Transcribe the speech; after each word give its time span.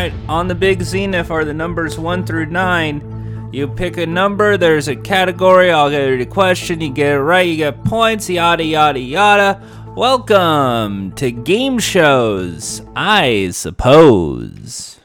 right, 0.00 0.12
on 0.30 0.48
the 0.48 0.54
big 0.54 0.82
zenith 0.82 1.30
are 1.30 1.44
the 1.44 1.52
numbers 1.52 1.98
1 1.98 2.24
through 2.24 2.46
9. 2.46 3.50
You 3.52 3.68
pick 3.68 3.98
a 3.98 4.06
number, 4.06 4.56
there's 4.56 4.88
a 4.88 4.96
category, 4.96 5.70
I'll 5.70 5.90
get 5.90 6.08
you 6.08 6.22
a 6.22 6.24
question, 6.24 6.80
you 6.80 6.90
get 6.90 7.16
it 7.16 7.20
right, 7.20 7.46
you 7.46 7.56
get 7.56 7.84
points, 7.84 8.30
yada 8.30 8.64
yada 8.64 8.98
yada. 8.98 9.60
Welcome 9.94 11.12
to 11.16 11.30
game 11.30 11.78
shows, 11.78 12.80
I 12.96 13.50
suppose. 13.50 14.99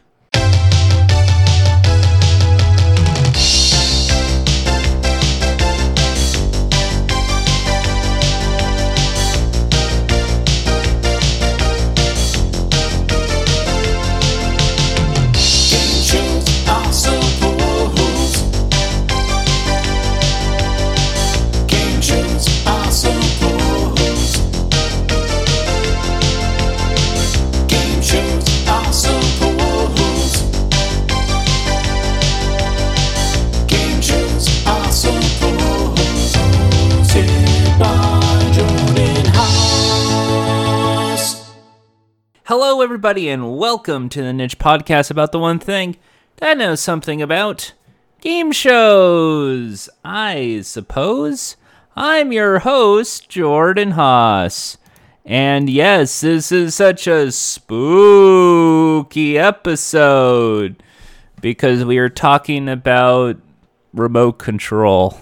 Everybody, 42.85 43.27
and 43.30 43.57
welcome 43.57 44.07
to 44.09 44.21
the 44.21 44.31
Niche 44.31 44.59
Podcast 44.59 45.09
about 45.09 45.31
the 45.31 45.39
one 45.39 45.57
thing 45.57 45.98
that 46.38 46.52
I 46.52 46.53
know 46.53 46.75
something 46.75 47.20
about 47.20 47.73
game 48.21 48.52
shows. 48.52 49.89
I 50.03 50.61
suppose. 50.61 51.58
I'm 51.95 52.31
your 52.31 52.59
host, 52.59 53.28
Jordan 53.28 53.89
Haas. 53.94 54.78
And 55.25 55.67
yes, 55.67 56.22
this 56.22 56.52
is 56.52 56.75
such 56.75 57.08
a 57.08 57.31
spooky 57.31 57.80
episode 59.39 60.83
because 61.41 61.83
we 61.83 61.97
are 61.97 62.08
talking 62.08 62.69
about 62.69 63.38
remote 63.95 64.33
control. 64.33 65.22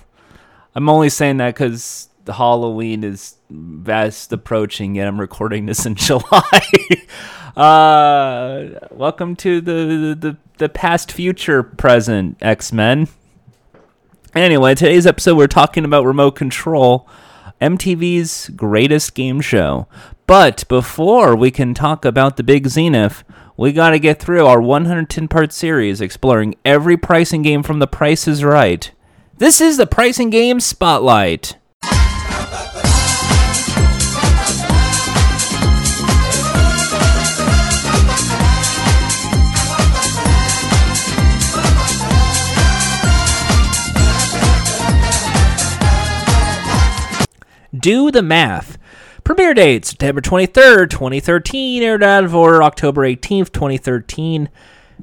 I'm 0.75 0.89
only 0.89 1.07
saying 1.07 1.37
that 1.37 1.55
because 1.55 2.09
Halloween 2.27 3.05
is 3.05 3.37
fast 3.85 4.33
approaching, 4.33 4.99
and 4.99 5.07
I'm 5.07 5.17
recording 5.17 5.65
this 5.65 5.85
in 5.85 5.95
July. 6.03 6.59
Uh, 7.55 8.69
welcome 8.91 9.35
to 9.37 9.61
the, 9.61 10.17
the 10.19 10.37
the 10.57 10.69
past, 10.69 11.11
future, 11.11 11.63
present 11.63 12.37
X 12.41 12.71
Men. 12.71 13.07
Anyway, 14.35 14.73
today's 14.75 15.05
episode 15.05 15.37
we're 15.37 15.47
talking 15.47 15.85
about 15.85 16.05
remote 16.05 16.31
control, 16.31 17.07
MTV's 17.61 18.49
greatest 18.49 19.13
game 19.13 19.41
show. 19.41 19.87
But 20.25 20.67
before 20.67 21.35
we 21.35 21.51
can 21.51 21.73
talk 21.73 22.05
about 22.05 22.37
the 22.37 22.43
big 22.43 22.67
zenith, 22.67 23.23
we 23.57 23.71
got 23.71 23.91
to 23.91 23.99
get 23.99 24.19
through 24.19 24.45
our 24.45 24.61
110 24.61 25.27
part 25.27 25.51
series 25.51 26.01
exploring 26.01 26.55
every 26.65 26.97
pricing 26.97 27.41
game 27.41 27.61
from 27.61 27.79
The 27.79 27.87
Price 27.87 28.27
is 28.27 28.43
Right. 28.43 28.91
This 29.37 29.61
is 29.61 29.77
the 29.77 29.87
Pricing 29.87 30.29
Game 30.29 30.59
Spotlight. 30.59 31.57
Do 47.75 48.11
the 48.11 48.21
Math. 48.21 48.77
Premiere 49.23 49.55
date 49.55 49.83
September 49.83 50.21
23rd, 50.21 50.91
2013. 50.91 51.81
Aired 51.81 52.03
out 52.03 52.31
order 52.31 52.61
October 52.61 53.01
18th, 53.01 53.51
2013. 53.51 54.47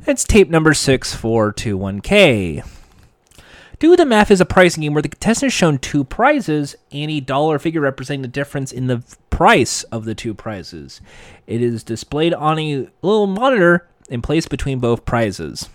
It's 0.07 0.23
tape 0.23 0.49
number 0.49 0.71
6421K. 0.71 2.65
Do 3.81 3.97
the 3.97 4.07
Math 4.07 4.31
is 4.31 4.41
a 4.41 4.47
pricing 4.47 4.83
game 4.83 4.95
where 4.95 5.03
the 5.03 5.09
contestant 5.09 5.49
is 5.49 5.53
shown 5.53 5.79
two 5.79 6.05
prizes 6.05 6.77
and 6.93 7.11
a 7.11 7.19
dollar 7.19 7.59
figure 7.59 7.81
representing 7.81 8.23
the 8.23 8.29
difference 8.29 8.71
in 8.71 8.87
the 8.87 9.03
price 9.31 9.83
of 9.85 10.05
the 10.05 10.15
two 10.15 10.33
prizes. 10.33 11.01
It 11.49 11.63
is 11.63 11.83
displayed 11.83 12.35
on 12.35 12.61
a 12.61 12.89
little 13.03 13.27
monitor 13.27 13.89
and 14.11 14.23
placed 14.23 14.49
between 14.49 14.79
both 14.79 15.05
prizes. 15.05 15.69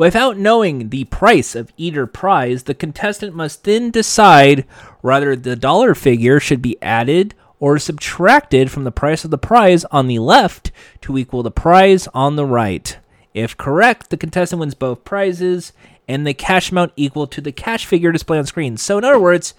Without 0.00 0.38
knowing 0.38 0.88
the 0.88 1.04
price 1.04 1.54
of 1.54 1.74
either 1.76 2.06
prize, 2.06 2.62
the 2.62 2.72
contestant 2.72 3.36
must 3.36 3.64
then 3.64 3.90
decide 3.90 4.62
whether 5.02 5.36
the 5.36 5.54
dollar 5.54 5.94
figure 5.94 6.40
should 6.40 6.62
be 6.62 6.80
added 6.80 7.34
or 7.58 7.78
subtracted 7.78 8.70
from 8.70 8.84
the 8.84 8.90
price 8.90 9.26
of 9.26 9.30
the 9.30 9.36
prize 9.36 9.84
on 9.92 10.06
the 10.06 10.18
left 10.18 10.72
to 11.02 11.18
equal 11.18 11.42
the 11.42 11.50
prize 11.50 12.08
on 12.14 12.36
the 12.36 12.46
right. 12.46 12.96
If 13.34 13.58
correct, 13.58 14.08
the 14.08 14.16
contestant 14.16 14.60
wins 14.60 14.72
both 14.72 15.04
prizes 15.04 15.74
and 16.08 16.26
the 16.26 16.32
cash 16.32 16.70
amount 16.70 16.92
equal 16.96 17.26
to 17.26 17.42
the 17.42 17.52
cash 17.52 17.84
figure 17.84 18.10
displayed 18.10 18.38
on 18.38 18.46
screen. 18.46 18.78
So, 18.78 18.96
in 18.96 19.04
other 19.04 19.20
words, 19.20 19.52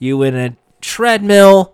you 0.00 0.18
win 0.18 0.34
a 0.34 0.56
treadmill, 0.80 1.72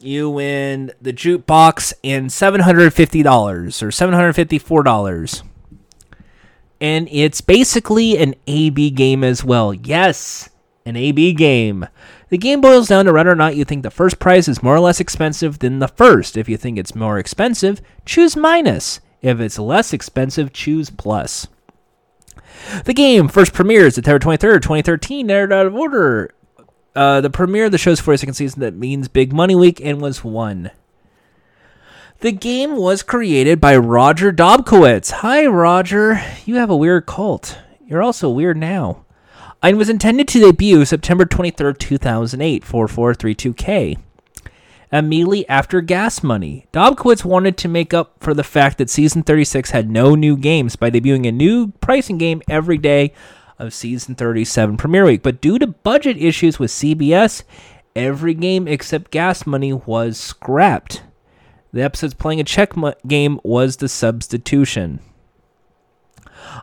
you 0.00 0.28
win 0.28 0.90
the 1.00 1.12
jukebox, 1.12 1.92
and 2.02 2.30
$750 2.30 3.80
or 3.80 3.90
$754 3.90 5.42
and 6.84 7.08
it's 7.10 7.40
basically 7.40 8.18
an 8.18 8.34
AB 8.46 8.90
game 8.90 9.24
as 9.24 9.42
well. 9.42 9.72
Yes, 9.72 10.50
an 10.84 10.96
AB 10.96 11.32
game. 11.32 11.86
The 12.28 12.36
game 12.36 12.60
boils 12.60 12.88
down 12.88 13.06
to 13.06 13.12
whether 13.14 13.30
or 13.30 13.36
not 13.36 13.56
you 13.56 13.64
think 13.64 13.82
the 13.82 13.90
first 13.90 14.18
prize 14.18 14.48
is 14.48 14.62
more 14.62 14.76
or 14.76 14.80
less 14.80 15.00
expensive 15.00 15.60
than 15.60 15.78
the 15.78 15.88
first. 15.88 16.36
If 16.36 16.46
you 16.46 16.58
think 16.58 16.76
it's 16.76 16.94
more 16.94 17.18
expensive, 17.18 17.80
choose 18.04 18.36
minus. 18.36 19.00
If 19.22 19.40
it's 19.40 19.58
less 19.58 19.94
expensive, 19.94 20.52
choose 20.52 20.90
plus. 20.90 21.46
The 22.84 22.92
game 22.92 23.28
first 23.28 23.54
premieres 23.54 23.94
September 23.94 24.18
23rd, 24.18 24.60
2013, 24.60 25.30
aired 25.30 25.54
out 25.54 25.64
of 25.64 25.74
order. 25.74 26.34
Uh, 26.94 27.22
the 27.22 27.30
premiere 27.30 27.64
of 27.64 27.72
the 27.72 27.78
show's 27.78 28.02
42nd 28.02 28.34
season 28.34 28.60
that 28.60 28.74
means 28.74 29.08
Big 29.08 29.32
Money 29.32 29.54
Week 29.54 29.80
and 29.80 30.02
was 30.02 30.22
won. 30.22 30.70
The 32.24 32.32
game 32.32 32.76
was 32.76 33.02
created 33.02 33.60
by 33.60 33.76
Roger 33.76 34.32
Dobkowitz. 34.32 35.10
Hi, 35.10 35.44
Roger. 35.44 36.22
You 36.46 36.54
have 36.54 36.70
a 36.70 36.76
weird 36.76 37.04
cult. 37.04 37.58
You're 37.86 38.02
also 38.02 38.30
weird 38.30 38.56
now. 38.56 39.04
And 39.62 39.76
was 39.76 39.90
intended 39.90 40.28
to 40.28 40.40
debut 40.40 40.86
September 40.86 41.26
23rd, 41.26 41.76
2008, 41.76 42.64
for 42.64 42.86
4432K. 42.86 43.98
Immediately 44.90 45.46
after 45.50 45.82
Gas 45.82 46.22
Money, 46.22 46.66
Dobkowitz 46.72 47.26
wanted 47.26 47.58
to 47.58 47.68
make 47.68 47.92
up 47.92 48.14
for 48.20 48.32
the 48.32 48.42
fact 48.42 48.78
that 48.78 48.88
Season 48.88 49.22
36 49.22 49.72
had 49.72 49.90
no 49.90 50.14
new 50.14 50.38
games 50.38 50.76
by 50.76 50.90
debuting 50.90 51.28
a 51.28 51.30
new 51.30 51.72
pricing 51.82 52.16
game 52.16 52.40
every 52.48 52.78
day 52.78 53.12
of 53.58 53.74
Season 53.74 54.14
37 54.14 54.78
premiere 54.78 55.04
week. 55.04 55.22
But 55.22 55.42
due 55.42 55.58
to 55.58 55.66
budget 55.66 56.16
issues 56.16 56.58
with 56.58 56.70
CBS, 56.70 57.42
every 57.94 58.32
game 58.32 58.66
except 58.66 59.10
Gas 59.10 59.46
Money 59.46 59.74
was 59.74 60.18
scrapped. 60.18 61.02
The 61.74 61.82
episodes 61.82 62.14
playing 62.14 62.38
a 62.38 62.44
check 62.44 62.72
game 63.04 63.40
was 63.42 63.78
the 63.78 63.88
substitution. 63.88 65.00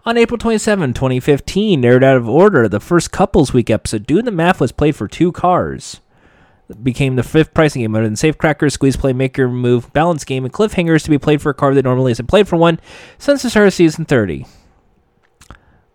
On 0.06 0.18
April 0.18 0.38
27, 0.38 0.94
2015, 0.94 1.84
aired 1.84 2.02
out 2.02 2.16
of 2.16 2.30
order, 2.30 2.70
the 2.70 2.80
first 2.80 3.12
Couples 3.12 3.52
Week 3.52 3.70
episode, 3.70 4.08
Doing 4.08 4.24
the 4.24 4.32
Math, 4.32 4.62
was 4.62 4.72
played 4.72 4.96
for 4.96 5.10
two 5.10 5.34
cars. 5.34 6.00
It 6.70 6.82
became 6.82 7.18
the 7.18 7.24
fifth 7.24 7.54
pricing 7.54 7.82
game 7.82 7.94
other 7.94 8.06
than 8.06 8.14
Safecracker, 8.14 8.72
Squeeze 8.72 8.96
Play, 8.96 9.12
Make 9.12 9.36
Your 9.36 9.50
Move, 9.50 9.92
Balance 9.92 10.24
Game, 10.24 10.46
and 10.46 10.54
Cliffhangers 10.54 11.04
to 11.04 11.10
be 11.10 11.18
played 11.18 11.42
for 11.42 11.50
a 11.50 11.54
car 11.54 11.74
that 11.74 11.84
normally 11.84 12.14
isn't 12.14 12.28
played 12.28 12.48
for 12.48 12.56
one 12.56 12.80
since 13.18 13.42
the 13.42 13.50
start 13.50 13.68
of 13.68 13.74
season 13.74 14.06
30. 14.06 14.46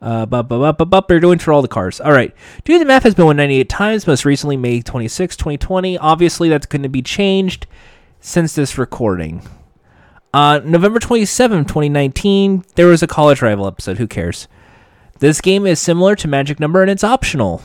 Uh, 0.02 0.26
bup, 0.26 0.46
bup, 0.46 0.76
bup, 0.76 0.90
bup, 0.90 1.08
they're 1.08 1.20
doing 1.20 1.38
for 1.38 1.54
all 1.54 1.62
the 1.62 1.69
cars. 1.69 2.02
All 2.02 2.12
right. 2.12 2.34
Doing 2.64 2.80
the 2.80 2.84
Math 2.84 3.04
has 3.04 3.14
been 3.14 3.24
won 3.24 3.36
98 3.38 3.66
times, 3.70 4.06
most 4.06 4.26
recently 4.26 4.58
May 4.58 4.82
26, 4.82 5.38
2020. 5.38 5.96
Obviously, 5.96 6.50
that's 6.50 6.66
going 6.66 6.82
to 6.82 6.90
be 6.90 7.00
changed 7.00 7.66
since 8.26 8.56
this 8.56 8.76
recording. 8.76 9.40
Uh, 10.34 10.61
November 10.64 10.99
27, 10.99 11.64
2019, 11.64 12.64
there 12.75 12.88
was 12.88 13.00
a 13.00 13.06
college 13.06 13.40
rival 13.40 13.69
episode. 13.69 13.99
Who 13.99 14.08
cares? 14.08 14.49
This 15.20 15.40
game 15.40 15.64
is 15.64 15.78
similar 15.78 16.17
to 16.17 16.26
Magic 16.26 16.58
Number 16.58 16.82
and 16.82 16.90
it's 16.90 17.05
optional. 17.05 17.62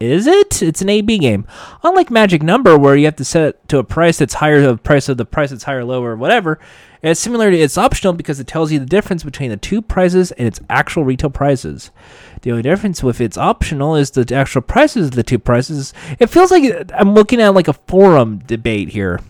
Is 0.00 0.26
it? 0.26 0.60
It's 0.60 0.82
an 0.82 0.88
AB 0.88 1.18
game. 1.18 1.46
Unlike 1.82 2.10
Magic 2.10 2.42
Number, 2.42 2.76
where 2.76 2.96
you 2.96 3.04
have 3.04 3.16
to 3.16 3.24
set 3.24 3.48
it 3.48 3.68
to 3.68 3.78
a 3.78 3.84
price 3.84 4.18
that's 4.18 4.34
higher 4.34 4.60
the 4.60 4.76
price 4.76 5.08
of 5.08 5.16
the 5.16 5.24
price 5.24 5.50
that's 5.50 5.64
higher, 5.64 5.84
lower, 5.84 6.12
or 6.12 6.16
whatever, 6.16 6.58
it's 7.00 7.20
similar 7.20 7.50
to 7.50 7.56
it's 7.56 7.78
optional 7.78 8.12
because 8.12 8.40
it 8.40 8.46
tells 8.46 8.72
you 8.72 8.78
the 8.78 8.86
difference 8.86 9.22
between 9.22 9.50
the 9.50 9.56
two 9.56 9.80
prices 9.80 10.32
and 10.32 10.48
its 10.48 10.60
actual 10.68 11.04
retail 11.04 11.30
prices. 11.30 11.90
The 12.42 12.50
only 12.50 12.62
difference 12.62 13.02
with 13.02 13.20
it's 13.20 13.38
optional 13.38 13.94
is 13.94 14.10
the 14.10 14.34
actual 14.34 14.62
prices 14.62 15.08
of 15.08 15.14
the 15.14 15.22
two 15.22 15.38
prices. 15.38 15.94
It 16.18 16.26
feels 16.26 16.50
like 16.50 16.90
I'm 16.94 17.14
looking 17.14 17.40
at 17.40 17.54
like 17.54 17.68
a 17.68 17.74
forum 17.74 18.38
debate 18.38 18.88
here. 18.88 19.20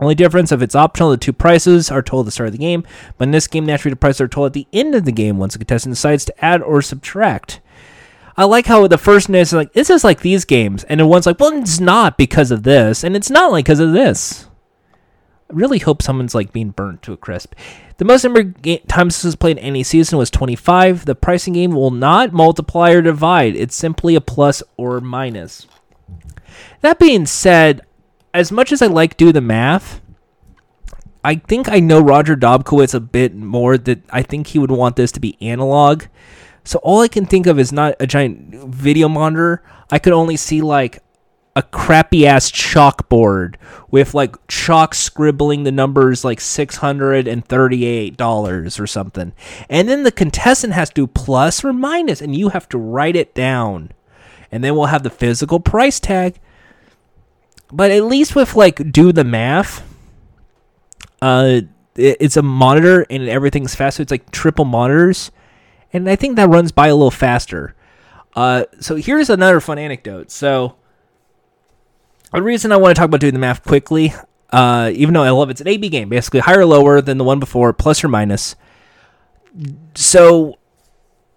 Only 0.00 0.14
difference 0.14 0.52
if 0.52 0.62
it's 0.62 0.74
optional, 0.74 1.10
the 1.10 1.16
two 1.16 1.32
prices 1.32 1.90
are 1.90 2.02
told 2.02 2.24
at 2.24 2.26
the 2.26 2.32
start 2.32 2.48
of 2.48 2.52
the 2.52 2.58
game, 2.58 2.84
but 3.16 3.24
in 3.24 3.32
this 3.32 3.48
game, 3.48 3.66
naturally 3.66 3.92
the 3.92 3.96
prices 3.96 4.20
are 4.20 4.28
told 4.28 4.46
at 4.46 4.52
the 4.52 4.66
end 4.72 4.94
of 4.94 5.04
the 5.04 5.12
game 5.12 5.38
once 5.38 5.54
the 5.54 5.58
contestant 5.58 5.94
decides 5.94 6.24
to 6.24 6.44
add 6.44 6.62
or 6.62 6.80
subtract. 6.82 7.60
I 8.38 8.44
like 8.44 8.66
how 8.66 8.86
the 8.86 8.96
first 8.96 9.28
is 9.30 9.52
like, 9.52 9.72
this 9.72 9.90
is 9.90 10.04
like 10.04 10.20
these 10.20 10.44
games, 10.44 10.84
and 10.84 11.00
then 11.00 11.08
one's 11.08 11.26
like, 11.26 11.40
well, 11.40 11.58
it's 11.58 11.80
not 11.80 12.16
because 12.16 12.52
of 12.52 12.62
this, 12.62 13.02
and 13.02 13.16
it's 13.16 13.30
not 13.30 13.50
like 13.50 13.64
because 13.64 13.80
of 13.80 13.92
this. 13.92 14.46
I 15.50 15.54
really 15.54 15.80
hope 15.80 16.02
someone's 16.02 16.36
like 16.36 16.52
being 16.52 16.70
burnt 16.70 17.02
to 17.02 17.12
a 17.12 17.16
crisp. 17.16 17.54
The 17.96 18.04
most 18.04 18.22
number 18.22 18.42
of 18.42 18.86
times 18.86 19.16
this 19.16 19.24
was 19.24 19.34
played 19.34 19.58
in 19.58 19.64
any 19.64 19.82
season 19.82 20.18
was 20.18 20.30
25. 20.30 21.04
The 21.04 21.16
pricing 21.16 21.54
game 21.54 21.72
will 21.72 21.90
not 21.90 22.32
multiply 22.32 22.92
or 22.92 23.02
divide, 23.02 23.56
it's 23.56 23.74
simply 23.74 24.14
a 24.14 24.20
plus 24.20 24.62
or 24.76 25.00
minus. 25.00 25.66
That 26.80 27.00
being 27.00 27.26
said, 27.26 27.80
as 28.32 28.52
much 28.52 28.70
as 28.70 28.82
I 28.82 28.86
like 28.86 29.16
do 29.16 29.32
the 29.32 29.40
math, 29.40 30.00
I 31.24 31.34
think 31.34 31.68
I 31.68 31.80
know 31.80 32.00
Roger 32.00 32.36
Dobkowitz 32.36 32.94
a 32.94 33.00
bit 33.00 33.34
more 33.34 33.76
that 33.76 33.98
I 34.10 34.22
think 34.22 34.46
he 34.46 34.60
would 34.60 34.70
want 34.70 34.94
this 34.94 35.10
to 35.10 35.20
be 35.20 35.36
analog. 35.40 36.04
So 36.68 36.78
all 36.80 37.00
I 37.00 37.08
can 37.08 37.24
think 37.24 37.46
of 37.46 37.58
is 37.58 37.72
not 37.72 37.94
a 37.98 38.06
giant 38.06 38.54
video 38.54 39.08
monitor. 39.08 39.62
I 39.90 39.98
could 39.98 40.12
only 40.12 40.36
see 40.36 40.60
like 40.60 41.02
a 41.56 41.62
crappy 41.62 42.26
ass 42.26 42.50
chalkboard 42.50 43.54
with 43.90 44.12
like 44.12 44.36
chalk 44.48 44.94
scribbling 44.94 45.64
the 45.64 45.72
numbers 45.72 46.26
like 46.26 46.40
$638 46.40 48.80
or 48.80 48.86
something. 48.86 49.32
And 49.70 49.88
then 49.88 50.02
the 50.02 50.12
contestant 50.12 50.74
has 50.74 50.90
to 50.90 50.94
do 50.94 51.06
plus 51.06 51.64
or 51.64 51.72
minus 51.72 52.20
and 52.20 52.36
you 52.36 52.50
have 52.50 52.68
to 52.68 52.76
write 52.76 53.16
it 53.16 53.34
down. 53.34 53.92
And 54.52 54.62
then 54.62 54.76
we'll 54.76 54.84
have 54.86 55.04
the 55.04 55.08
physical 55.08 55.60
price 55.60 55.98
tag. 55.98 56.38
But 57.72 57.90
at 57.90 58.04
least 58.04 58.36
with 58.36 58.54
like 58.54 58.92
do 58.92 59.10
the 59.10 59.24
math, 59.24 59.82
uh 61.22 61.62
it's 61.96 62.36
a 62.36 62.42
monitor 62.42 63.06
and 63.08 63.26
everything's 63.26 63.74
fast. 63.74 63.96
So 63.96 64.02
it's 64.02 64.10
like 64.10 64.30
triple 64.32 64.66
monitors. 64.66 65.30
And 65.92 66.08
I 66.08 66.16
think 66.16 66.36
that 66.36 66.48
runs 66.48 66.72
by 66.72 66.88
a 66.88 66.94
little 66.94 67.10
faster. 67.10 67.74
Uh, 68.34 68.64
so 68.80 68.96
here's 68.96 69.30
another 69.30 69.60
fun 69.60 69.78
anecdote. 69.78 70.30
So 70.30 70.76
the 72.32 72.42
reason 72.42 72.72
I 72.72 72.76
want 72.76 72.94
to 72.94 73.00
talk 73.00 73.06
about 73.06 73.20
doing 73.20 73.32
the 73.32 73.40
math 73.40 73.64
quickly, 73.64 74.12
uh, 74.50 74.90
even 74.94 75.14
though 75.14 75.22
I 75.22 75.30
love 75.30 75.48
it, 75.48 75.52
it's 75.52 75.60
an 75.60 75.68
AB 75.68 75.88
game, 75.88 76.08
basically 76.08 76.40
higher 76.40 76.60
or 76.60 76.66
lower 76.66 77.00
than 77.00 77.18
the 77.18 77.24
one 77.24 77.40
before, 77.40 77.72
plus 77.72 78.04
or 78.04 78.08
minus. 78.08 78.54
So, 79.94 80.58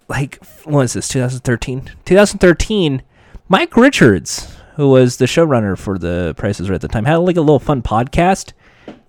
like, 0.08 0.44
what 0.64 0.82
is 0.82 0.92
this? 0.92 1.08
2013. 1.08 1.90
2013. 2.04 3.02
Mike 3.48 3.76
Richards, 3.76 4.54
who 4.76 4.90
was 4.90 5.16
the 5.16 5.24
showrunner 5.24 5.76
for 5.76 5.98
the 5.98 6.34
Prices 6.36 6.68
Right 6.68 6.76
at 6.76 6.82
the 6.82 6.88
time, 6.88 7.04
had 7.04 7.16
like 7.16 7.36
a 7.36 7.40
little 7.40 7.58
fun 7.58 7.82
podcast, 7.82 8.52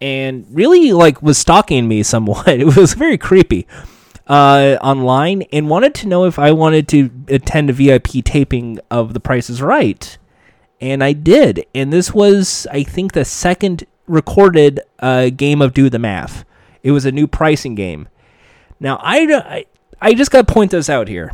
and 0.01 0.45
really 0.49 0.93
like 0.93 1.21
was 1.21 1.37
stalking 1.37 1.87
me 1.87 2.01
somewhat. 2.01 2.47
It 2.59 2.75
was 2.75 2.93
very 2.93 3.17
creepy 3.17 3.67
uh, 4.27 4.77
online 4.81 5.43
and 5.53 5.69
wanted 5.69 5.93
to 5.95 6.07
know 6.07 6.25
if 6.25 6.39
I 6.39 6.51
wanted 6.51 6.87
to 6.89 7.09
attend 7.27 7.69
a 7.69 7.73
VIP 7.73 8.23
taping 8.23 8.79
of 8.89 9.13
The 9.13 9.19
Price 9.19 9.49
is 9.49 9.61
Right. 9.61 10.17
And 10.79 11.03
I 11.03 11.13
did. 11.13 11.65
And 11.73 11.91
this 11.91 12.13
was, 12.13 12.67
I 12.71 12.83
think, 12.83 13.13
the 13.13 13.25
second 13.25 13.85
recorded 14.07 14.81
uh, 14.99 15.29
game 15.29 15.61
of 15.61 15.73
Do 15.73 15.89
the 15.89 15.99
Math. 15.99 16.45
It 16.83 16.91
was 16.91 17.05
a 17.05 17.11
new 17.11 17.27
pricing 17.27 17.75
game. 17.75 18.09
Now, 18.79 18.99
I, 19.01 19.19
I, 19.31 19.65
I 20.01 20.13
just 20.13 20.31
got 20.31 20.47
to 20.47 20.53
point 20.53 20.71
this 20.71 20.89
out 20.89 21.07
here. 21.07 21.31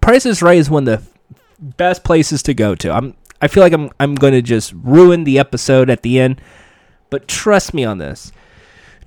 Price 0.00 0.26
is 0.26 0.42
Right 0.42 0.58
is 0.58 0.70
one 0.70 0.88
of 0.88 1.00
the 1.00 1.08
best 1.60 2.02
places 2.02 2.42
to 2.44 2.54
go 2.54 2.74
to. 2.76 2.92
I'm, 2.92 3.14
I 3.40 3.48
feel 3.48 3.62
like 3.62 3.72
I'm, 3.72 3.90
I'm 4.00 4.14
going 4.14 4.32
to 4.32 4.42
just 4.42 4.72
ruin 4.74 5.24
the 5.24 5.38
episode 5.38 5.90
at 5.90 6.02
the 6.02 6.18
end, 6.18 6.40
but 7.10 7.28
trust 7.28 7.72
me 7.72 7.84
on 7.84 7.98
this. 7.98 8.32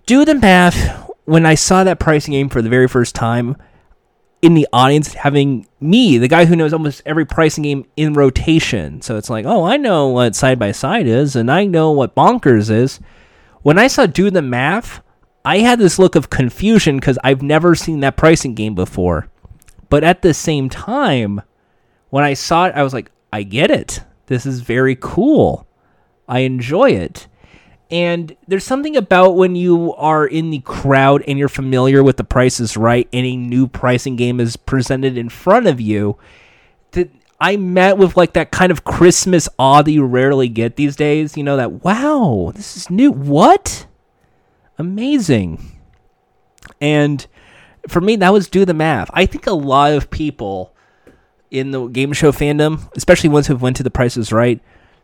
Do 0.05 0.23
the 0.23 0.35
math 0.35 1.10
when 1.31 1.45
I 1.45 1.55
saw 1.55 1.85
that 1.85 1.97
pricing 1.97 2.33
game 2.33 2.49
for 2.49 2.61
the 2.61 2.67
very 2.67 2.89
first 2.89 3.15
time 3.15 3.55
in 4.41 4.53
the 4.53 4.67
audience, 4.73 5.13
having 5.13 5.65
me, 5.79 6.17
the 6.17 6.27
guy 6.27 6.43
who 6.43 6.57
knows 6.57 6.73
almost 6.73 7.01
every 7.05 7.23
pricing 7.23 7.63
game 7.63 7.85
in 7.95 8.13
rotation. 8.13 9.01
So 9.01 9.15
it's 9.15 9.29
like, 9.29 9.45
oh, 9.45 9.63
I 9.63 9.77
know 9.77 10.09
what 10.09 10.35
side 10.35 10.59
by 10.59 10.73
side 10.73 11.07
is, 11.07 11.37
and 11.37 11.49
I 11.49 11.63
know 11.63 11.91
what 11.91 12.15
bonkers 12.15 12.69
is. 12.69 12.99
When 13.61 13.79
I 13.79 13.87
saw 13.87 14.07
Do 14.07 14.29
the 14.29 14.41
Math, 14.41 15.01
I 15.45 15.59
had 15.59 15.79
this 15.79 15.97
look 15.97 16.15
of 16.17 16.29
confusion 16.29 16.97
because 16.97 17.17
I've 17.23 17.41
never 17.41 17.75
seen 17.75 18.01
that 18.01 18.17
pricing 18.17 18.53
game 18.53 18.75
before. 18.75 19.29
But 19.87 20.03
at 20.03 20.23
the 20.23 20.33
same 20.33 20.67
time, 20.67 21.41
when 22.09 22.25
I 22.25 22.33
saw 22.33 22.65
it, 22.65 22.75
I 22.75 22.83
was 22.83 22.93
like, 22.93 23.09
I 23.31 23.43
get 23.43 23.71
it. 23.71 24.01
This 24.25 24.45
is 24.45 24.59
very 24.59 24.97
cool. 24.99 25.65
I 26.27 26.39
enjoy 26.39 26.89
it. 26.89 27.27
And 27.91 28.37
there's 28.47 28.63
something 28.63 28.95
about 28.95 29.35
when 29.35 29.55
you 29.55 29.93
are 29.95 30.25
in 30.25 30.49
the 30.49 30.59
crowd 30.59 31.23
and 31.27 31.37
you're 31.37 31.49
familiar 31.49 32.01
with 32.01 32.15
the 32.15 32.23
prices 32.23 32.77
right 32.77 33.07
and 33.11 33.25
a 33.25 33.35
new 33.35 33.67
pricing 33.67 34.15
game 34.15 34.39
is 34.39 34.55
presented 34.55 35.17
in 35.17 35.27
front 35.27 35.67
of 35.67 35.81
you 35.81 36.17
that 36.91 37.11
I 37.41 37.57
met 37.57 37.97
with 37.97 38.15
like 38.15 38.31
that 38.33 38.51
kind 38.51 38.71
of 38.71 38.85
Christmas 38.85 39.49
awe 39.59 39.81
that 39.81 39.91
you 39.91 40.05
rarely 40.05 40.47
get 40.47 40.77
these 40.77 40.95
days. 40.95 41.35
You 41.35 41.43
know, 41.43 41.57
that 41.57 41.83
wow, 41.83 42.53
this 42.55 42.77
is 42.77 42.89
new. 42.89 43.11
What? 43.11 43.87
Amazing. 44.77 45.61
And 46.79 47.27
for 47.89 47.99
me, 47.99 48.15
that 48.15 48.31
was 48.31 48.47
do 48.47 48.63
the 48.63 48.73
math. 48.73 49.09
I 49.13 49.25
think 49.25 49.47
a 49.47 49.51
lot 49.51 49.91
of 49.91 50.09
people 50.09 50.73
in 51.49 51.71
the 51.71 51.87
game 51.87 52.13
show 52.13 52.31
fandom, 52.31 52.89
especially 52.95 53.29
ones 53.29 53.47
who've 53.47 53.61
went 53.61 53.75
to 53.77 53.83
the 53.83 53.91
prices 53.91 54.31
right, 54.31 54.61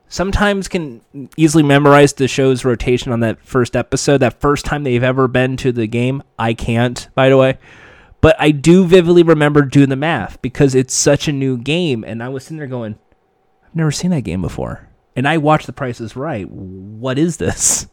sometimes 0.10 0.68
can 0.68 1.02
easily 1.36 1.64
memorize 1.64 2.14
the 2.14 2.28
show's 2.28 2.66
rotation 2.66 3.12
on 3.12 3.20
that 3.22 3.42
first 3.42 3.76
episode, 3.76 4.20
that 4.20 4.40
first 4.40 4.66
time 4.66 4.84
they've 4.84 5.04
ever 5.04 5.28
been 5.28 5.58
to 5.58 5.72
the 5.72 5.88
game. 5.88 6.24
I 6.40 6.54
can't, 6.54 7.08
by 7.16 7.30
the 7.30 7.38
way. 7.38 7.58
But 8.22 8.36
I 8.40 8.52
do 8.52 8.86
vividly 8.86 9.24
remember 9.24 9.62
doing 9.62 9.90
the 9.90 9.96
math 9.96 10.42
because 10.42 10.74
it's 10.74 10.94
such 10.94 11.28
a 11.28 11.34
new 11.34 11.58
game. 11.58 12.04
And 12.04 12.24
I 12.24 12.30
was 12.30 12.44
sitting 12.44 12.58
there 12.58 12.68
going, 12.68 12.98
I've 13.66 13.76
never 13.76 13.92
seen 13.92 14.12
that 14.12 14.22
game 14.22 14.42
before. 14.42 14.88
And 15.16 15.28
I 15.28 15.38
watched 15.38 15.68
The 15.68 15.74
Price 15.74 16.02
is 16.02 16.16
Right. 16.16 16.50
What 16.50 17.18
is 17.20 17.38
this? 17.38 17.88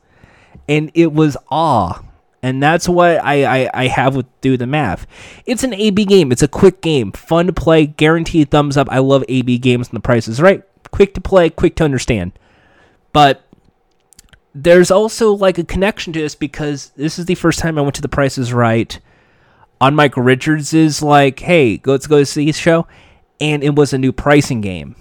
And 0.68 0.90
it 0.94 1.12
was 1.12 1.36
awe. 1.50 2.02
And 2.42 2.62
that's 2.62 2.88
what 2.88 3.24
I, 3.24 3.64
I, 3.64 3.70
I 3.74 3.86
have 3.88 4.14
with 4.14 4.26
Do 4.40 4.56
the 4.56 4.66
Math. 4.66 5.06
It's 5.46 5.64
an 5.64 5.74
AB 5.74 6.04
game. 6.04 6.30
It's 6.30 6.42
a 6.42 6.48
quick 6.48 6.80
game. 6.80 7.12
Fun 7.12 7.46
to 7.46 7.52
play. 7.52 7.86
Guaranteed 7.86 8.50
thumbs 8.50 8.76
up. 8.76 8.88
I 8.90 8.98
love 8.98 9.24
AB 9.28 9.58
games 9.58 9.88
and 9.88 9.96
The 9.96 10.00
Price 10.00 10.28
is 10.28 10.40
Right 10.40 10.62
quick 10.90 11.14
to 11.14 11.20
play, 11.20 11.50
quick 11.50 11.76
to 11.76 11.84
understand. 11.84 12.32
But 13.12 13.44
there's 14.54 14.90
also 14.90 15.32
like 15.32 15.58
a 15.58 15.64
connection 15.64 16.12
to 16.12 16.20
this 16.20 16.34
because 16.34 16.90
this 16.96 17.18
is 17.18 17.26
the 17.26 17.34
first 17.34 17.58
time 17.58 17.78
I 17.78 17.82
went 17.82 17.96
to 17.96 18.02
The 18.02 18.08
Price 18.08 18.38
is 18.38 18.52
Right 18.52 18.98
on 19.80 19.94
Mike 19.94 20.16
Richards 20.16 20.72
is 20.72 21.02
like, 21.02 21.40
hey, 21.40 21.76
go, 21.76 21.92
let's 21.92 22.06
go 22.06 22.18
to 22.18 22.26
see 22.26 22.46
his 22.46 22.56
show. 22.56 22.86
And 23.40 23.64
it 23.64 23.74
was 23.74 23.92
a 23.92 23.98
new 23.98 24.12
pricing 24.12 24.60
game. 24.60 24.96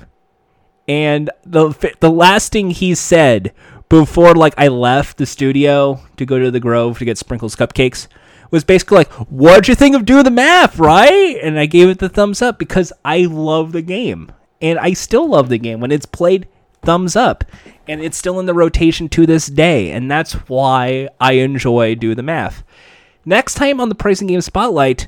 And 0.88 1.30
the 1.46 1.72
the 2.02 2.12
last 2.12 2.52
thing 2.52 2.72
he 2.72 2.94
said 2.94 3.54
before 3.88 4.34
like 4.34 4.54
I 4.58 4.68
left 4.68 5.18
the 5.18 5.26
studio 5.26 6.02
to 6.18 6.26
go 6.26 6.40
to 6.40 6.52
the 6.52 6.60
Grove 6.60 6.98
to 6.98 7.06
get 7.06 7.18
Sprinkles 7.18 7.56
cupcakes 7.56 8.08
was 8.52 8.66
basically 8.66 8.98
like, 8.98 9.12
"What'd 9.30 9.70
you 9.70 9.76
think 9.76 9.96
of 9.96 10.04
doing 10.04 10.26
the 10.26 10.32
math, 10.32 10.78
right?" 10.78 11.38
And 11.42 11.58
I 11.58 11.68
gave 11.68 11.88
it 11.88 12.00
the 12.00 12.10
thumbs 12.10 12.42
up 12.42 12.60
because 12.60 12.92
I 13.06 13.20
love 13.20 13.72
the 13.72 13.82
game 13.82 14.32
and 14.64 14.80
I 14.80 14.94
still 14.94 15.28
love 15.28 15.50
the 15.50 15.60
game 15.60 15.82
when 15.82 15.92
it's 15.92 16.06
played 16.08 16.48
thumbs 16.82 17.16
up 17.16 17.44
and 17.88 18.02
it's 18.02 18.18
still 18.18 18.40
in 18.40 18.46
the 18.46 18.54
rotation 18.54 19.10
to 19.10 19.26
this 19.26 19.48
day 19.48 19.92
and 19.92 20.10
that's 20.10 20.34
why 20.48 21.10
I 21.20 21.34
enjoy 21.34 21.96
do 21.96 22.16
the 22.16 22.24
math. 22.24 22.64
Next 23.26 23.56
time 23.56 23.80
on 23.80 23.90
the 23.90 23.96
pricing 23.96 24.28
game 24.28 24.42
spotlight, 24.42 25.08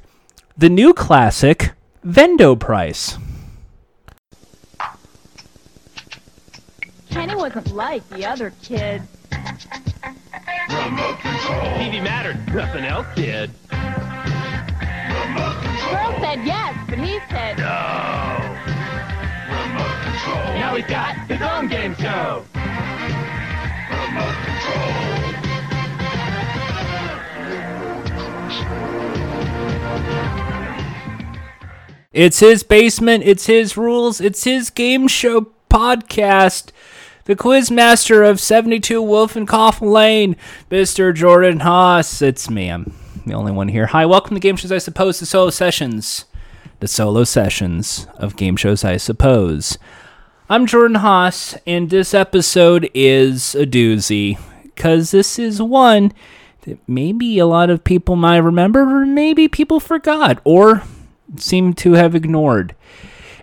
the 0.57 0.69
new 0.69 0.93
classic 0.93 1.71
Vend-O-Price. 2.03 3.17
Kenny 7.09 7.35
wasn't 7.35 7.74
like 7.74 8.07
the 8.09 8.25
other 8.25 8.53
kids. 8.62 9.05
TV 10.67 12.03
mattered. 12.03 12.53
Nothing 12.53 12.83
else 12.83 13.07
did. 13.15 13.51
Girl 15.89 16.19
said 16.19 16.43
yes, 16.45 16.75
but 16.89 17.00
he 17.00 17.19
said 17.29 17.57
Now 20.25 20.75
he's 20.75 20.86
got 20.86 21.15
his 21.27 21.41
own 21.41 21.67
game 21.67 21.96
show. 21.96 22.46
It's 32.12 32.39
his 32.39 32.63
basement, 32.63 33.24
it's 33.25 33.46
his 33.46 33.75
rules, 33.75 34.22
it's 34.22 34.46
his 34.46 34.70
game 34.70 35.08
show 35.08 35.51
podcast. 35.70 36.72
The 37.25 37.36
quiz 37.36 37.70
master 37.70 38.24
of 38.24 38.39
72 38.39 39.01
Wolf 39.01 39.36
and 39.36 39.48
Coffin 39.48 39.89
Lane, 39.91 40.38
Mr. 40.72 41.13
Jordan 41.13 41.60
Haas. 41.60 42.22
It's 42.22 42.50
me. 42.50 42.70
I'm 42.70 42.96
the 43.25 43.34
only 43.34 43.51
one 43.51 43.67
here. 43.67 43.88
Hi, 43.88 44.05
welcome 44.05 44.36
to 44.36 44.39
Game 44.39 44.55
Shows, 44.55 44.72
I 44.72 44.77
suppose, 44.77 45.20
the 45.20 45.25
solo 45.25 45.50
sessions. 45.50 46.25
The 46.79 46.88
solo 46.88 47.25
sessions 47.25 48.08
of 48.15 48.38
Game 48.38 48.55
Shows, 48.55 48.84
I 48.84 48.98
suppose. 48.98 49.77
I'm 50.47 50.67
Jordan 50.67 50.97
Haas, 50.97 51.57
and 51.65 51.89
this 51.89 52.13
episode 52.13 52.87
is 52.93 53.55
a 53.55 53.65
doozy. 53.65 54.37
because 54.63 55.09
this 55.09 55.39
is 55.39 55.59
one 55.59 56.11
that 56.65 56.77
maybe 56.87 57.39
a 57.39 57.47
lot 57.47 57.71
of 57.71 57.83
people 57.83 58.15
might 58.15 58.37
remember, 58.37 58.81
or 58.81 59.07
maybe 59.07 59.47
people 59.47 59.79
forgot, 59.79 60.39
or 60.43 60.83
seem 61.35 61.73
to 61.73 61.93
have 61.93 62.13
ignored. 62.13 62.75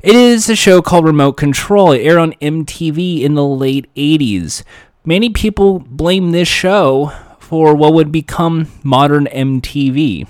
It 0.01 0.15
is 0.15 0.49
a 0.49 0.55
show 0.55 0.81
called 0.81 1.05
Remote 1.05 1.33
Control. 1.33 1.91
It 1.91 2.03
aired 2.03 2.19
on 2.19 2.35
MTV 2.35 3.23
in 3.23 3.35
the 3.35 3.45
late 3.45 3.93
80s. 3.97 4.63
Many 5.05 5.31
people 5.31 5.81
blame 5.81 6.31
this 6.31 6.47
show 6.47 7.11
for 7.41 7.75
what 7.75 7.95
would 7.95 8.13
become 8.13 8.69
modern 8.85 9.27
MTV. 9.27 10.29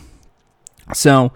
So, 0.94 1.32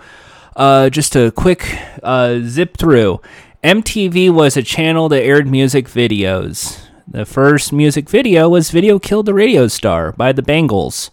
uh, 0.56 0.88
just 0.88 1.14
a 1.14 1.30
quick 1.30 1.78
uh, 2.02 2.40
zip 2.42 2.78
through. 2.78 3.20
MTV 3.66 4.30
was 4.30 4.56
a 4.56 4.62
channel 4.62 5.08
that 5.08 5.24
aired 5.24 5.48
music 5.48 5.88
videos. 5.88 6.78
The 7.08 7.26
first 7.26 7.72
music 7.72 8.08
video 8.08 8.48
was 8.48 8.70
Video 8.70 9.00
Killed 9.00 9.26
the 9.26 9.34
Radio 9.34 9.66
Star 9.66 10.12
by 10.12 10.30
the 10.30 10.40
Bangles. 10.40 11.10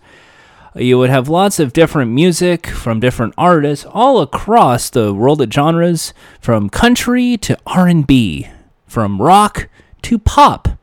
You 0.76 1.00
would 1.00 1.10
have 1.10 1.28
lots 1.28 1.60
of 1.60 1.74
different 1.74 2.12
music 2.12 2.68
from 2.68 3.00
different 3.00 3.34
artists 3.40 3.88
all 3.90 4.22
across 4.22 4.92
the 4.92 5.16
world 5.16 5.42
of 5.42 5.52
genres, 5.52 6.14
from 6.40 6.70
country 6.70 7.38
to 7.38 7.58
R&B, 7.66 8.48
from 8.86 9.20
rock 9.20 9.68
to 10.04 10.20
pop. 10.20 10.78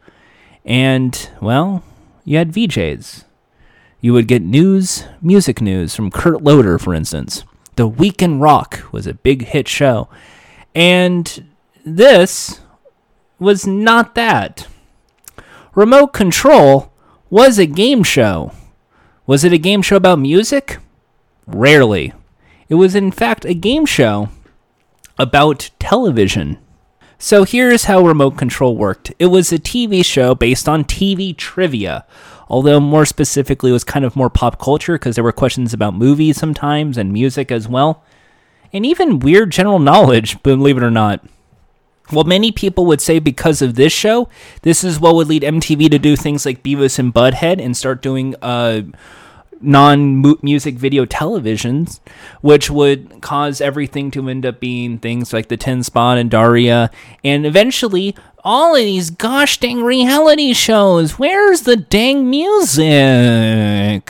And 0.64 1.30
well, 1.40 1.84
you 2.24 2.36
had 2.36 2.50
VJs. 2.50 3.26
You 4.00 4.12
would 4.12 4.26
get 4.26 4.42
news, 4.42 5.04
music 5.22 5.60
news 5.60 5.94
from 5.94 6.10
Kurt 6.10 6.42
Loder, 6.42 6.80
for 6.80 6.94
instance. 6.94 7.44
The 7.76 7.86
Weekend 7.86 8.40
Rock 8.40 8.82
was 8.90 9.06
a 9.06 9.14
big 9.14 9.44
hit 9.44 9.68
show. 9.68 10.08
And 10.74 11.44
this 11.84 12.60
was 13.38 13.66
not 13.66 14.14
that. 14.14 14.66
Remote 15.74 16.08
Control 16.08 16.92
was 17.30 17.58
a 17.58 17.66
game 17.66 18.02
show. 18.02 18.52
Was 19.26 19.44
it 19.44 19.52
a 19.52 19.58
game 19.58 19.82
show 19.82 19.96
about 19.96 20.18
music? 20.18 20.78
Rarely. 21.46 22.12
It 22.68 22.74
was, 22.74 22.94
in 22.94 23.10
fact, 23.10 23.44
a 23.44 23.54
game 23.54 23.86
show 23.86 24.28
about 25.18 25.70
television. 25.78 26.58
So 27.18 27.44
here's 27.44 27.84
how 27.84 28.00
Remote 28.00 28.38
Control 28.38 28.76
worked 28.76 29.12
it 29.18 29.26
was 29.26 29.52
a 29.52 29.58
TV 29.58 30.04
show 30.04 30.34
based 30.34 30.68
on 30.68 30.84
TV 30.84 31.36
trivia, 31.36 32.06
although 32.48 32.80
more 32.80 33.04
specifically, 33.04 33.70
it 33.70 33.74
was 33.74 33.84
kind 33.84 34.04
of 34.04 34.16
more 34.16 34.30
pop 34.30 34.58
culture 34.58 34.94
because 34.94 35.16
there 35.16 35.24
were 35.24 35.32
questions 35.32 35.74
about 35.74 35.94
movies 35.94 36.38
sometimes 36.38 36.96
and 36.96 37.12
music 37.12 37.52
as 37.52 37.68
well, 37.68 38.02
and 38.72 38.86
even 38.86 39.18
weird 39.18 39.52
general 39.52 39.78
knowledge, 39.78 40.42
believe 40.42 40.78
it 40.78 40.82
or 40.82 40.90
not. 40.90 41.22
Well, 42.12 42.24
many 42.24 42.50
people 42.50 42.86
would 42.86 43.00
say 43.00 43.18
because 43.18 43.62
of 43.62 43.74
this 43.74 43.92
show, 43.92 44.28
this 44.62 44.82
is 44.82 44.98
what 44.98 45.14
would 45.14 45.28
lead 45.28 45.42
MTV 45.42 45.90
to 45.90 45.98
do 45.98 46.16
things 46.16 46.44
like 46.44 46.62
Beavis 46.62 46.98
and 46.98 47.14
Butthead 47.14 47.62
and 47.62 47.76
start 47.76 48.02
doing 48.02 48.34
uh, 48.42 48.82
non 49.60 50.22
music 50.42 50.76
video 50.76 51.04
televisions, 51.04 52.00
which 52.40 52.70
would 52.70 53.20
cause 53.20 53.60
everything 53.60 54.10
to 54.12 54.28
end 54.28 54.46
up 54.46 54.60
being 54.60 54.98
things 54.98 55.32
like 55.32 55.48
the 55.48 55.56
Ten 55.56 55.82
Spot 55.82 56.18
and 56.18 56.30
Daria, 56.30 56.90
and 57.22 57.46
eventually 57.46 58.16
all 58.44 58.74
of 58.74 58.80
these 58.80 59.10
gosh 59.10 59.58
dang 59.58 59.82
reality 59.82 60.52
shows. 60.52 61.18
Where's 61.18 61.62
the 61.62 61.76
dang 61.76 62.28
music? 62.30 62.84
I 62.86 64.02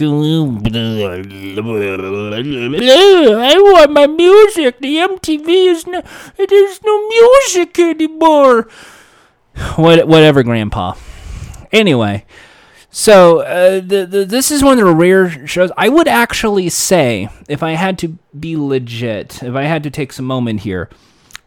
want 3.59 3.93
my 3.93 4.07
music. 4.07 4.79
The 4.81 4.97
MTV 4.97 5.49
is 5.49 5.87
no, 5.87 6.03
there's 6.37 6.83
no 6.83 7.09
music 7.09 7.79
anymore. 7.79 8.69
What, 9.77 10.07
whatever, 10.07 10.43
Grandpa. 10.43 10.95
Anyway, 11.73 12.25
so 12.91 13.41
uh, 13.41 13.81
the, 13.81 14.07
the 14.07 14.25
this 14.25 14.51
is 14.51 14.65
one 14.65 14.79
of 14.79 14.85
the 14.85 14.95
rare 14.95 15.47
shows. 15.47 15.71
I 15.77 15.89
would 15.89 16.09
actually 16.09 16.69
say, 16.69 17.29
if 17.49 17.63
I 17.63 17.73
had 17.73 17.99
to 17.99 18.19
be 18.39 18.57
legit, 18.57 19.43
if 19.43 19.55
I 19.55 19.65
had 19.65 19.83
to 19.85 19.91
take 19.91 20.13
some 20.13 20.25
moment 20.25 20.61
here, 20.61 20.89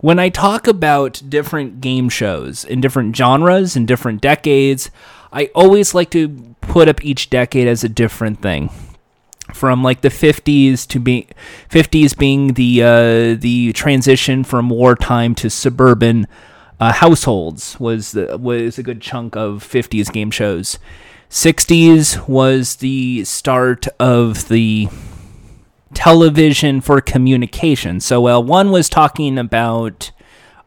when 0.04 0.20
I 0.20 0.28
talk 0.28 0.68
about 0.68 1.22
different 1.30 1.80
game 1.80 2.10
shows 2.10 2.66
in 2.66 2.82
different 2.82 3.16
genres 3.16 3.78
and 3.78 3.88
different 3.88 4.20
decades, 4.20 4.92
I 5.32 5.50
always 5.56 5.96
like 5.96 6.10
to 6.10 6.56
put 6.60 6.90
up 6.90 7.06
each 7.06 7.30
decade 7.30 7.70
as 7.70 7.86
a 7.86 7.90
different 7.90 8.42
thing. 8.42 8.70
From 9.54 9.82
like 9.82 10.02
the 10.02 10.10
50s 10.10 10.86
to 10.88 11.00
be 11.00 11.30
50s 11.70 12.18
being 12.18 12.56
the 12.56 12.84
uh, 12.84 13.40
the 13.40 13.72
transition 13.72 14.44
from 14.44 14.70
wartime 14.70 15.36
to 15.36 15.50
suburban 15.50 16.28
uh, 16.82 16.92
households 16.92 17.80
was 17.80 18.12
the, 18.12 18.38
was 18.38 18.78
a 18.78 18.84
good 18.84 19.02
chunk 19.02 19.38
of 19.38 19.64
50s 19.64 20.12
game 20.12 20.32
shows. 20.32 20.80
60s 21.30 22.28
was 22.28 22.76
the 22.76 23.24
start 23.24 23.88
of 24.02 24.50
the 24.50 24.90
television 25.94 26.82
for 26.82 27.02
communication. 27.02 28.00
So 28.00 28.22
while 28.22 28.44
one 28.44 28.72
was 28.72 28.90
talking 28.90 29.38
about 29.38 30.12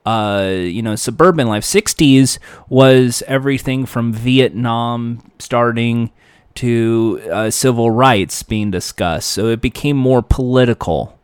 uh, 0.06 0.52
you 0.62 0.82
know, 0.82 0.94
suburban 0.94 1.48
life. 1.48 1.64
60s 1.64 2.38
was 2.68 3.24
everything 3.26 3.84
from 3.84 4.12
Vietnam 4.12 5.32
starting 5.40 6.12
to 6.54 7.20
uh, 7.30 7.50
civil 7.50 7.90
rights 7.90 8.44
being 8.44 8.70
discussed. 8.70 9.28
So 9.32 9.48
it 9.48 9.60
became 9.60 9.96
more 9.96 10.22
political. 10.22 11.18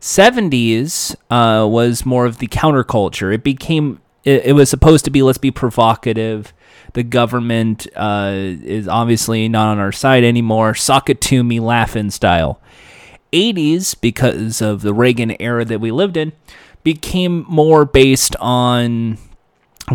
70s 0.00 1.14
uh, 1.30 1.68
was 1.68 2.06
more 2.06 2.24
of 2.24 2.38
the 2.38 2.48
counterculture. 2.48 3.32
It 3.32 3.44
became, 3.44 4.00
it, 4.24 4.46
it 4.46 4.52
was 4.54 4.70
supposed 4.70 5.04
to 5.04 5.10
be, 5.10 5.22
let's 5.22 5.38
be 5.38 5.50
provocative. 5.50 6.54
The 6.94 7.02
government 7.02 7.86
uh, 7.94 8.32
is 8.34 8.88
obviously 8.88 9.46
not 9.48 9.68
on 9.68 9.78
our 9.78 9.92
side 9.92 10.24
anymore. 10.24 10.74
Sock 10.74 11.10
it 11.10 11.20
to 11.20 11.44
me, 11.44 11.60
Laugh-In 11.60 12.10
style. 12.10 12.61
80s, 13.32 13.98
because 14.00 14.60
of 14.60 14.82
the 14.82 14.94
Reagan 14.94 15.36
era 15.40 15.64
that 15.64 15.80
we 15.80 15.90
lived 15.90 16.16
in, 16.16 16.32
became 16.82 17.44
more 17.48 17.84
based 17.84 18.36
on 18.36 19.18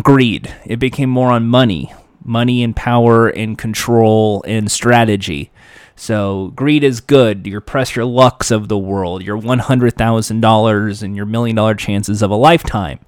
greed. 0.02 0.54
It 0.64 0.78
became 0.78 1.10
more 1.10 1.30
on 1.30 1.46
money, 1.46 1.92
money 2.24 2.62
and 2.62 2.74
power 2.74 3.28
and 3.28 3.56
control 3.56 4.42
and 4.46 4.70
strategy. 4.70 5.50
So 5.96 6.52
greed 6.54 6.84
is 6.84 7.00
good. 7.00 7.46
Your 7.46 7.60
Press 7.60 7.96
Your 7.96 8.04
Lucks 8.04 8.50
of 8.50 8.68
the 8.68 8.78
world, 8.78 9.22
your 9.22 9.38
$100,000 9.38 11.02
and 11.02 11.16
your 11.16 11.26
million 11.26 11.56
dollar 11.56 11.74
chances 11.74 12.22
of 12.22 12.30
a 12.30 12.36
lifetime. 12.36 13.00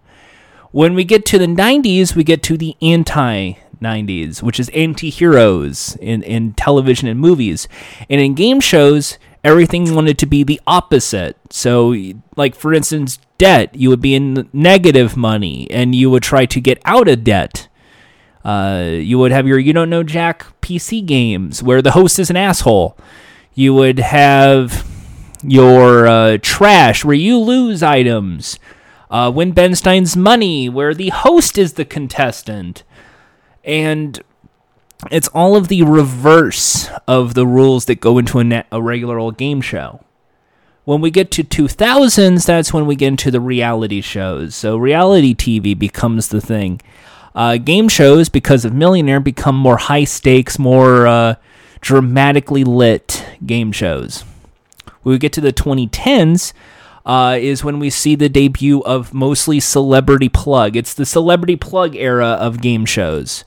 When 0.72 0.94
we 0.94 1.04
get 1.04 1.24
to 1.26 1.38
the 1.38 1.46
90s, 1.46 2.14
we 2.14 2.24
get 2.24 2.42
to 2.44 2.56
the 2.56 2.76
anti 2.82 3.54
90s, 3.80 4.42
which 4.42 4.60
is 4.60 4.68
anti 4.70 5.10
heroes 5.10 5.96
in, 6.00 6.22
in 6.22 6.52
television 6.54 7.08
and 7.08 7.18
movies. 7.18 7.66
And 8.08 8.20
in 8.20 8.34
game 8.34 8.60
shows, 8.60 9.18
everything 9.42 9.94
wanted 9.94 10.18
to 10.18 10.26
be 10.26 10.42
the 10.44 10.60
opposite. 10.66 11.36
So, 11.50 11.94
like 12.36 12.54
for 12.54 12.72
instance, 12.74 13.18
debt, 13.38 13.74
you 13.74 13.88
would 13.90 14.00
be 14.00 14.14
in 14.14 14.48
negative 14.52 15.16
money 15.16 15.70
and 15.70 15.94
you 15.94 16.10
would 16.10 16.22
try 16.22 16.46
to 16.46 16.60
get 16.60 16.80
out 16.84 17.08
of 17.08 17.24
debt. 17.24 17.68
Uh, 18.44 18.90
you 18.92 19.18
would 19.18 19.32
have 19.32 19.46
your 19.46 19.58
You 19.58 19.72
Don't 19.72 19.90
Know 19.90 20.02
Jack 20.02 20.46
PC 20.60 21.04
games 21.04 21.62
where 21.62 21.82
the 21.82 21.92
host 21.92 22.18
is 22.18 22.30
an 22.30 22.36
asshole. 22.36 22.96
You 23.54 23.74
would 23.74 23.98
have 23.98 24.86
your 25.42 26.06
uh, 26.06 26.38
trash 26.40 27.04
where 27.04 27.14
you 27.14 27.38
lose 27.38 27.82
items. 27.82 28.58
Uh, 29.10 29.30
Win 29.34 29.52
Ben 29.52 29.74
Stein's 29.74 30.16
Money 30.16 30.68
where 30.68 30.94
the 30.94 31.10
host 31.10 31.58
is 31.58 31.74
the 31.74 31.84
contestant. 31.84 32.82
And 33.64 34.20
it's 35.10 35.28
all 35.28 35.56
of 35.56 35.68
the 35.68 35.82
reverse 35.82 36.88
of 37.06 37.34
the 37.34 37.46
rules 37.46 37.86
that 37.86 38.00
go 38.00 38.18
into 38.18 38.38
a, 38.38 38.44
na- 38.44 38.62
a 38.70 38.82
regular 38.82 39.18
old 39.18 39.36
game 39.36 39.60
show. 39.60 40.04
When 40.84 41.00
we 41.00 41.10
get 41.10 41.30
to 41.32 41.44
2000s, 41.44 42.44
that's 42.46 42.72
when 42.72 42.86
we 42.86 42.96
get 42.96 43.08
into 43.08 43.30
the 43.30 43.40
reality 43.40 44.00
shows. 44.00 44.54
So 44.54 44.76
reality 44.76 45.34
TV 45.34 45.78
becomes 45.78 46.28
the 46.28 46.40
thing. 46.40 46.80
Uh, 47.34 47.58
game 47.58 47.88
shows, 47.88 48.28
because 48.28 48.64
of 48.64 48.74
Millionaire, 48.74 49.20
become 49.20 49.54
more 49.54 49.76
high 49.76 50.04
stakes, 50.04 50.58
more 50.58 51.06
uh, 51.06 51.34
dramatically 51.80 52.64
lit 52.64 53.24
game 53.46 53.72
shows. 53.72 54.24
When 55.02 55.12
we 55.12 55.18
get 55.18 55.32
to 55.34 55.40
the 55.40 55.52
2010s, 55.52 56.52
uh, 57.06 57.38
is 57.40 57.64
when 57.64 57.78
we 57.78 57.88
see 57.90 58.14
the 58.14 58.28
debut 58.28 58.82
of 58.82 59.14
mostly 59.14 59.60
Celebrity 59.60 60.28
Plug. 60.28 60.76
It's 60.76 60.92
the 60.92 61.06
Celebrity 61.06 61.56
Plug 61.56 61.96
era 61.96 62.26
of 62.26 62.60
game 62.60 62.84
shows. 62.84 63.44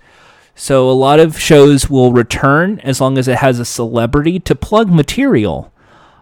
So 0.56 0.90
a 0.90 0.92
lot 0.92 1.20
of 1.20 1.40
shows 1.40 1.90
will 1.90 2.14
return 2.14 2.80
as 2.82 3.02
long 3.02 3.18
as 3.18 3.28
it 3.28 3.38
has 3.38 3.60
a 3.60 3.66
celebrity 3.66 4.40
to 4.42 4.56
plug 4.56 4.90
material. 4.90 5.72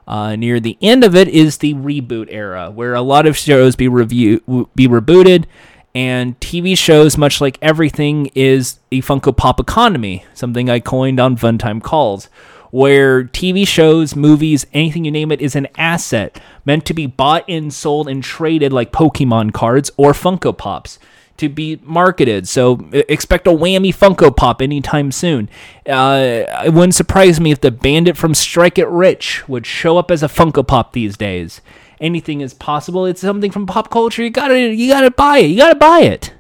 Uh, 0.08 0.36
near 0.36 0.60
the 0.60 0.78
end 0.82 1.04
of 1.04 1.16
it 1.16 1.28
is 1.28 1.58
the 1.58 1.74
reboot 1.74 2.28
era, 2.30 2.72
where 2.72 2.94
a 2.94 3.02
lot 3.02 3.26
of 3.26 3.38
shows 3.38 3.76
be 3.76 3.88
review 3.88 4.68
be 4.76 4.88
rebooted, 4.88 5.46
and 5.94 6.40
TV 6.40 6.78
shows, 6.78 7.18
much 7.18 7.40
like 7.40 7.58
everything, 7.62 8.30
is 8.34 8.80
a 8.92 9.02
Funko 9.02 9.36
Pop 9.36 9.60
economy, 9.60 10.26
something 10.34 10.70
I 10.70 10.80
coined 10.80 11.20
on 11.20 11.38
Funtime 11.38 11.84
Calls, 11.84 12.30
where 12.72 13.26
TV 13.26 13.68
shows, 13.68 14.16
movies, 14.16 14.66
anything 14.74 15.06
you 15.06 15.12
name 15.12 15.32
it, 15.32 15.42
is 15.42 15.56
an 15.56 15.68
asset 15.78 16.42
meant 16.66 16.86
to 16.86 16.94
be 16.94 17.06
bought 17.06 17.44
and 17.50 17.74
sold 17.74 18.08
and 18.08 18.24
traded 18.24 18.72
like 18.72 18.92
Pokemon 18.92 19.54
cards 19.54 19.92
or 19.98 20.14
Funko 20.14 20.58
Pops 20.58 20.98
to 21.42 21.50
be 21.50 21.80
marketed. 21.84 22.48
So 22.48 22.88
expect 22.94 23.48
a 23.48 23.52
whammy 23.52 23.94
Funko 23.94 24.36
Pop 24.36 24.62
anytime 24.62 25.12
soon. 25.12 25.50
Uh, 25.88 26.44
it 26.66 26.74
wouldn't 26.74 26.96
surprise 26.96 27.40
me 27.40 27.52
if 27.52 27.62
the 27.62 27.72
Bandit 27.72 28.16
from 28.16 28.34
Strike 28.34 28.78
It 28.78 28.88
Rich 28.88 29.48
would 29.50 29.66
show 29.66 29.98
up 29.98 30.12
as 30.12 30.24
a 30.24 30.28
Funko 30.28 30.66
Pop 30.66 30.94
these 30.94 31.18
days. 31.18 31.62
Anything 32.00 32.42
is 32.42 32.54
possible. 32.54 33.06
It's 33.06 33.22
something 33.22 33.52
from 33.52 33.66
pop 33.66 33.90
culture. 33.92 34.24
You 34.24 34.30
gotta, 34.30 34.74
you 34.74 34.88
gotta 34.88 35.12
buy 35.12 35.40
it. 35.40 35.48
You 35.48 35.58
gotta 35.58 35.76
buy 35.76 36.02
it. 36.02 36.34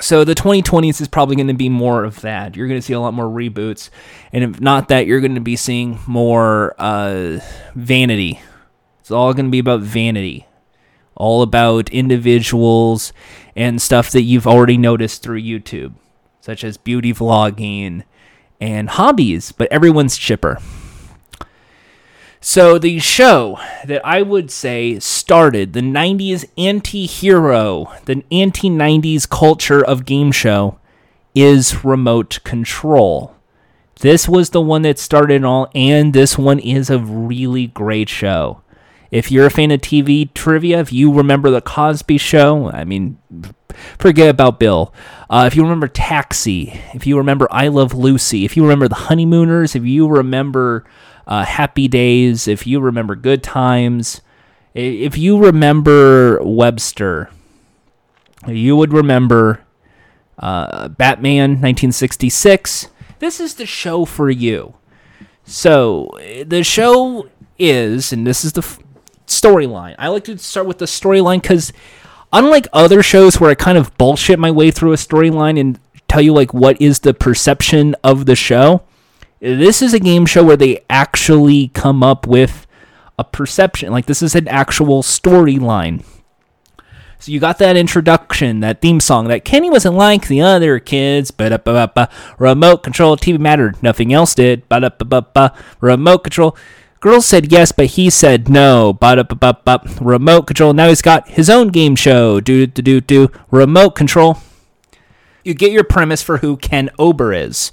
So 0.00 0.24
the 0.24 0.34
2020s 0.34 1.00
is 1.00 1.08
probably 1.08 1.34
going 1.34 1.48
to 1.48 1.54
be 1.54 1.68
more 1.68 2.04
of 2.04 2.20
that. 2.20 2.54
You're 2.54 2.68
going 2.68 2.78
to 2.78 2.84
see 2.84 2.92
a 2.92 3.00
lot 3.00 3.14
more 3.14 3.24
reboots, 3.24 3.90
and 4.32 4.44
if 4.44 4.60
not 4.60 4.88
that, 4.88 5.06
you're 5.06 5.18
going 5.18 5.34
to 5.34 5.40
be 5.40 5.56
seeing 5.56 5.98
more 6.06 6.76
uh, 6.78 7.40
vanity. 7.74 8.40
It's 9.00 9.10
all 9.10 9.34
going 9.34 9.46
to 9.46 9.50
be 9.50 9.58
about 9.58 9.80
vanity, 9.80 10.46
all 11.18 11.42
about 11.42 11.90
individuals 11.90 13.12
and 13.54 13.82
stuff 13.82 14.10
that 14.12 14.22
you've 14.22 14.46
already 14.46 14.78
noticed 14.78 15.22
through 15.22 15.42
YouTube, 15.42 15.92
such 16.40 16.64
as 16.64 16.78
beauty 16.78 17.12
vlogging 17.12 18.04
and 18.60 18.88
hobbies. 18.88 19.52
But 19.52 19.70
everyone's 19.70 20.16
chipper. 20.16 20.58
So 22.40 22.78
the 22.78 23.00
show 23.00 23.58
that 23.84 24.00
I 24.06 24.22
would 24.22 24.50
say 24.52 25.00
started 25.00 25.72
the 25.72 25.80
90s 25.80 26.44
anti-hero, 26.56 27.92
the 28.04 28.22
anti-90s 28.30 29.28
culture 29.28 29.84
of 29.84 30.04
game 30.04 30.30
show 30.30 30.78
is 31.34 31.84
Remote 31.84 32.38
Control. 32.44 33.34
This 34.00 34.28
was 34.28 34.50
the 34.50 34.60
one 34.60 34.82
that 34.82 35.00
started 35.00 35.44
all 35.44 35.68
and 35.74 36.14
this 36.14 36.38
one 36.38 36.60
is 36.60 36.90
a 36.90 37.00
really 37.00 37.66
great 37.66 38.08
show. 38.08 38.62
If 39.10 39.30
you're 39.30 39.46
a 39.46 39.50
fan 39.50 39.70
of 39.70 39.80
TV 39.80 40.32
trivia, 40.34 40.80
if 40.80 40.92
you 40.92 41.12
remember 41.12 41.50
the 41.50 41.60
Cosby 41.60 42.18
show, 42.18 42.70
I 42.70 42.84
mean 42.84 43.18
forget 43.98 44.28
about 44.28 44.58
Bill. 44.58 44.92
Uh, 45.30 45.44
if 45.46 45.56
you 45.56 45.62
remember 45.62 45.88
Taxi, 45.88 46.80
if 46.94 47.06
you 47.06 47.16
remember 47.16 47.48
I 47.50 47.68
Love 47.68 47.94
Lucy, 47.94 48.44
if 48.44 48.56
you 48.56 48.62
remember 48.62 48.88
The 48.88 48.94
Honeymooners, 48.94 49.74
if 49.74 49.84
you 49.84 50.08
remember 50.08 50.84
uh, 51.26 51.44
Happy 51.44 51.88
Days, 51.88 52.48
if 52.48 52.66
you 52.66 52.80
remember 52.80 53.14
Good 53.14 53.42
Times, 53.42 54.20
if 54.74 55.16
you 55.16 55.38
remember 55.38 56.42
Webster, 56.42 57.30
you 58.46 58.76
would 58.76 58.92
remember 58.92 59.64
uh, 60.38 60.88
Batman 60.88 61.50
1966. 61.50 62.88
This 63.18 63.40
is 63.40 63.54
the 63.54 63.66
show 63.66 64.04
for 64.04 64.30
you. 64.30 64.74
So 65.44 66.10
the 66.46 66.62
show 66.62 67.28
is, 67.58 68.12
and 68.12 68.26
this 68.26 68.44
is 68.44 68.52
the 68.52 68.62
storyline. 69.40 69.94
I 69.98 70.08
like 70.08 70.24
to 70.24 70.38
start 70.38 70.66
with 70.66 70.78
the 70.78 70.86
storyline 70.86 71.42
because, 71.42 71.72
unlike 72.32 72.66
other 72.72 73.02
shows 73.02 73.40
where 73.40 73.50
I 73.50 73.54
kind 73.54 73.78
of 73.78 73.96
bullshit 73.98 74.38
my 74.38 74.50
way 74.50 74.70
through 74.70 74.92
a 74.92 74.96
storyline 74.96 75.58
and 75.58 75.78
tell 76.08 76.20
you 76.20 76.32
like 76.32 76.54
what 76.54 76.80
is 76.80 77.00
the 77.00 77.14
perception 77.14 77.94
of 78.02 78.26
the 78.26 78.36
show, 78.36 78.82
this 79.40 79.82
is 79.82 79.94
a 79.94 80.00
game 80.00 80.26
show 80.26 80.44
where 80.44 80.56
they 80.56 80.84
actually 80.90 81.68
come 81.68 82.02
up 82.02 82.26
with 82.26 82.66
a 83.18 83.24
perception. 83.24 83.92
Like 83.92 84.06
this 84.06 84.22
is 84.22 84.34
an 84.34 84.48
actual 84.48 85.02
storyline. 85.02 86.04
So 87.20 87.32
you 87.32 87.40
got 87.40 87.58
that 87.58 87.76
introduction, 87.76 88.60
that 88.60 88.80
theme 88.80 89.00
song, 89.00 89.26
that 89.26 89.44
Kenny 89.44 89.70
wasn't 89.70 89.96
like 89.96 90.28
the 90.28 90.40
other 90.40 90.78
kids. 90.78 91.32
Ba-da-ba-ba-ba. 91.32 92.08
Remote 92.38 92.84
control 92.84 93.16
TV 93.16 93.38
mattered. 93.40 93.82
Nothing 93.82 94.12
else 94.12 94.36
did. 94.36 94.68
Ba-da-ba-ba-ba. 94.68 95.52
Remote 95.80 96.18
control. 96.18 96.56
Girls 97.00 97.26
said 97.26 97.52
yes, 97.52 97.70
but 97.72 97.86
he 97.86 98.10
said 98.10 98.48
no. 98.48 98.92
Ba-da-ba-ba-ba. 98.92 99.82
Remote 100.00 100.42
control. 100.42 100.72
Now 100.72 100.88
he's 100.88 101.02
got 101.02 101.28
his 101.28 101.48
own 101.48 101.68
game 101.68 101.94
show. 101.94 102.40
Do 102.40 102.66
do 102.66 102.82
do 102.82 103.00
do. 103.00 103.30
Remote 103.50 103.90
control. 103.90 104.38
You 105.44 105.54
get 105.54 105.72
your 105.72 105.84
premise 105.84 106.22
for 106.22 106.38
who 106.38 106.56
Ken 106.56 106.90
Ober 106.98 107.32
is 107.32 107.70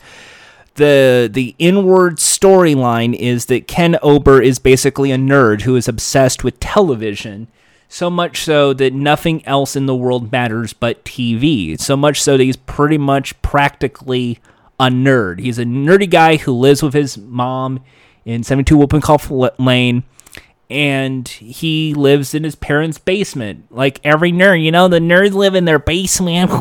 the 0.76 1.30
the 1.32 1.56
inward 1.58 2.18
storyline 2.18 3.16
is 3.16 3.46
that 3.48 3.68
Ken 3.68 3.98
Ober 4.02 4.42
is 4.42 4.60
basically 4.60 5.12
a 5.12 5.18
nerd 5.18 5.62
who 5.62 5.76
is 5.76 5.88
obsessed 5.88 6.44
with 6.44 6.60
television, 6.60 7.48
so 7.90 8.10
much 8.10 8.44
so 8.44 8.74
that 8.74 8.94
nothing 8.94 9.46
else 9.46 9.76
in 9.76 9.86
the 9.86 9.96
world 9.96 10.32
matters 10.32 10.74
but 10.74 11.04
TV. 11.04 11.80
So 11.80 11.96
much 11.96 12.22
so 12.22 12.38
that 12.38 12.44
he's 12.44 12.58
pretty 12.58 12.98
much 12.98 13.42
practically 13.42 14.40
a 14.80 14.88
nerd. 14.88 15.40
He's 15.40 15.60
a 15.60 15.64
nerdy 15.64 16.10
guy 16.10 16.38
who 16.38 16.52
lives 16.52 16.84
with 16.84 16.94
his 16.94 17.18
mom 17.18 17.82
in 18.26 18.44
72 18.44 18.78
Whoopincoff 18.78 19.58
Lane. 19.60 20.04
And 20.68 21.28
he 21.28 21.94
lives 21.94 22.34
in 22.34 22.44
his 22.44 22.56
parents' 22.56 22.98
basement, 22.98 23.68
like 23.70 24.00
every 24.04 24.32
nerd. 24.32 24.64
You 24.64 24.72
know, 24.72 24.88
the 24.88 25.00
nerds 25.00 25.34
live 25.34 25.54
in 25.54 25.66
their 25.66 25.78
basement. 25.78 26.50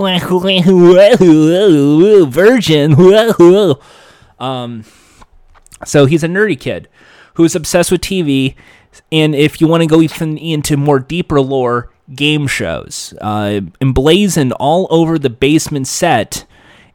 Virgin. 2.28 2.94
um, 4.38 4.84
So 5.86 6.04
he's 6.04 6.22
a 6.22 6.28
nerdy 6.28 6.60
kid 6.60 6.88
who's 7.34 7.54
obsessed 7.54 7.90
with 7.90 8.02
TV. 8.02 8.54
And 9.10 9.34
if 9.34 9.60
you 9.60 9.66
want 9.66 9.82
to 9.82 9.86
go 9.86 10.02
even 10.02 10.36
into 10.36 10.76
more 10.76 11.00
deeper 11.00 11.40
lore, 11.40 11.90
game 12.14 12.46
shows. 12.46 13.14
Uh, 13.20 13.60
emblazoned 13.80 14.52
all 14.54 14.86
over 14.90 15.18
the 15.18 15.30
basement 15.30 15.86
set 15.86 16.44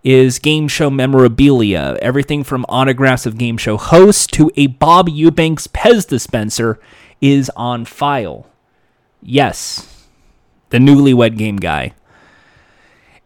is 0.03 0.39
game 0.39 0.67
show 0.67 0.89
memorabilia. 0.89 1.97
Everything 2.01 2.43
from 2.43 2.65
autographs 2.69 3.25
of 3.25 3.37
game 3.37 3.57
show 3.57 3.77
hosts 3.77 4.27
to 4.27 4.51
a 4.55 4.67
Bob 4.67 5.09
Eubanks 5.09 5.67
Pez 5.67 6.07
dispenser 6.07 6.79
is 7.21 7.51
on 7.55 7.85
file. 7.85 8.47
Yes, 9.21 10.07
the 10.69 10.77
newlywed 10.77 11.37
game 11.37 11.57
guy. 11.57 11.93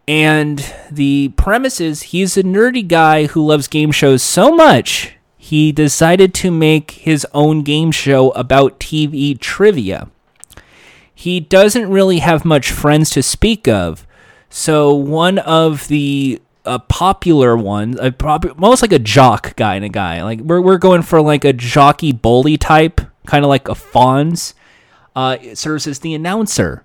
And 0.07 0.73
the 0.91 1.29
premise 1.37 1.79
is 1.79 2.03
he's 2.03 2.35
a 2.35 2.43
nerdy 2.43 2.85
guy 2.85 3.27
who 3.27 3.45
loves 3.45 3.67
game 3.67 3.91
shows 3.91 4.21
so 4.21 4.51
much, 4.51 5.15
he 5.37 5.71
decided 5.71 6.33
to 6.35 6.51
make 6.51 6.91
his 6.91 7.25
own 7.33 7.63
game 7.63 7.91
show 7.91 8.31
about 8.31 8.79
TV 8.79 9.37
trivia. 9.39 10.09
He 11.13 11.39
doesn't 11.39 11.89
really 11.89 12.19
have 12.19 12.43
much 12.43 12.71
friends 12.71 13.09
to 13.11 13.23
speak 13.23 13.67
of, 13.67 14.05
so 14.49 14.93
one 14.93 15.39
of 15.39 15.87
the 15.87 16.41
uh, 16.65 16.79
popular 16.79 17.55
one, 17.57 17.97
a 17.99 18.13
almost 18.23 18.81
like 18.81 18.93
a 18.93 18.99
jock 18.99 19.55
guy 19.55 19.75
and 19.75 19.85
a 19.85 19.89
guy, 19.89 20.23
like 20.23 20.39
we're, 20.39 20.61
we're 20.61 20.77
going 20.77 21.01
for 21.01 21.21
like 21.21 21.43
a 21.43 21.53
jockey 21.53 22.11
bully 22.11 22.57
type, 22.57 23.01
kind 23.25 23.43
of 23.43 23.49
like 23.49 23.67
a 23.67 23.73
Fonz, 23.73 24.53
uh, 25.15 25.37
serves 25.53 25.87
as 25.87 25.99
the 25.99 26.13
announcer 26.13 26.83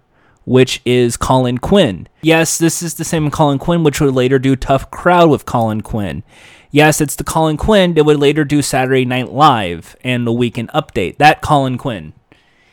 which 0.49 0.81
is 0.87 1.19
Colin 1.19 1.59
Quinn. 1.59 2.09
Yes, 2.23 2.57
this 2.57 2.83
is 2.83 2.95
the 2.95 3.05
same 3.05 3.31
Colin 3.31 3.59
Quinn, 3.59 3.85
which 3.85 4.01
would 4.01 4.15
later 4.15 4.39
do 4.39 4.57
Tough 4.57 4.91
Crowd 4.91 5.29
with 5.29 5.45
Colin 5.45 5.83
Quinn. 5.83 6.23
Yes, 6.71 7.03
it's 7.03 7.17
the 7.17 7.23
Colin 7.23 7.59
Quinn 7.59 7.93
that 7.95 8.05
would 8.05 8.19
later 8.19 8.47
do 8.47 8.63
Saturday 8.63 9.05
Night 9.05 9.31
Live 9.31 9.95
and 10.03 10.27
the 10.27 10.33
Weekend 10.33 10.71
Update. 10.71 11.19
That 11.19 11.43
Colin 11.43 11.77
Quinn. 11.77 12.15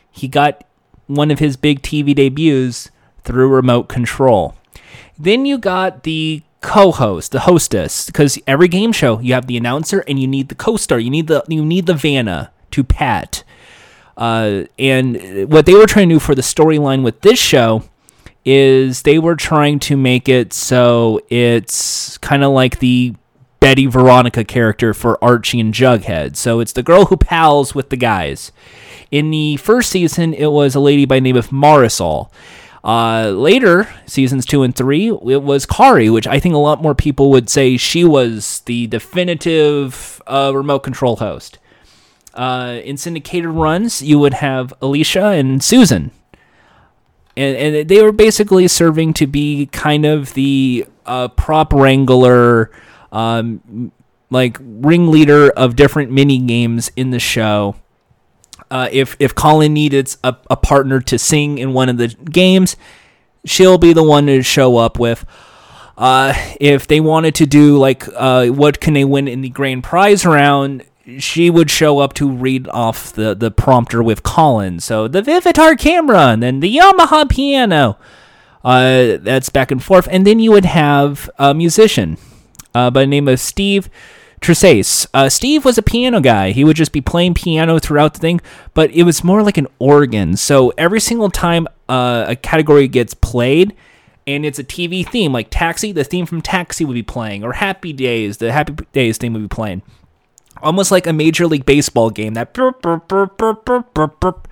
He 0.10 0.30
got 0.30 0.64
one 1.08 1.32
of 1.32 1.40
his 1.40 1.58
big 1.58 1.82
TV 1.82 2.16
debuts 2.16 2.92
through 3.26 3.50
remote 3.50 3.90
control. 3.90 4.56
Then 5.20 5.46
you 5.46 5.58
got 5.58 6.04
the 6.04 6.44
co-host, 6.66 7.32
the 7.32 7.42
hostess, 7.42 8.08
because 8.08 8.40
every 8.48 8.68
game 8.68 8.92
show 8.92 9.20
you 9.20 9.34
have 9.34 9.46
the 9.46 9.56
announcer 9.56 10.00
and 10.08 10.20
you 10.20 10.28
need 10.28 10.50
the 10.50 10.56
co-star. 10.56 11.00
You 11.00 11.12
need 11.12 11.28
the 11.28 11.44
you 11.48 11.64
need 11.64 11.86
the 11.86 11.94
Vanna 11.94 12.52
to 12.72 12.84
pat. 12.84 13.44
Uh, 14.18 14.64
and 14.80 15.50
what 15.50 15.66
they 15.66 15.74
were 15.74 15.86
trying 15.86 16.10
to 16.10 16.16
do 16.16 16.20
for 16.20 16.36
the 16.36 16.42
storyline 16.42 17.04
with 17.04 17.22
this 17.22 17.38
show 17.38 17.84
is 18.44 19.04
they 19.04 19.20
were 19.20 19.36
trying 19.36 19.80
to 19.80 19.98
make 19.98 20.30
it 20.30 20.54
so 20.54 21.22
it's 21.30 22.18
kind 22.20 22.44
of 22.44 22.52
like 22.52 22.80
the 22.80 23.14
Betty 23.60 23.86
Veronica 23.88 24.44
character 24.44 24.94
for 24.94 25.24
Archie 25.24 25.60
and 25.60 25.74
Jughead. 25.74 26.36
So 26.36 26.60
it's 26.60 26.74
the 26.74 26.84
girl 26.84 27.06
who 27.06 27.18
pals 27.18 27.76
with 27.76 27.90
the 27.90 27.98
guys. 27.98 28.52
In 29.12 29.32
the 29.32 29.58
first 29.58 29.90
season, 29.92 30.34
it 30.34 30.52
was 30.52 30.76
a 30.76 30.80
lady 30.80 31.06
by 31.06 31.16
the 31.16 31.22
name 31.22 31.36
of 31.36 31.50
Marisol. 31.50 32.30
Uh, 32.86 33.32
later, 33.32 33.90
seasons 34.06 34.46
two 34.46 34.62
and 34.62 34.76
three, 34.76 35.08
it 35.08 35.42
was 35.42 35.66
Kari, 35.66 36.08
which 36.12 36.28
I 36.28 36.40
think 36.40 36.54
a 36.54 36.60
lot 36.60 36.84
more 36.84 36.94
people 36.94 37.32
would 37.32 37.50
say 37.50 37.78
she 37.78 38.06
was 38.06 38.60
the 38.68 38.86
definitive 38.86 40.22
uh, 40.28 40.52
remote 40.54 40.80
control 40.84 41.16
host. 41.16 41.58
Uh, 42.36 42.80
in 42.84 42.98
syndicated 42.98 43.50
runs, 43.50 44.04
you 44.04 44.20
would 44.20 44.36
have 44.36 44.72
Alicia 44.84 45.30
and 45.30 45.64
Susan. 45.64 46.12
And, 47.36 47.58
and 47.58 47.90
they 47.90 48.04
were 48.04 48.12
basically 48.12 48.68
serving 48.68 49.14
to 49.16 49.26
be 49.26 49.66
kind 49.72 50.06
of 50.06 50.36
the 50.36 50.86
uh, 51.08 51.30
prop 51.30 51.74
wrangler, 51.74 52.70
um, 53.12 53.92
like 54.30 54.58
ringleader 54.62 55.50
of 55.50 55.76
different 55.76 56.12
mini 56.12 56.38
games 56.38 56.92
in 56.96 57.10
the 57.10 57.20
show. 57.20 57.78
Uh, 58.72 58.90
if 58.92 59.16
if 59.20 59.36
Colin 59.36 59.74
needed 59.74 60.14
a, 60.24 60.36
a 60.50 60.56
partner 60.56 61.00
to 61.02 61.20
sing 61.20 61.58
in 61.58 61.74
one 61.74 61.90
of 61.90 61.98
the 61.98 62.08
games, 62.08 62.76
she'll 63.46 63.78
be 63.78 63.94
the 63.94 64.04
one 64.04 64.26
to 64.28 64.42
show 64.42 64.78
up 64.78 65.00
with. 65.00 65.26
Uh, 65.98 66.34
if 66.60 66.88
they 66.88 67.00
wanted 67.00 67.36
to 67.36 67.46
do 67.46 67.78
like 67.78 68.06
uh, 68.16 68.48
what 68.48 68.80
can 68.80 68.94
they 68.94 69.06
win 69.06 69.28
in 69.28 69.42
the 69.42 69.50
grand 69.50 69.84
prize 69.84 70.26
round, 70.26 70.84
she 71.20 71.50
would 71.50 71.70
show 71.70 72.00
up 72.00 72.14
to 72.14 72.30
read 72.30 72.68
off 72.70 73.14
the, 73.14 73.34
the 73.34 73.52
prompter 73.52 74.04
with 74.04 74.24
Colin. 74.24 74.80
So 74.80 75.08
the 75.08 75.22
Vivitar 75.22 75.78
camera 75.78 76.28
and 76.28 76.44
then 76.44 76.60
the 76.60 76.76
Yamaha 76.76 77.30
piano. 77.30 77.98
Uh, 78.64 79.18
that's 79.22 79.50
back 79.50 79.70
and 79.70 79.84
forth, 79.84 80.08
and 80.10 80.26
then 80.26 80.40
you 80.40 80.52
would 80.52 80.66
have 80.66 81.30
a 81.38 81.54
musician 81.54 82.18
uh, 82.74 82.90
by 82.90 83.02
the 83.02 83.08
name 83.08 83.28
of 83.28 83.40
Steve 83.40 83.92
Treccase. 84.46 85.08
Uh, 85.12 85.28
Steve 85.28 85.66
was 85.66 85.80
a 85.80 85.82
piano 85.82 86.22
guy. 86.22 86.52
He 86.52 86.64
would 86.64 86.76
just 86.76 86.92
be 86.92 87.02
playing 87.02 87.34
piano 87.34 87.80
throughout 87.80 88.14
the 88.14 88.20
thing, 88.20 88.42
but 88.76 88.92
it 88.92 89.02
was 89.02 89.24
more 89.24 89.42
like 89.42 89.58
an 89.58 89.66
organ. 89.80 90.38
So 90.38 90.72
every 90.78 91.00
single 91.00 91.32
time 91.32 91.68
uh, 91.90 92.26
a 92.28 92.36
category 92.36 92.88
gets 92.88 93.16
played, 93.16 93.76
and 94.28 94.46
it's 94.46 94.60
a 94.60 94.64
TV 94.64 95.04
theme, 95.04 95.34
like 95.34 95.48
Taxi, 95.50 95.92
the 95.92 96.04
theme 96.04 96.28
from 96.28 96.44
Taxi 96.44 96.86
would 96.86 96.94
be 96.94 97.02
playing, 97.02 97.44
or 97.44 97.54
Happy 97.54 97.92
Days, 97.92 98.38
the 98.38 98.52
Happy 98.52 98.76
Days 98.94 99.18
theme 99.18 99.34
would 99.34 99.42
be 99.42 99.48
playing. 99.48 99.82
Almost 100.62 100.92
like 100.92 101.08
a 101.08 101.14
Major 101.14 101.48
League 101.48 101.66
Baseball 101.66 102.12
game. 102.12 102.36
That 102.36 102.54
burp, 102.54 102.84
burp, 102.84 103.08
burp. 103.08 104.48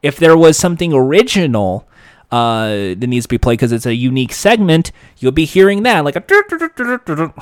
If 0.00 0.16
there 0.16 0.36
was 0.36 0.56
something 0.56 0.92
original 0.92 1.88
uh, 2.30 2.68
that 2.68 3.06
needs 3.08 3.24
to 3.24 3.30
be 3.30 3.38
played 3.38 3.58
because 3.58 3.72
it's 3.72 3.84
a 3.84 3.96
unique 3.96 4.32
segment, 4.32 4.92
you'll 5.18 5.32
be 5.32 5.44
hearing 5.44 5.82
that 5.82 6.04
like 6.04 6.14
a. 6.14 7.34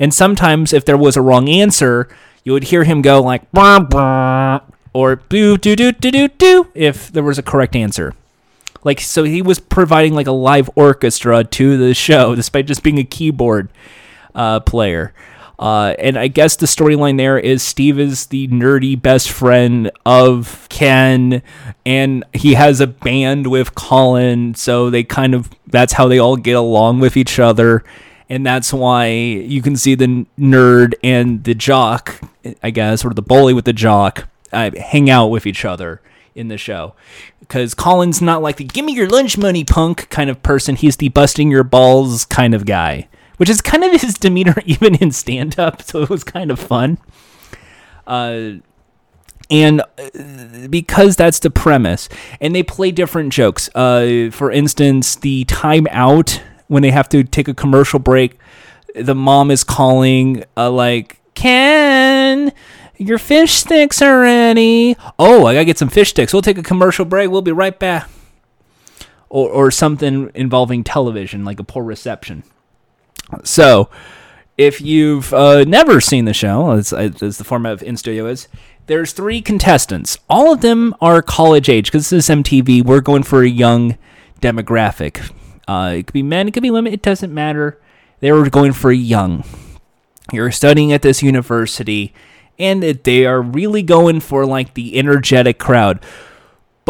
And 0.00 0.12
sometimes, 0.12 0.72
if 0.72 0.84
there 0.84 0.96
was 0.96 1.16
a 1.16 1.22
wrong 1.22 1.48
answer, 1.48 2.08
you 2.42 2.52
would 2.52 2.64
hear 2.64 2.84
him 2.84 3.02
go 3.02 3.20
like 3.20 3.50
"Brr, 3.52 3.80
brr," 3.80 4.62
or 4.92 5.16
boo 5.16 5.58
doo 5.58 5.76
doo 5.76 5.92
doo 5.92 6.10
doo 6.10 6.28
doo 6.28 6.68
if 6.74 7.12
there 7.12 7.22
was 7.22 7.38
a 7.38 7.42
correct 7.42 7.76
answer. 7.76 8.14
Like 8.82 9.00
so, 9.00 9.24
he 9.24 9.42
was 9.42 9.60
providing 9.60 10.14
like 10.14 10.26
a 10.26 10.32
live 10.32 10.70
orchestra 10.74 11.44
to 11.44 11.76
the 11.76 11.94
show, 11.94 12.34
despite 12.40 12.66
just 12.66 12.82
being 12.82 12.98
a 12.98 13.04
keyboard 13.04 13.68
uh, 14.34 14.60
player. 14.60 15.12
Uh, 15.58 15.94
and 15.98 16.18
I 16.18 16.28
guess 16.28 16.56
the 16.56 16.64
storyline 16.64 17.18
there 17.18 17.38
is 17.38 17.62
Steve 17.62 17.98
is 18.00 18.26
the 18.26 18.48
nerdy 18.48 19.00
best 19.00 19.30
friend 19.30 19.90
of 20.06 20.66
Ken, 20.70 21.42
and 21.84 22.24
he 22.32 22.54
has 22.54 22.80
a 22.80 22.86
band 22.86 23.46
with 23.48 23.74
Colin, 23.74 24.54
so 24.54 24.88
they 24.88 25.04
kind 25.04 25.34
of 25.34 25.50
that's 25.66 25.92
how 25.92 26.08
they 26.08 26.18
all 26.18 26.36
get 26.36 26.56
along 26.56 27.00
with 27.00 27.14
each 27.14 27.38
other, 27.38 27.84
and 28.30 28.46
that's 28.46 28.72
why 28.72 29.08
you 29.08 29.60
can 29.60 29.76
see 29.76 29.96
the 29.96 30.24
nerd 30.38 30.94
and 31.02 31.42
the 31.42 31.52
jock, 31.52 32.20
I 32.62 32.70
guess, 32.70 33.04
or 33.04 33.12
the 33.12 33.22
bully 33.22 33.52
with 33.52 33.64
the 33.64 33.72
jock, 33.72 34.28
uh, 34.52 34.70
hang 34.78 35.10
out 35.10 35.26
with 35.26 35.46
each 35.46 35.64
other 35.64 36.00
in 36.36 36.46
the 36.46 36.56
show. 36.56 36.94
Because 37.40 37.74
Colin's 37.74 38.22
not 38.22 38.40
like 38.40 38.56
the 38.56 38.64
give 38.64 38.84
me 38.84 38.92
your 38.92 39.08
lunch 39.08 39.36
money 39.36 39.64
punk 39.64 40.08
kind 40.10 40.30
of 40.30 40.44
person. 40.44 40.76
He's 40.76 40.96
the 40.96 41.08
busting 41.08 41.50
your 41.50 41.64
balls 41.64 42.24
kind 42.24 42.54
of 42.54 42.66
guy, 42.66 43.08
which 43.38 43.50
is 43.50 43.60
kind 43.60 43.82
of 43.82 44.00
his 44.00 44.14
demeanor 44.14 44.54
even 44.64 44.94
in 44.94 45.10
stand 45.10 45.58
up. 45.58 45.82
So 45.82 46.02
it 46.02 46.08
was 46.08 46.22
kind 46.22 46.52
of 46.52 46.60
fun. 46.60 46.98
Uh, 48.06 48.52
and 49.50 49.80
uh, 49.80 50.68
because 50.68 51.16
that's 51.16 51.40
the 51.40 51.50
premise, 51.50 52.08
and 52.40 52.54
they 52.54 52.62
play 52.62 52.92
different 52.92 53.32
jokes. 53.32 53.68
Uh, 53.74 54.30
for 54.30 54.52
instance, 54.52 55.16
the 55.16 55.44
time 55.46 55.88
out 55.90 56.40
when 56.70 56.82
they 56.82 56.92
have 56.92 57.08
to 57.08 57.24
take 57.24 57.48
a 57.48 57.54
commercial 57.54 57.98
break, 57.98 58.38
the 58.94 59.14
mom 59.14 59.50
is 59.50 59.64
calling, 59.64 60.44
uh, 60.56 60.70
like, 60.70 61.20
Ken, 61.34 62.52
your 62.96 63.18
fish 63.18 63.54
sticks 63.54 64.00
are 64.00 64.20
ready. 64.20 64.96
Oh, 65.18 65.46
I 65.46 65.54
gotta 65.54 65.64
get 65.64 65.78
some 65.78 65.88
fish 65.88 66.10
sticks. 66.10 66.32
We'll 66.32 66.42
take 66.42 66.58
a 66.58 66.62
commercial 66.62 67.04
break. 67.04 67.28
We'll 67.28 67.42
be 67.42 67.50
right 67.50 67.76
back. 67.76 68.08
Or, 69.28 69.48
or 69.48 69.70
something 69.72 70.30
involving 70.36 70.84
television, 70.84 71.44
like 71.44 71.58
a 71.58 71.64
poor 71.64 71.82
reception. 71.82 72.44
So, 73.42 73.90
if 74.56 74.80
you've 74.80 75.34
uh, 75.34 75.64
never 75.64 76.00
seen 76.00 76.24
the 76.24 76.34
show, 76.34 76.70
as, 76.70 76.92
as 76.92 77.38
the 77.38 77.44
format 77.44 77.72
of 77.72 77.82
In 77.82 77.96
Studio 77.96 78.26
is, 78.26 78.46
there's 78.86 79.12
three 79.12 79.42
contestants. 79.42 80.18
All 80.28 80.52
of 80.52 80.60
them 80.60 80.94
are 81.00 81.20
college 81.20 81.68
age 81.68 81.86
because 81.86 82.10
this 82.10 82.28
is 82.28 82.36
MTV. 82.36 82.84
We're 82.84 83.00
going 83.00 83.24
for 83.24 83.42
a 83.42 83.48
young 83.48 83.98
demographic. 84.40 85.32
Uh, 85.70 85.94
it 85.98 86.06
could 86.06 86.14
be 86.14 86.22
men, 86.22 86.48
it 86.48 86.54
could 86.54 86.62
be 86.62 86.70
women. 86.70 86.92
It 86.92 87.02
doesn't 87.02 87.32
matter. 87.32 87.78
They 88.18 88.32
were 88.32 88.50
going 88.50 88.72
for 88.72 88.90
young. 88.90 89.44
You're 90.32 90.50
studying 90.50 90.92
at 90.92 91.02
this 91.02 91.22
university, 91.22 92.12
and 92.58 92.82
they 92.82 93.24
are 93.26 93.40
really 93.40 93.82
going 93.82 94.20
for 94.20 94.46
like 94.46 94.74
the 94.74 94.98
energetic 94.98 95.58
crowd 95.58 96.04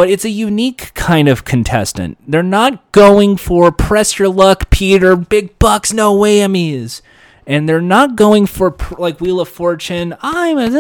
but 0.01 0.09
it's 0.09 0.25
a 0.25 0.31
unique 0.31 0.95
kind 0.95 1.29
of 1.29 1.45
contestant. 1.45 2.16
They're 2.27 2.43
not 2.43 2.90
going 2.90 3.37
for 3.37 3.71
press 3.71 4.19
your 4.19 4.31
luck, 4.31 4.71
Peter, 4.71 5.14
big 5.14 5.59
bucks, 5.59 5.93
no 5.93 6.16
whammies. 6.16 7.03
And 7.47 7.69
they're 7.69 7.83
not 7.83 8.16
going 8.16 8.47
for 8.47 8.75
like 8.97 9.21
Wheel 9.21 9.40
of 9.40 9.49
Fortune. 9.51 10.16
I'm 10.23 10.57
a 10.57 10.71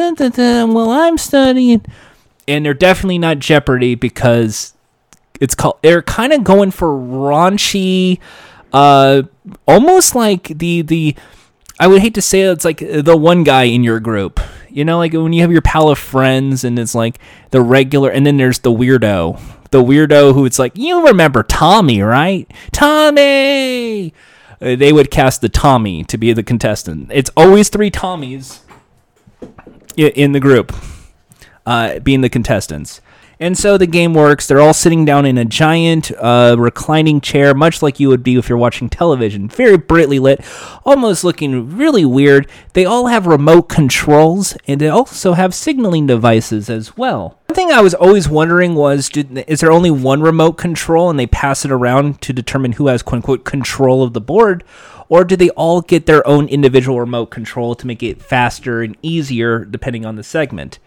well, 0.66 0.90
I'm 0.90 1.18
studying, 1.18 1.84
and 2.48 2.64
they're 2.64 2.72
definitely 2.72 3.18
not 3.18 3.40
Jeopardy 3.40 3.94
because 3.94 4.72
it's 5.40 5.54
called. 5.54 5.78
They're 5.82 6.02
kind 6.02 6.32
of 6.32 6.44
going 6.44 6.70
for 6.70 6.88
raunchy, 6.88 8.18
uh, 8.72 9.22
almost 9.66 10.14
like 10.14 10.58
the 10.58 10.82
the. 10.82 11.16
I 11.80 11.86
would 11.86 12.02
hate 12.02 12.14
to 12.14 12.22
say 12.22 12.42
it, 12.42 12.50
it's 12.52 12.64
like 12.64 12.78
the 12.78 13.16
one 13.16 13.42
guy 13.42 13.64
in 13.64 13.82
your 13.82 14.00
group. 14.00 14.38
You 14.68 14.84
know, 14.84 14.98
like 14.98 15.14
when 15.14 15.32
you 15.32 15.40
have 15.40 15.50
your 15.50 15.62
pal 15.62 15.88
of 15.88 15.98
friends 15.98 16.62
and 16.62 16.78
it's 16.78 16.94
like 16.94 17.18
the 17.50 17.62
regular, 17.62 18.10
and 18.10 18.26
then 18.26 18.36
there's 18.36 18.60
the 18.60 18.70
weirdo. 18.70 19.40
The 19.70 19.82
weirdo 19.82 20.34
who 20.34 20.44
it's 20.44 20.58
like, 20.58 20.76
you 20.76 21.06
remember 21.06 21.42
Tommy, 21.42 22.02
right? 22.02 22.50
Tommy! 22.72 24.12
Uh, 24.60 24.76
they 24.76 24.92
would 24.92 25.10
cast 25.10 25.40
the 25.40 25.48
Tommy 25.48 26.04
to 26.04 26.18
be 26.18 26.32
the 26.32 26.42
contestant. 26.42 27.08
It's 27.12 27.30
always 27.36 27.68
three 27.68 27.90
Tommies 27.90 28.60
in 29.96 30.32
the 30.32 30.40
group 30.40 30.74
uh, 31.64 31.98
being 32.00 32.20
the 32.20 32.28
contestants. 32.28 33.00
And 33.42 33.56
so 33.56 33.78
the 33.78 33.86
game 33.86 34.12
works. 34.12 34.46
They're 34.46 34.60
all 34.60 34.74
sitting 34.74 35.06
down 35.06 35.24
in 35.24 35.38
a 35.38 35.46
giant 35.46 36.12
uh, 36.12 36.56
reclining 36.58 37.22
chair, 37.22 37.54
much 37.54 37.80
like 37.80 37.98
you 37.98 38.10
would 38.10 38.22
be 38.22 38.36
if 38.36 38.50
you're 38.50 38.58
watching 38.58 38.90
television. 38.90 39.48
Very 39.48 39.78
brightly 39.78 40.18
lit, 40.18 40.44
almost 40.84 41.24
looking 41.24 41.74
really 41.74 42.04
weird. 42.04 42.46
They 42.74 42.84
all 42.84 43.06
have 43.06 43.26
remote 43.26 43.70
controls, 43.70 44.58
and 44.66 44.78
they 44.78 44.88
also 44.88 45.32
have 45.32 45.54
signaling 45.54 46.06
devices 46.06 46.68
as 46.68 46.98
well. 46.98 47.38
One 47.46 47.56
thing 47.56 47.72
I 47.72 47.80
was 47.80 47.94
always 47.94 48.28
wondering 48.28 48.74
was 48.74 49.08
did, 49.08 49.38
is 49.48 49.60
there 49.60 49.72
only 49.72 49.90
one 49.90 50.20
remote 50.20 50.58
control 50.58 51.08
and 51.08 51.18
they 51.18 51.26
pass 51.26 51.64
it 51.64 51.72
around 51.72 52.20
to 52.20 52.34
determine 52.34 52.72
who 52.72 52.88
has 52.88 53.02
quote 53.02 53.16
unquote 53.16 53.44
control 53.46 54.02
of 54.02 54.12
the 54.12 54.20
board? 54.20 54.64
Or 55.08 55.24
do 55.24 55.34
they 55.34 55.50
all 55.50 55.80
get 55.80 56.04
their 56.04 56.24
own 56.28 56.46
individual 56.46 57.00
remote 57.00 57.26
control 57.26 57.74
to 57.74 57.86
make 57.86 58.02
it 58.02 58.22
faster 58.22 58.82
and 58.82 58.98
easier 59.02 59.64
depending 59.64 60.04
on 60.04 60.16
the 60.16 60.22
segment? 60.22 60.78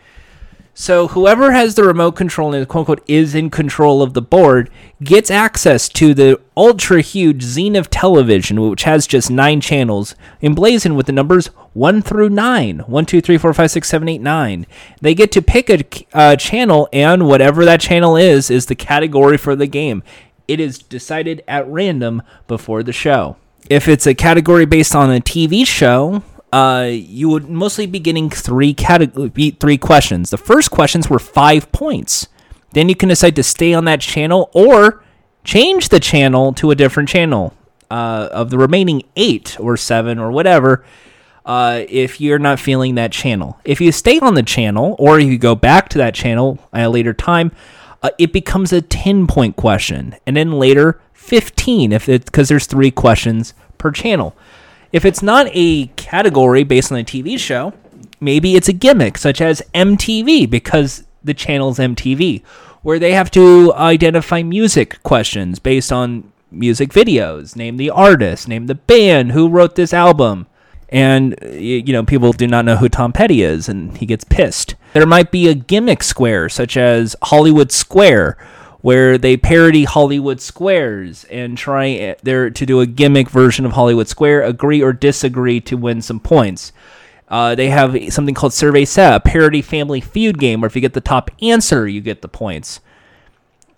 So 0.75 1.09
whoever 1.09 1.51
has 1.51 1.75
the 1.75 1.83
remote 1.83 2.13
control 2.13 2.53
and 2.53 2.67
quote 2.67 2.81
unquote 2.81 3.03
is 3.07 3.35
in 3.35 3.51
control 3.51 4.01
of 4.01 4.13
the 4.13 4.23
board 4.23 4.71
gets 5.03 5.29
access 5.29 5.87
to 5.89 6.15
the 6.15 6.39
ultra 6.57 7.01
huge 7.01 7.43
Zenith 7.43 7.91
television, 7.91 8.59
which 8.59 8.83
has 8.83 9.05
just 9.05 9.29
nine 9.29 9.61
channels, 9.61 10.15
emblazoned 10.41 10.97
with 10.97 11.05
the 11.05 11.11
numbers 11.11 11.47
one 11.73 12.01
through 12.01 12.29
nine. 12.29 12.79
One, 12.79 13.05
two, 13.05 13.21
three, 13.21 13.37
four, 13.37 13.53
five, 13.53 13.69
six, 13.69 13.87
seven, 13.89 14.07
eight, 14.07 14.21
nine. 14.21 14.65
They 15.01 15.13
get 15.13 15.31
to 15.33 15.41
pick 15.41 15.69
a 15.69 15.83
uh, 16.13 16.35
channel, 16.37 16.89
and 16.91 17.27
whatever 17.27 17.65
that 17.65 17.81
channel 17.81 18.15
is, 18.15 18.49
is 18.49 18.67
the 18.67 18.75
category 18.75 19.37
for 19.37 19.55
the 19.55 19.67
game. 19.67 20.03
It 20.47 20.59
is 20.59 20.79
decided 20.79 21.43
at 21.47 21.67
random 21.67 22.21
before 22.47 22.83
the 22.83 22.93
show. 22.93 23.37
If 23.69 23.87
it's 23.87 24.05
a 24.05 24.13
category 24.13 24.65
based 24.65 24.95
on 24.95 25.11
a 25.11 25.19
TV 25.19 25.65
show, 25.65 26.23
uh, 26.53 26.87
you 26.89 27.27
would 27.29 27.49
mostly 27.49 27.87
be 27.87 27.99
getting 27.99 28.29
three 28.29 28.73
category, 28.73 29.51
three 29.63 29.77
questions. 29.77 30.29
The 30.29 30.37
first 30.37 30.69
questions 30.71 31.09
were 31.09 31.19
five 31.19 31.71
points. 31.71 32.27
Then 32.73 32.89
you 32.89 32.95
can 32.95 33.09
decide 33.09 33.35
to 33.35 33.43
stay 33.43 33.73
on 33.73 33.85
that 33.85 34.01
channel 34.01 34.49
or 34.53 35.03
change 35.43 35.89
the 35.89 35.99
channel 35.99 36.53
to 36.53 36.71
a 36.71 36.75
different 36.75 37.09
channel. 37.09 37.53
Uh, 37.91 38.27
of 38.31 38.49
the 38.49 38.57
remaining 38.57 39.03
eight 39.15 39.55
or 39.59 39.77
seven 39.77 40.17
or 40.17 40.31
whatever, 40.31 40.83
uh, 41.45 41.83
if 41.87 42.19
you're 42.19 42.39
not 42.39 42.59
feeling 42.59 42.95
that 42.95 43.11
channel, 43.11 43.59
if 43.65 43.79
you 43.79 43.91
stay 43.91 44.17
on 44.19 44.33
the 44.33 44.41
channel 44.41 44.95
or 44.97 45.19
you 45.19 45.37
go 45.37 45.53
back 45.53 45.89
to 45.89 45.99
that 45.99 46.15
channel 46.15 46.57
at 46.71 46.87
a 46.87 46.89
later 46.89 47.13
time, 47.13 47.51
uh, 48.01 48.09
it 48.17 48.33
becomes 48.33 48.73
a 48.73 48.81
ten 48.81 49.27
point 49.27 49.55
question, 49.55 50.15
and 50.25 50.35
then 50.35 50.53
later 50.53 51.01
fifteen 51.13 51.91
if 51.91 52.07
because 52.07 52.47
there's 52.49 52.65
three 52.65 52.89
questions 52.89 53.53
per 53.77 53.91
channel. 53.91 54.33
If 54.93 55.03
it's 55.03 55.23
not 55.23 55.47
a 55.51 55.87
category 55.97 56.63
based 56.63 56.91
on 56.91 56.99
a 56.99 57.03
TV 57.03 57.37
show, 57.37 57.73
maybe 58.21 58.55
it's 58.55 58.69
a 58.69 58.73
gimmick, 58.73 59.17
such 59.17 59.41
as 59.41 59.63
MTV, 59.73 60.47
because 60.49 61.03
the 61.23 61.33
channel's 61.33 61.79
MTV, 61.79 62.43
where 62.83 62.99
they 62.99 63.13
have 63.13 63.31
to 63.31 63.73
identify 63.73 64.43
music 64.43 65.01
questions 65.01 65.57
based 65.57 65.91
on 65.91 66.31
music 66.51 66.91
videos, 66.91 67.55
name 67.55 67.77
the 67.77 67.89
artist, 67.89 68.47
name 68.47 68.67
the 68.67 68.75
band, 68.75 69.31
who 69.31 69.49
wrote 69.49 69.75
this 69.75 69.93
album. 69.93 70.45
And, 70.89 71.35
you 71.41 71.91
know, 71.91 72.03
people 72.03 72.31
do 72.31 72.45
not 72.45 72.65
know 72.65 72.75
who 72.75 72.87
Tom 72.87 73.13
Petty 73.13 73.41
is, 73.41 73.67
and 73.67 73.97
he 73.97 74.05
gets 74.05 74.23
pissed. 74.23 74.75
There 74.93 75.07
might 75.07 75.31
be 75.31 75.47
a 75.47 75.55
gimmick 75.55 76.03
square, 76.03 76.49
such 76.49 76.77
as 76.77 77.15
Hollywood 77.23 77.71
Square, 77.71 78.37
where 78.83 79.17
they 79.17 79.37
parody 79.37 79.85
Hollywood 79.85 80.41
Squares 80.41 81.23
and 81.31 81.57
try 81.57 81.97
uh, 81.97 82.15
there 82.21 82.49
to 82.49 82.65
do 82.65 82.81
a 82.81 82.85
gimmick 82.85 83.29
version 83.29 83.65
of 83.65 83.71
Hollywood 83.71 84.09
Square, 84.09 84.41
agree 84.41 84.83
or 84.83 84.91
disagree 84.91 85.61
to 85.61 85.77
win 85.77 86.01
some 86.01 86.19
points. 86.19 86.73
Uh, 87.29 87.55
they 87.55 87.69
have 87.69 87.95
something 88.13 88.35
called 88.35 88.51
Survey 88.51 88.83
Set, 88.83 89.15
a 89.15 89.21
parody 89.21 89.61
Family 89.61 90.01
Feud 90.01 90.37
game, 90.37 90.59
where 90.59 90.67
if 90.67 90.75
you 90.75 90.81
get 90.81 90.93
the 90.93 90.99
top 90.99 91.31
answer, 91.41 91.87
you 91.87 92.01
get 92.01 92.21
the 92.21 92.27
points. 92.27 92.81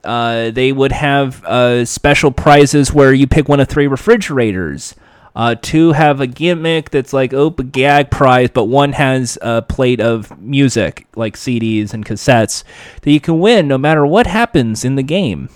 Uh, 0.03 0.49
they 0.49 0.71
would 0.71 0.91
have 0.91 1.45
uh, 1.45 1.85
special 1.85 2.31
prizes 2.31 2.91
where 2.91 3.13
you 3.13 3.27
pick 3.27 3.47
one 3.47 3.59
of 3.59 3.67
three 3.67 3.85
refrigerators. 3.85 4.95
Uh, 5.35 5.55
two 5.61 5.91
have 5.91 6.21
a 6.21 6.27
gimmick 6.27 6.91
that's 6.91 7.11
like 7.11 7.33
oh 7.33 7.53
a 7.57 7.63
gag 7.63 8.09
prize, 8.09 8.49
but 8.53 8.65
one 8.65 8.93
has 8.93 9.37
a 9.41 9.61
plate 9.61 9.99
of 9.99 10.39
music 10.39 11.07
like 11.15 11.35
CDs 11.35 11.93
and 11.93 12.05
cassettes 12.05 12.63
that 13.01 13.11
you 13.11 13.19
can 13.19 13.39
win 13.39 13.67
no 13.67 13.77
matter 13.77 14.05
what 14.05 14.27
happens 14.27 14.85
in 14.85 14.95
the 14.95 15.03
game. 15.03 15.49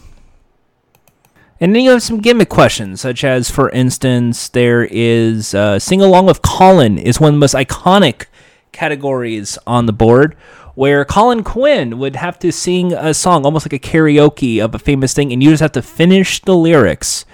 And 1.62 1.76
then 1.76 1.84
you 1.84 1.92
have 1.92 2.04
some 2.04 2.22
gimmick 2.22 2.50
questions, 2.50 3.02
such 3.02 3.24
as, 3.24 3.50
for 3.50 3.70
instance, 3.72 4.48
there 4.50 4.88
is 4.90 5.54
uh, 5.54 5.78
Sing 5.78 6.02
Along 6.02 6.26
with 6.26 6.42
Colin 6.42 6.98
is 6.98 7.20
one 7.20 7.30
of 7.30 7.36
the 7.36 7.40
most 7.40 7.56
iconic 7.56 8.26
categories 8.72 9.58
on 9.68 9.86
the 9.86 9.94
board, 9.94 10.36
where 10.76 11.04
Colin 11.04 11.44
Quinn 11.44 12.00
would 12.00 12.16
have 12.16 12.40
to 12.40 12.54
sing 12.54 12.94
a 12.94 13.14
song, 13.14 13.44
almost 13.44 13.66
like 13.66 13.74
a 13.74 13.80
karaoke 13.80 14.64
of 14.64 14.74
a 14.74 14.80
famous 14.80 15.14
thing, 15.14 15.34
and 15.34 15.44
you 15.44 15.50
just 15.50 15.62
have 15.62 15.74
to 15.74 15.82
finish 15.82 16.42
the 16.42 16.56
lyrics. 16.56 17.26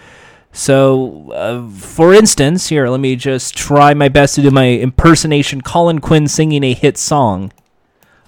So, 0.56 1.34
uh, 1.34 1.70
for 1.70 2.14
instance, 2.14 2.70
here, 2.70 2.88
let 2.88 3.02
me 3.02 3.18
just 3.18 3.58
try 3.58 3.94
my 3.94 4.08
best 4.08 4.36
to 4.36 4.42
do 4.42 4.52
my 4.52 4.70
impersonation. 4.70 5.60
Colin 5.60 6.00
Quinn 6.00 6.30
singing 6.30 6.64
a 6.64 6.74
hit 6.74 6.98
song. 6.98 7.52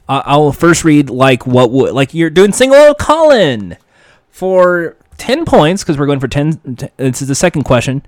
Uh, 0.09 0.23
I'll 0.25 0.51
first 0.51 0.83
read 0.83 1.09
like 1.09 1.47
what 1.47 1.71
would 1.71 1.93
like 1.93 2.13
you're 2.13 2.29
doing 2.29 2.51
sing 2.51 2.71
along 2.71 2.89
with 2.89 2.97
Colin 2.97 3.77
for 4.29 4.97
10 5.17 5.45
points 5.45 5.83
because 5.83 5.97
we're 5.97 6.05
going 6.05 6.19
for 6.19 6.27
10 6.27 6.75
t- 6.75 6.87
this 6.97 7.21
is 7.21 7.29
the 7.29 7.35
second 7.35 7.63
question. 7.63 8.03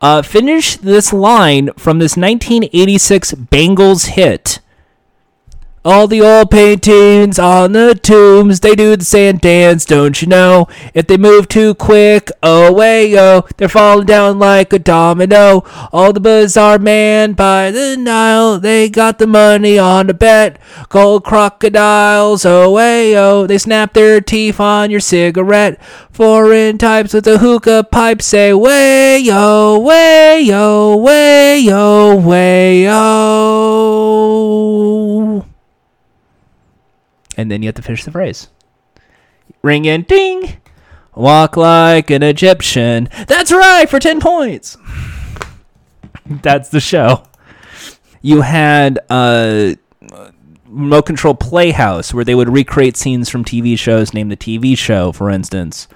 Uh, 0.00 0.22
finish 0.22 0.76
this 0.76 1.12
line 1.12 1.70
from 1.76 1.98
this 1.98 2.16
1986 2.16 3.32
Bangles 3.32 4.04
hit 4.04 4.60
all 5.86 6.08
the 6.08 6.20
old 6.20 6.50
paintings 6.50 7.38
on 7.38 7.70
the 7.70 7.94
tombs, 7.94 8.58
they 8.58 8.74
do 8.74 8.96
the 8.96 9.04
sand 9.04 9.40
dance, 9.40 9.84
don't 9.84 10.20
you 10.20 10.26
know? 10.26 10.66
If 10.94 11.06
they 11.06 11.16
move 11.16 11.46
too 11.46 11.76
quick, 11.76 12.32
oh 12.42 12.72
way 12.72 13.16
oh, 13.16 13.46
they're 13.56 13.68
falling 13.68 14.06
down 14.06 14.40
like 14.40 14.72
a 14.72 14.80
domino. 14.80 15.62
All 15.92 16.12
the 16.12 16.18
bazaar 16.18 16.80
man 16.80 17.34
by 17.34 17.70
the 17.70 17.96
Nile, 17.96 18.58
they 18.58 18.88
got 18.88 19.20
the 19.20 19.28
money 19.28 19.78
on 19.78 20.10
a 20.10 20.14
bet. 20.14 20.58
Gold 20.88 21.22
crocodiles, 21.22 22.44
oh 22.44 22.72
way 22.72 23.16
oh, 23.16 23.46
they 23.46 23.58
snap 23.58 23.94
their 23.94 24.20
teeth 24.20 24.58
on 24.58 24.90
your 24.90 24.98
cigarette. 24.98 25.80
Foreign 26.10 26.78
types 26.78 27.14
with 27.14 27.28
a 27.28 27.38
hookah 27.38 27.84
pipe 27.92 28.22
say 28.22 28.52
way 28.52 29.24
oh, 29.30 29.78
way 29.78 30.48
oh, 30.52 30.96
way 30.96 31.64
oh, 31.70 32.16
way 32.16 32.88
oh 32.88 34.26
and 37.36 37.50
then 37.50 37.62
you 37.62 37.68
have 37.68 37.74
to 37.76 37.82
finish 37.82 38.04
the 38.04 38.10
phrase. 38.10 38.48
Ring 39.62 39.86
and 39.86 40.06
ding. 40.06 40.60
Walk 41.14 41.56
like 41.56 42.10
an 42.10 42.22
Egyptian. 42.22 43.08
That's 43.26 43.50
right 43.50 43.88
for 43.88 43.98
ten 43.98 44.20
points. 44.20 44.76
That's 46.26 46.68
the 46.68 46.80
show. 46.80 47.24
You 48.20 48.42
had 48.42 48.98
uh, 49.08 49.74
remote 50.66 51.06
control 51.06 51.34
Playhouse, 51.34 52.12
where 52.12 52.24
they 52.24 52.34
would 52.34 52.48
recreate 52.48 52.96
scenes 52.96 53.28
from 53.28 53.44
TV 53.44 53.78
shows. 53.78 54.12
Name 54.12 54.28
the 54.28 54.36
TV 54.36 54.76
show, 54.76 55.12
for 55.12 55.30
instance. 55.30 55.88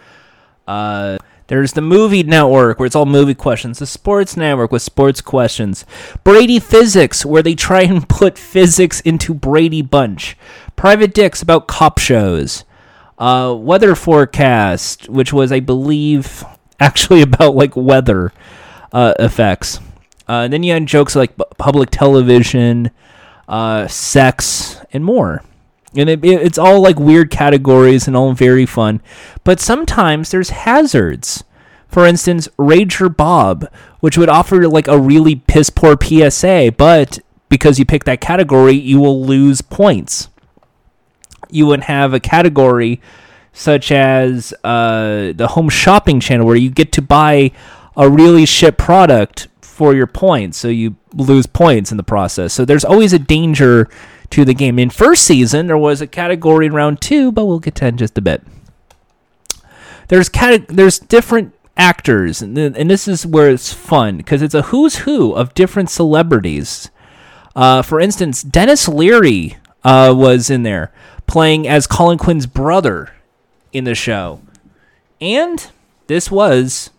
Uh, 0.66 1.18
there's 1.50 1.72
the 1.72 1.80
movie 1.80 2.22
network 2.22 2.78
where 2.78 2.86
it's 2.86 2.94
all 2.94 3.06
movie 3.06 3.34
questions. 3.34 3.80
The 3.80 3.86
sports 3.86 4.36
network 4.36 4.70
with 4.70 4.82
sports 4.82 5.20
questions. 5.20 5.84
Brady 6.22 6.60
Physics 6.60 7.26
where 7.26 7.42
they 7.42 7.56
try 7.56 7.82
and 7.82 8.08
put 8.08 8.38
physics 8.38 9.00
into 9.00 9.34
Brady 9.34 9.82
Bunch. 9.82 10.36
Private 10.80 11.12
Dicks 11.12 11.42
about 11.42 11.68
cop 11.68 11.98
shows. 11.98 12.64
Uh, 13.18 13.54
weather 13.54 13.94
forecast, 13.94 15.10
which 15.10 15.30
was, 15.30 15.52
I 15.52 15.60
believe, 15.60 16.42
actually 16.80 17.20
about 17.20 17.54
like 17.54 17.76
weather 17.76 18.32
uh, 18.90 19.12
effects. 19.18 19.78
Uh, 20.26 20.48
then 20.48 20.62
you 20.62 20.72
had 20.72 20.86
jokes 20.86 21.14
like 21.14 21.36
bu- 21.36 21.44
public 21.58 21.90
television, 21.90 22.90
uh, 23.46 23.86
sex, 23.88 24.80
and 24.90 25.04
more. 25.04 25.44
And 25.94 26.08
it, 26.08 26.24
it- 26.24 26.40
it's 26.40 26.56
all 26.56 26.80
like 26.80 26.98
weird 26.98 27.30
categories 27.30 28.06
and 28.06 28.16
all 28.16 28.32
very 28.32 28.64
fun. 28.64 29.02
But 29.44 29.60
sometimes 29.60 30.30
there's 30.30 30.48
hazards. 30.48 31.44
For 31.88 32.06
instance, 32.06 32.48
Rager 32.58 33.14
Bob, 33.14 33.70
which 33.98 34.16
would 34.16 34.30
offer 34.30 34.66
like 34.66 34.88
a 34.88 34.98
really 34.98 35.34
piss 35.36 35.68
poor 35.68 35.94
PSA, 36.02 36.72
but 36.78 37.18
because 37.50 37.78
you 37.78 37.84
pick 37.84 38.04
that 38.04 38.22
category, 38.22 38.72
you 38.72 38.98
will 38.98 39.22
lose 39.22 39.60
points. 39.60 40.28
You 41.52 41.66
would 41.66 41.82
have 41.84 42.14
a 42.14 42.20
category 42.20 43.00
such 43.52 43.90
as 43.90 44.54
uh, 44.64 45.32
the 45.34 45.48
home 45.50 45.68
shopping 45.68 46.20
channel 46.20 46.46
where 46.46 46.56
you 46.56 46.70
get 46.70 46.92
to 46.92 47.02
buy 47.02 47.50
a 47.96 48.08
really 48.08 48.46
shit 48.46 48.78
product 48.78 49.48
for 49.60 49.94
your 49.94 50.06
points, 50.06 50.58
so 50.58 50.68
you 50.68 50.96
lose 51.14 51.46
points 51.46 51.90
in 51.90 51.96
the 51.96 52.02
process. 52.02 52.52
So 52.52 52.64
there's 52.64 52.84
always 52.84 53.12
a 53.12 53.18
danger 53.18 53.88
to 54.30 54.44
the 54.44 54.54
game. 54.54 54.78
In 54.78 54.90
first 54.90 55.24
season, 55.24 55.66
there 55.66 55.78
was 55.78 56.00
a 56.00 56.06
category 56.06 56.66
in 56.66 56.72
round 56.72 57.00
two, 57.00 57.32
but 57.32 57.46
we'll 57.46 57.58
get 57.58 57.74
to 57.76 57.80
that 57.80 57.88
in 57.88 57.96
just 57.96 58.16
a 58.16 58.20
bit. 58.20 58.42
There's 60.08 60.28
cate- 60.28 60.68
there's 60.68 60.98
different 60.98 61.54
actors, 61.76 62.42
and, 62.42 62.54
th- 62.54 62.74
and 62.76 62.90
this 62.90 63.08
is 63.08 63.26
where 63.26 63.48
it's 63.48 63.72
fun 63.72 64.18
because 64.18 64.42
it's 64.42 64.54
a 64.54 64.62
who's 64.62 64.96
who 64.96 65.32
of 65.32 65.54
different 65.54 65.90
celebrities. 65.90 66.90
Uh, 67.56 67.82
for 67.82 68.00
instance, 68.00 68.42
Denis 68.42 68.86
Leary 68.86 69.56
uh, 69.82 70.12
was 70.16 70.50
in 70.50 70.62
there 70.62 70.92
playing 71.30 71.68
as 71.68 71.86
Colin 71.86 72.18
Quinn's 72.18 72.46
brother 72.46 73.12
in 73.72 73.84
the 73.84 73.94
show. 73.94 74.42
And 75.20 75.70
this 76.08 76.28
was 76.28 76.90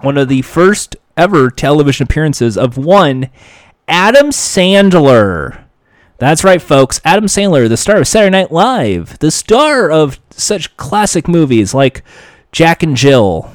one 0.00 0.16
of 0.16 0.28
the 0.28 0.40
first 0.40 0.96
ever 1.14 1.50
television 1.50 2.04
appearances 2.04 2.56
of 2.56 2.78
one 2.78 3.28
Adam 3.86 4.28
Sandler. 4.28 5.64
That's 6.16 6.42
right, 6.42 6.62
folks. 6.62 7.02
Adam 7.04 7.26
Sandler, 7.26 7.68
the 7.68 7.76
star 7.76 7.98
of 7.98 8.08
Saturday 8.08 8.30
Night 8.30 8.50
Live, 8.50 9.18
the 9.18 9.30
star 9.30 9.90
of 9.90 10.18
such 10.30 10.74
classic 10.78 11.28
movies 11.28 11.74
like 11.74 12.02
Jack 12.50 12.82
and 12.82 12.96
Jill. 12.96 13.50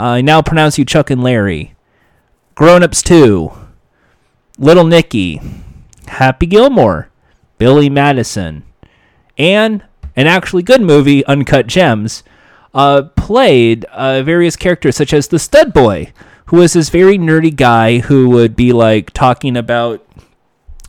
Uh, 0.00 0.02
I 0.02 0.20
now 0.20 0.42
pronounce 0.42 0.78
you 0.78 0.84
Chuck 0.84 1.10
and 1.10 1.22
Larry. 1.22 1.76
Grown 2.56 2.82
Ups 2.82 3.04
2. 3.04 3.52
Little 4.58 4.84
Nicky. 4.84 5.40
Happy 6.08 6.46
Gilmore. 6.46 7.08
Billy 7.58 7.88
Madison. 7.88 8.64
And 9.38 9.84
an 10.16 10.26
actually 10.26 10.64
good 10.64 10.80
movie, 10.80 11.24
Uncut 11.26 11.66
Gems, 11.68 12.24
uh, 12.74 13.04
played 13.16 13.84
uh, 13.86 14.22
various 14.22 14.56
characters 14.56 14.96
such 14.96 15.12
as 15.12 15.28
the 15.28 15.38
Stud 15.38 15.72
Boy, 15.72 16.12
who 16.46 16.56
was 16.56 16.72
this 16.72 16.88
very 16.88 17.16
nerdy 17.18 17.54
guy 17.54 17.98
who 17.98 18.30
would 18.30 18.56
be 18.56 18.72
like 18.72 19.12
talking 19.12 19.56
about 19.56 20.04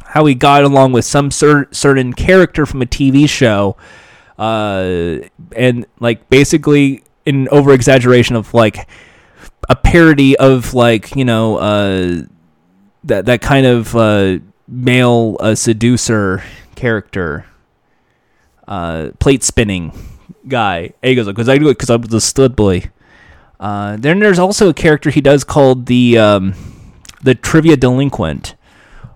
how 0.10 0.26
he 0.26 0.34
got 0.34 0.64
along 0.64 0.92
with 0.92 1.06
some 1.06 1.30
cer- 1.30 1.68
certain 1.72 2.14
character 2.14 2.66
from 2.66 2.82
a 2.82 2.86
TV 2.86 3.30
show, 3.30 3.78
uh, 4.40 5.20
and 5.56 5.86
like 6.00 6.28
basically 6.30 7.04
an 7.26 7.48
over 7.50 7.72
exaggeration 7.74 8.36
of 8.36 8.54
like 8.54 8.88
a 9.70 9.76
parody 9.76 10.36
of 10.38 10.74
like 10.74 11.16
you 11.16 11.26
know 11.26 11.58
uh, 11.58 12.22
that 13.04 13.26
that 13.26 13.42
kind 13.42 13.66
of 13.66 13.96
uh, 13.96 14.40
male 14.68 15.38
uh, 15.40 15.54
seducer 15.54 16.44
character, 16.76 17.46
uh, 18.70 19.10
plate 19.20 19.44
spinning 19.44 19.92
guy. 20.48 20.94
He 21.02 21.16
goes, 21.16 21.26
"Because 21.26 21.50
I 21.50 21.58
do 21.58 21.68
it 21.68 21.74
because 21.74 21.90
I'm 21.90 22.04
the 22.04 22.22
stud 22.22 22.56
boy." 22.56 22.90
Uh, 23.60 23.98
then 23.98 24.20
there's 24.20 24.40
also 24.40 24.70
a 24.70 24.74
character 24.74 25.10
he 25.10 25.20
does 25.20 25.44
called 25.44 25.88
the 25.88 26.18
um, 26.18 26.54
the 27.22 27.36
trivia 27.36 27.76
delinquent, 27.76 28.56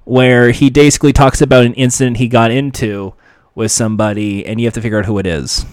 where 0.04 0.52
he 0.52 0.70
basically 0.70 1.14
talks 1.14 1.40
about 1.40 1.64
an 1.66 1.74
incident 1.76 2.18
he 2.18 2.28
got 2.28 2.52
into 2.52 3.14
with 3.56 3.72
somebody, 3.72 4.46
and 4.46 4.60
you 4.60 4.68
have 4.68 4.74
to 4.74 4.82
figure 4.82 5.00
out 5.00 5.06
who 5.06 5.20
it 5.20 5.28
is. 5.28 5.66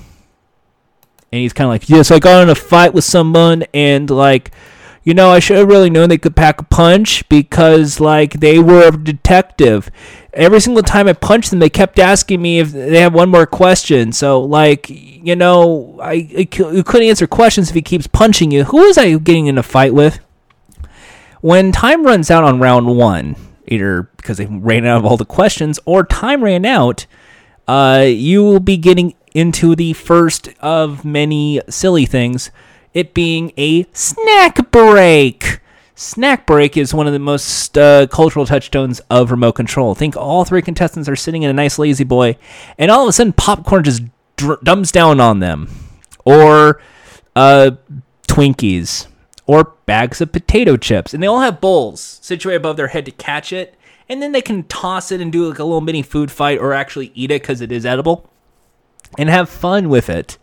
And 1.33 1.40
he's 1.40 1.53
kind 1.53 1.66
of 1.66 1.71
like, 1.71 1.88
"Yeah, 1.88 2.03
so 2.03 2.14
I 2.14 2.19
got 2.19 2.43
in 2.43 2.51
a 2.51 2.55
fight 2.55 2.95
with 2.95 3.05
someone, 3.05 3.64
and 3.75 4.09
like." 4.09 4.53
You 5.02 5.14
know, 5.14 5.30
I 5.30 5.38
should 5.38 5.56
have 5.56 5.68
really 5.68 5.88
known 5.88 6.10
they 6.10 6.18
could 6.18 6.36
pack 6.36 6.60
a 6.60 6.64
punch 6.64 7.26
because, 7.30 8.00
like, 8.00 8.40
they 8.40 8.58
were 8.58 8.88
a 8.88 8.96
detective. 8.96 9.90
Every 10.34 10.60
single 10.60 10.82
time 10.82 11.08
I 11.08 11.14
punched 11.14 11.50
them, 11.50 11.58
they 11.58 11.70
kept 11.70 11.98
asking 11.98 12.42
me 12.42 12.58
if 12.60 12.72
they 12.72 13.00
have 13.00 13.14
one 13.14 13.30
more 13.30 13.46
question. 13.46 14.12
So, 14.12 14.42
like, 14.42 14.86
you 14.90 15.34
know, 15.34 15.98
I, 16.02 16.12
I 16.12 16.48
you 16.72 16.84
couldn't 16.84 17.08
answer 17.08 17.26
questions 17.26 17.70
if 17.70 17.74
he 17.74 17.82
keeps 17.82 18.06
punching 18.06 18.50
you. 18.50 18.64
Who 18.64 18.78
was 18.78 18.98
I 18.98 19.16
getting 19.16 19.46
in 19.46 19.56
a 19.56 19.62
fight 19.62 19.94
with? 19.94 20.20
When 21.40 21.72
time 21.72 22.04
runs 22.04 22.30
out 22.30 22.44
on 22.44 22.60
round 22.60 22.86
one, 22.98 23.36
either 23.66 24.02
because 24.18 24.36
they 24.36 24.46
ran 24.46 24.84
out 24.84 24.98
of 24.98 25.06
all 25.06 25.16
the 25.16 25.24
questions 25.24 25.80
or 25.86 26.04
time 26.04 26.44
ran 26.44 26.66
out, 26.66 27.06
uh, 27.66 28.04
you 28.06 28.42
will 28.42 28.60
be 28.60 28.76
getting 28.76 29.14
into 29.34 29.74
the 29.74 29.94
first 29.94 30.50
of 30.60 31.04
many 31.04 31.62
silly 31.68 32.04
things, 32.04 32.50
it 32.94 33.14
being 33.14 33.53
a 33.57 33.87
snack 33.92 34.70
break. 34.70 35.61
Snack 35.94 36.46
break 36.46 36.76
is 36.76 36.94
one 36.94 37.07
of 37.07 37.12
the 37.12 37.18
most 37.18 37.76
uh, 37.76 38.07
cultural 38.07 38.46
touchstones 38.46 39.00
of 39.11 39.31
remote 39.31 39.53
control. 39.53 39.94
Think 39.94 40.16
all 40.16 40.44
three 40.44 40.62
contestants 40.62 41.09
are 41.09 41.16
sitting 41.16 41.42
in 41.42 41.50
a 41.50 41.53
nice 41.53 41.79
La-Z-Boy, 41.79 42.37
and 42.79 42.90
all 42.90 43.03
of 43.03 43.09
a 43.09 43.12
sudden 43.12 43.35
popcorn 43.35 43.85
just 43.85 44.03
dr- 44.37 44.61
dumps 44.62 44.90
down 44.92 45.20
on 45.20 45.40
them. 45.40 45.68
or 46.24 46.81
uh, 47.37 47.72
Twinkies 48.29 49.07
or 49.46 49.74
bags 49.87 50.20
of 50.20 50.33
potato 50.33 50.76
chips. 50.76 51.12
And 51.12 51.22
they 51.22 51.26
all 51.26 51.40
have 51.40 51.61
bowls 51.61 52.20
situated 52.22 52.59
above 52.59 52.76
their 52.76 52.88
head 52.88 53.05
to 53.07 53.11
catch 53.11 53.53
it. 53.53 53.74
And 54.09 54.22
then 54.22 54.33
they 54.33 54.42
can 54.42 54.64
toss 54.64 55.12
it 55.12 55.20
and 55.20 55.33
do 55.33 55.48
like 55.48 55.59
a 55.59 55.64
little 55.64 55.81
mini 55.81 56.03
food 56.03 56.31
fight 56.31 56.59
or 56.59 56.72
actually 56.72 57.12
eat 57.14 57.31
it 57.31 57.42
because 57.42 57.61
it 57.61 57.70
is 57.70 57.87
edible 57.87 58.29
and 59.18 59.29
have 59.29 59.48
fun 59.48 59.88
with 59.88 60.09
it. 60.09 60.37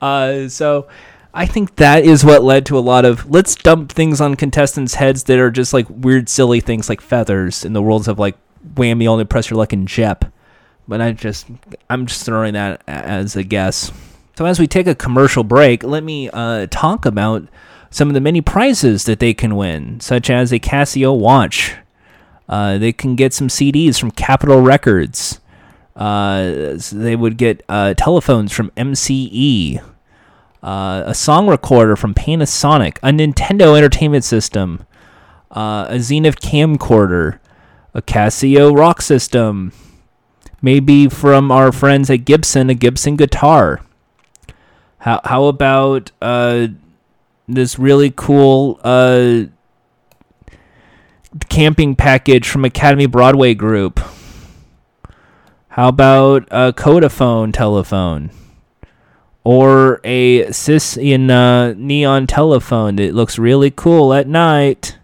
Uh, 0.00 0.48
so 0.48 0.88
I 1.36 1.44
think 1.44 1.76
that 1.76 2.06
is 2.06 2.24
what 2.24 2.42
led 2.42 2.64
to 2.66 2.78
a 2.78 2.80
lot 2.80 3.04
of 3.04 3.30
let's 3.30 3.54
dump 3.54 3.92
things 3.92 4.22
on 4.22 4.36
contestants' 4.36 4.94
heads 4.94 5.24
that 5.24 5.38
are 5.38 5.50
just 5.50 5.74
like 5.74 5.86
weird, 5.90 6.30
silly 6.30 6.60
things 6.60 6.88
like 6.88 7.02
feathers 7.02 7.62
in 7.62 7.74
the 7.74 7.82
worlds 7.82 8.08
of 8.08 8.18
like 8.18 8.36
Whammy, 8.74 9.06
Only 9.06 9.26
Press 9.26 9.50
Your 9.50 9.58
Luck, 9.58 9.74
and 9.74 9.86
Jep. 9.86 10.24
But 10.88 11.02
I 11.02 11.12
just, 11.12 11.46
I'm 11.90 12.06
just 12.06 12.24
throwing 12.24 12.54
that 12.54 12.82
as 12.86 13.36
a 13.36 13.44
guess. 13.44 13.92
So 14.38 14.46
as 14.46 14.58
we 14.58 14.66
take 14.66 14.86
a 14.86 14.94
commercial 14.94 15.44
break, 15.44 15.82
let 15.82 16.02
me 16.02 16.30
uh, 16.30 16.68
talk 16.70 17.04
about 17.04 17.46
some 17.90 18.08
of 18.08 18.14
the 18.14 18.20
many 18.20 18.40
prizes 18.40 19.04
that 19.04 19.18
they 19.18 19.34
can 19.34 19.56
win, 19.56 20.00
such 20.00 20.30
as 20.30 20.52
a 20.52 20.58
Casio 20.58 21.18
watch. 21.18 21.76
Uh, 22.48 22.78
they 22.78 22.92
can 22.92 23.14
get 23.14 23.34
some 23.34 23.48
CDs 23.48 24.00
from 24.00 24.10
Capitol 24.10 24.62
Records. 24.62 25.40
Uh, 25.94 26.78
they 26.92 27.14
would 27.14 27.36
get 27.36 27.62
uh, 27.68 27.92
telephones 27.92 28.52
from 28.52 28.70
MCE, 28.70 29.82
uh, 30.66 31.04
a 31.06 31.14
song 31.14 31.46
recorder 31.46 31.94
from 31.94 32.12
Panasonic, 32.12 32.98
a 33.00 33.10
Nintendo 33.10 33.76
Entertainment 33.76 34.24
System, 34.24 34.84
uh, 35.52 35.86
a 35.88 36.00
Zenith 36.00 36.40
camcorder, 36.40 37.38
a 37.94 38.02
Casio 38.02 38.76
Rock 38.76 39.00
System, 39.00 39.70
maybe 40.60 41.08
from 41.08 41.52
our 41.52 41.70
friends 41.70 42.10
at 42.10 42.24
Gibson, 42.24 42.68
a 42.68 42.74
Gibson 42.74 43.14
guitar. 43.14 43.80
How 44.98 45.20
how 45.24 45.44
about 45.44 46.10
uh, 46.20 46.66
this 47.46 47.78
really 47.78 48.12
cool 48.16 48.80
uh, 48.82 49.44
camping 51.48 51.94
package 51.94 52.48
from 52.48 52.64
Academy 52.64 53.06
Broadway 53.06 53.54
Group? 53.54 54.00
How 55.68 55.88
about 55.88 56.48
a 56.50 56.72
Code-A-Phone 56.72 57.52
telephone? 57.52 58.30
Or 59.46 60.00
a 60.02 60.50
cis 60.50 60.96
in 60.96 61.30
uh, 61.30 61.74
neon 61.74 62.26
telephone 62.26 62.96
that 62.96 63.14
looks 63.14 63.38
really 63.38 63.70
cool 63.70 64.12
at 64.12 64.26
night? 64.26 64.98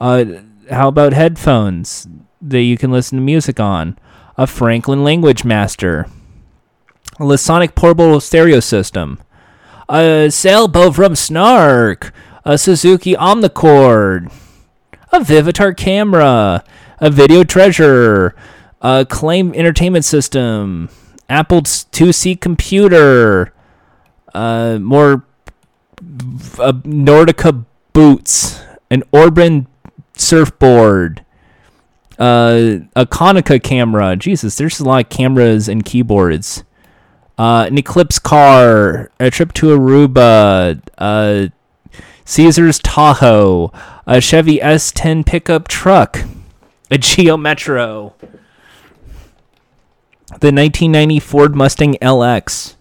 Uh, 0.00 0.24
how 0.70 0.86
about 0.86 1.12
headphones 1.12 2.06
that 2.40 2.60
you 2.60 2.78
can 2.78 2.92
listen 2.92 3.18
to 3.18 3.24
music 3.24 3.58
on? 3.58 3.98
A 4.38 4.46
Franklin 4.46 5.02
Language 5.02 5.44
Master. 5.44 6.06
A 7.18 7.24
Lasonic 7.24 7.74
portable 7.74 8.20
stereo 8.20 8.60
system. 8.60 9.18
A 9.88 10.28
sailboat 10.30 10.94
from 10.94 11.16
Snark. 11.16 12.12
A 12.44 12.56
Suzuki 12.58 13.14
Omnichord. 13.16 14.32
A 15.10 15.18
Vivitar 15.18 15.76
camera. 15.76 16.62
A 17.00 17.10
video 17.10 17.42
treasure. 17.42 18.36
A 18.80 19.04
Claim 19.04 19.52
Entertainment 19.56 20.04
System. 20.04 20.88
Apple 21.28 21.62
2C 21.62 22.40
computer. 22.40 23.52
Uh, 24.36 24.78
more 24.78 25.24
uh, 26.58 26.72
Nordica 26.84 27.64
boots. 27.94 28.60
An 28.90 29.02
Orban 29.10 29.66
surfboard. 30.14 31.24
Uh, 32.18 32.80
a 32.94 33.06
Konica 33.06 33.62
camera. 33.62 34.14
Jesus, 34.14 34.56
there's 34.56 34.78
a 34.78 34.84
lot 34.84 35.04
of 35.04 35.08
cameras 35.08 35.68
and 35.68 35.86
keyboards. 35.86 36.64
Uh, 37.38 37.66
an 37.68 37.78
Eclipse 37.78 38.18
car. 38.18 39.10
A 39.18 39.30
trip 39.30 39.54
to 39.54 39.68
Aruba. 39.68 40.82
Uh, 40.98 41.48
Caesar's 42.26 42.78
Tahoe. 42.78 43.72
A 44.06 44.20
Chevy 44.20 44.58
S10 44.58 45.24
pickup 45.24 45.66
truck. 45.66 46.20
A 46.90 46.98
Geo 46.98 47.38
Metro. 47.38 48.14
The 50.28 50.52
1990 50.52 51.20
Ford 51.20 51.56
Mustang 51.56 51.94
LX. 52.02 52.75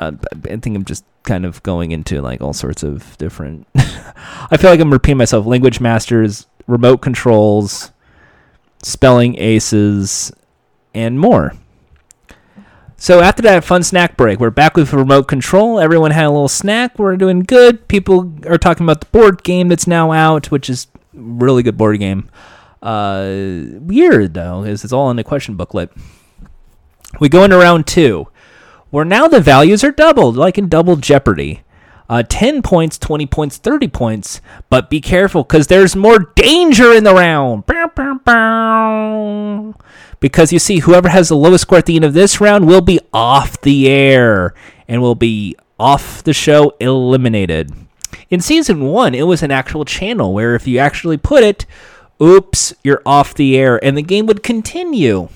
Uh, 0.00 0.12
I 0.44 0.56
think 0.56 0.76
I'm 0.76 0.84
just 0.84 1.04
kind 1.22 1.44
of 1.44 1.62
going 1.62 1.92
into 1.92 2.20
like 2.22 2.40
all 2.40 2.52
sorts 2.54 2.82
of 2.82 3.16
different. 3.18 3.66
I 3.74 4.56
feel 4.56 4.70
like 4.70 4.80
I'm 4.80 4.92
repeating 4.92 5.18
myself. 5.18 5.46
Language 5.46 5.80
masters, 5.80 6.46
remote 6.66 6.98
controls, 6.98 7.92
spelling 8.82 9.38
aces, 9.38 10.32
and 10.94 11.20
more. 11.20 11.52
So 12.96 13.20
after 13.20 13.40
that 13.42 13.64
fun 13.64 13.82
snack 13.82 14.16
break, 14.16 14.40
we're 14.40 14.50
back 14.50 14.76
with 14.76 14.92
remote 14.92 15.24
control. 15.24 15.80
Everyone 15.80 16.10
had 16.10 16.26
a 16.26 16.30
little 16.30 16.48
snack. 16.48 16.98
We're 16.98 17.16
doing 17.16 17.40
good. 17.40 17.88
People 17.88 18.34
are 18.46 18.58
talking 18.58 18.84
about 18.84 19.00
the 19.00 19.06
board 19.06 19.42
game 19.42 19.68
that's 19.68 19.86
now 19.86 20.12
out, 20.12 20.50
which 20.50 20.68
is 20.68 20.86
really 21.14 21.62
good 21.62 21.78
board 21.78 21.98
game. 21.98 22.28
Uh, 22.82 23.78
weird 23.80 24.34
though, 24.34 24.64
is 24.64 24.84
it's 24.84 24.92
all 24.92 25.10
in 25.10 25.16
the 25.16 25.24
question 25.24 25.56
booklet. 25.56 25.90
We 27.18 27.28
go 27.28 27.44
into 27.44 27.56
round 27.56 27.86
two, 27.86 28.28
where 28.90 29.04
now 29.04 29.28
the 29.28 29.40
values 29.40 29.82
are 29.84 29.92
doubled, 29.92 30.36
like 30.36 30.58
in 30.58 30.68
Double 30.68 30.96
Jeopardy. 30.96 31.62
Uh, 32.08 32.24
10 32.28 32.62
points, 32.62 32.98
20 32.98 33.26
points, 33.26 33.56
30 33.56 33.86
points. 33.86 34.40
But 34.68 34.90
be 34.90 35.00
careful, 35.00 35.44
because 35.44 35.68
there's 35.68 35.94
more 35.94 36.32
danger 36.34 36.92
in 36.92 37.04
the 37.04 37.14
round. 37.14 37.66
Bow, 37.66 37.90
bow, 37.94 38.20
bow. 38.24 39.74
Because 40.18 40.52
you 40.52 40.58
see, 40.58 40.80
whoever 40.80 41.08
has 41.08 41.28
the 41.28 41.36
lowest 41.36 41.62
score 41.62 41.78
at 41.78 41.86
the 41.86 41.94
end 41.94 42.04
of 42.04 42.14
this 42.14 42.40
round 42.40 42.66
will 42.66 42.80
be 42.80 42.98
off 43.12 43.60
the 43.60 43.88
air 43.88 44.54
and 44.88 45.00
will 45.00 45.14
be 45.14 45.54
off 45.78 46.24
the 46.24 46.32
show, 46.32 46.74
eliminated. 46.80 47.72
In 48.28 48.40
season 48.40 48.80
one, 48.80 49.14
it 49.14 49.26
was 49.26 49.42
an 49.44 49.52
actual 49.52 49.84
channel 49.84 50.34
where 50.34 50.56
if 50.56 50.66
you 50.66 50.78
actually 50.78 51.16
put 51.16 51.44
it, 51.44 51.64
oops, 52.20 52.74
you're 52.82 53.02
off 53.06 53.34
the 53.34 53.56
air, 53.56 53.82
and 53.84 53.96
the 53.96 54.02
game 54.02 54.26
would 54.26 54.42
continue 54.42 55.28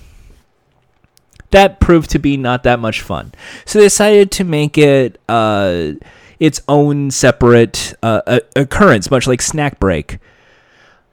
that 1.55 1.81
proved 1.81 2.11
to 2.11 2.19
be 2.19 2.37
not 2.37 2.62
that 2.64 2.79
much 2.79 3.01
fun. 3.01 3.33
So 3.64 3.79
they 3.79 3.87
decided 3.87 4.31
to 4.33 4.45
make 4.45 4.77
it 4.77 5.21
uh, 5.29 5.93
its 6.38 6.61
own 6.69 7.11
separate 7.11 7.95
uh, 8.03 8.40
occurrence, 8.55 9.11
much 9.11 9.27
like 9.27 9.40
Snack 9.40 9.81
Break. 9.81 10.19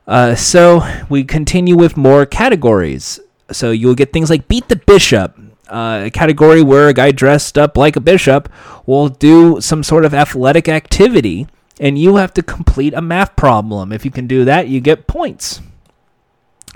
Uh, 0.08 0.36
so 0.36 0.82
we 1.10 1.24
continue 1.24 1.78
with 1.78 1.96
more 1.96 2.26
categories. 2.26 3.20
So 3.52 3.72
you'll 3.72 3.96
get 3.96 4.12
things 4.12 4.30
like 4.30 4.48
Beat 4.48 4.68
the 4.68 4.76
Bishop, 4.76 5.38
uh, 5.70 6.04
a 6.06 6.10
category 6.10 6.62
where 6.62 6.90
a 6.90 6.94
guy 6.94 7.12
dressed 7.12 7.58
up 7.58 7.78
like 7.78 7.96
a 7.96 8.02
bishop 8.02 8.50
will 8.86 9.08
do 9.08 9.62
some 9.62 9.84
sort 9.84 10.06
of 10.06 10.14
athletic 10.14 10.68
activity, 10.68 11.48
and 11.80 11.98
you 11.98 12.18
have 12.18 12.34
to 12.34 12.44
complete 12.44 12.94
a 12.94 13.02
math 13.02 13.36
problem. 13.36 13.94
If 13.94 14.04
you 14.04 14.12
can 14.12 14.28
do 14.28 14.44
that, 14.46 14.68
you 14.68 14.82
get 14.82 15.08
points. 15.08 15.62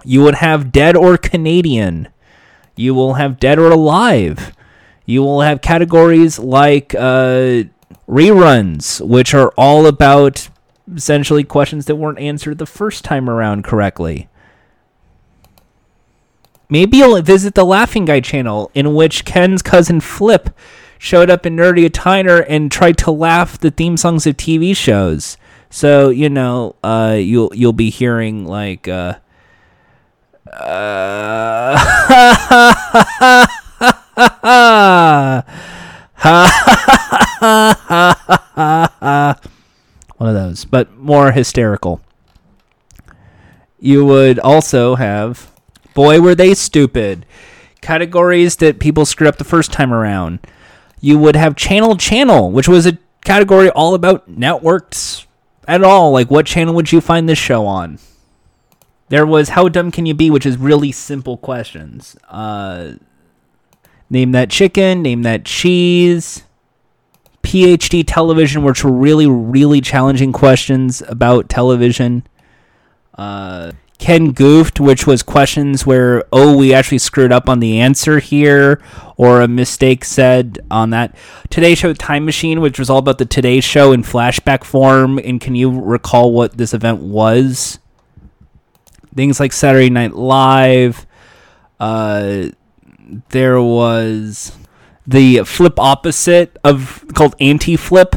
You 0.03 0.21
would 0.21 0.35
have 0.35 0.71
Dead 0.71 0.95
or 0.95 1.17
Canadian. 1.17 2.07
You 2.75 2.93
will 2.93 3.15
have 3.15 3.39
Dead 3.39 3.59
or 3.59 3.71
Alive. 3.71 4.55
You 5.05 5.21
will 5.21 5.41
have 5.41 5.61
categories 5.61 6.39
like 6.39 6.95
uh, 6.95 7.63
reruns, 8.07 9.05
which 9.07 9.33
are 9.33 9.53
all 9.57 9.85
about 9.85 10.49
essentially 10.93 11.43
questions 11.43 11.85
that 11.85 11.95
weren't 11.95 12.19
answered 12.19 12.57
the 12.57 12.65
first 12.65 13.03
time 13.03 13.29
around 13.29 13.63
correctly. 13.63 14.27
Maybe 16.69 16.97
you'll 16.97 17.21
visit 17.21 17.53
the 17.53 17.63
Laughing 17.63 18.05
Guy 18.05 18.19
channel, 18.19 18.71
in 18.73 18.95
which 18.95 19.25
Ken's 19.25 19.61
cousin 19.61 20.01
Flip 20.01 20.49
showed 20.97 21.29
up 21.29 21.45
in 21.45 21.55
nerdy 21.55 21.85
attire 21.85 22.39
and 22.41 22.71
tried 22.71 22.97
to 22.99 23.11
laugh 23.11 23.59
the 23.59 23.69
theme 23.69 23.97
songs 23.97 24.25
of 24.25 24.37
TV 24.37 24.75
shows. 24.75 25.37
So 25.69 26.09
you 26.09 26.29
know, 26.29 26.75
uh, 26.83 27.17
you'll 27.19 27.51
you'll 27.53 27.73
be 27.73 27.89
hearing 27.89 28.45
like. 28.45 28.87
Uh, 28.87 29.15
Uh, 30.55 31.75
one 40.17 40.29
of 40.29 40.35
those, 40.35 40.65
but 40.65 40.95
more 40.97 41.31
hysterical. 41.31 42.01
You 43.79 44.05
would 44.05 44.39
also 44.39 44.95
have, 44.95 45.51
boy, 45.93 46.21
were 46.21 46.35
they 46.35 46.53
stupid, 46.53 47.25
categories 47.81 48.55
that 48.57 48.79
people 48.79 49.05
screwed 49.05 49.27
up 49.27 49.37
the 49.37 49.43
first 49.43 49.71
time 49.71 49.93
around. 49.93 50.39
You 51.01 51.19
would 51.19 51.35
have 51.35 51.55
channel 51.55 51.97
channel, 51.97 52.51
which 52.51 52.67
was 52.67 52.87
a 52.87 52.97
category 53.23 53.69
all 53.69 53.93
about 53.93 54.27
networks 54.27 55.27
at 55.67 55.83
all. 55.83 56.11
Like, 56.11 56.31
what 56.31 56.45
channel 56.45 56.73
would 56.75 56.91
you 56.91 57.01
find 57.01 57.27
this 57.27 57.37
show 57.37 57.67
on? 57.67 57.99
There 59.09 59.25
was 59.25 59.49
How 59.49 59.69
Dumb 59.69 59.91
Can 59.91 60.05
You 60.05 60.15
Be, 60.15 60.31
which 60.31 60.45
is 60.45 60.57
really 60.57 60.91
simple 60.91 61.37
questions. 61.37 62.15
Uh, 62.27 62.93
name 64.09 64.31
that 64.31 64.49
chicken, 64.49 65.03
name 65.03 65.21
that 65.23 65.45
cheese. 65.45 66.43
PhD 67.43 68.03
television, 68.05 68.63
which 68.63 68.83
were 68.83 68.91
really, 68.91 69.27
really 69.27 69.79
challenging 69.79 70.31
questions 70.31 71.03
about 71.07 71.49
television. 71.49 72.25
Uh, 73.15 73.73
Ken 73.99 74.31
goofed, 74.31 74.79
which 74.79 75.05
was 75.05 75.21
questions 75.21 75.85
where, 75.85 76.23
oh, 76.33 76.57
we 76.57 76.73
actually 76.73 76.97
screwed 76.97 77.31
up 77.31 77.47
on 77.47 77.59
the 77.59 77.79
answer 77.79 78.17
here, 78.19 78.81
or 79.15 79.41
a 79.41 79.47
mistake 79.47 80.03
said 80.03 80.59
on 80.71 80.89
that. 80.89 81.15
Today 81.51 81.75
Show 81.75 81.93
Time 81.93 82.25
Machine, 82.25 82.59
which 82.59 82.79
was 82.79 82.89
all 82.89 82.97
about 82.97 83.19
the 83.19 83.25
Today 83.25 83.61
Show 83.61 83.91
in 83.91 84.01
flashback 84.01 84.63
form. 84.63 85.19
And 85.19 85.39
can 85.39 85.53
you 85.53 85.79
recall 85.79 86.33
what 86.33 86.57
this 86.57 86.73
event 86.73 87.01
was? 87.01 87.77
Things 89.15 89.39
like 89.39 89.53
Saturday 89.53 89.89
Night 89.89 90.13
Live. 90.13 91.05
Uh, 91.79 92.49
there 93.29 93.61
was 93.61 94.51
the 95.07 95.43
flip 95.43 95.79
opposite 95.79 96.57
of 96.63 97.05
called 97.13 97.35
anti 97.39 97.75
flip 97.75 98.15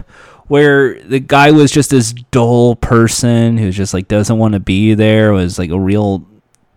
where 0.48 1.00
the 1.02 1.20
guy 1.20 1.50
was 1.50 1.70
just 1.70 1.90
this 1.90 2.12
dull 2.12 2.74
person 2.76 3.58
who 3.58 3.70
just 3.70 3.92
like 3.92 4.08
doesn't 4.08 4.38
want 4.38 4.54
to 4.54 4.60
be 4.60 4.94
there 4.94 5.32
was 5.32 5.58
like 5.58 5.70
a 5.70 5.78
real 5.78 6.26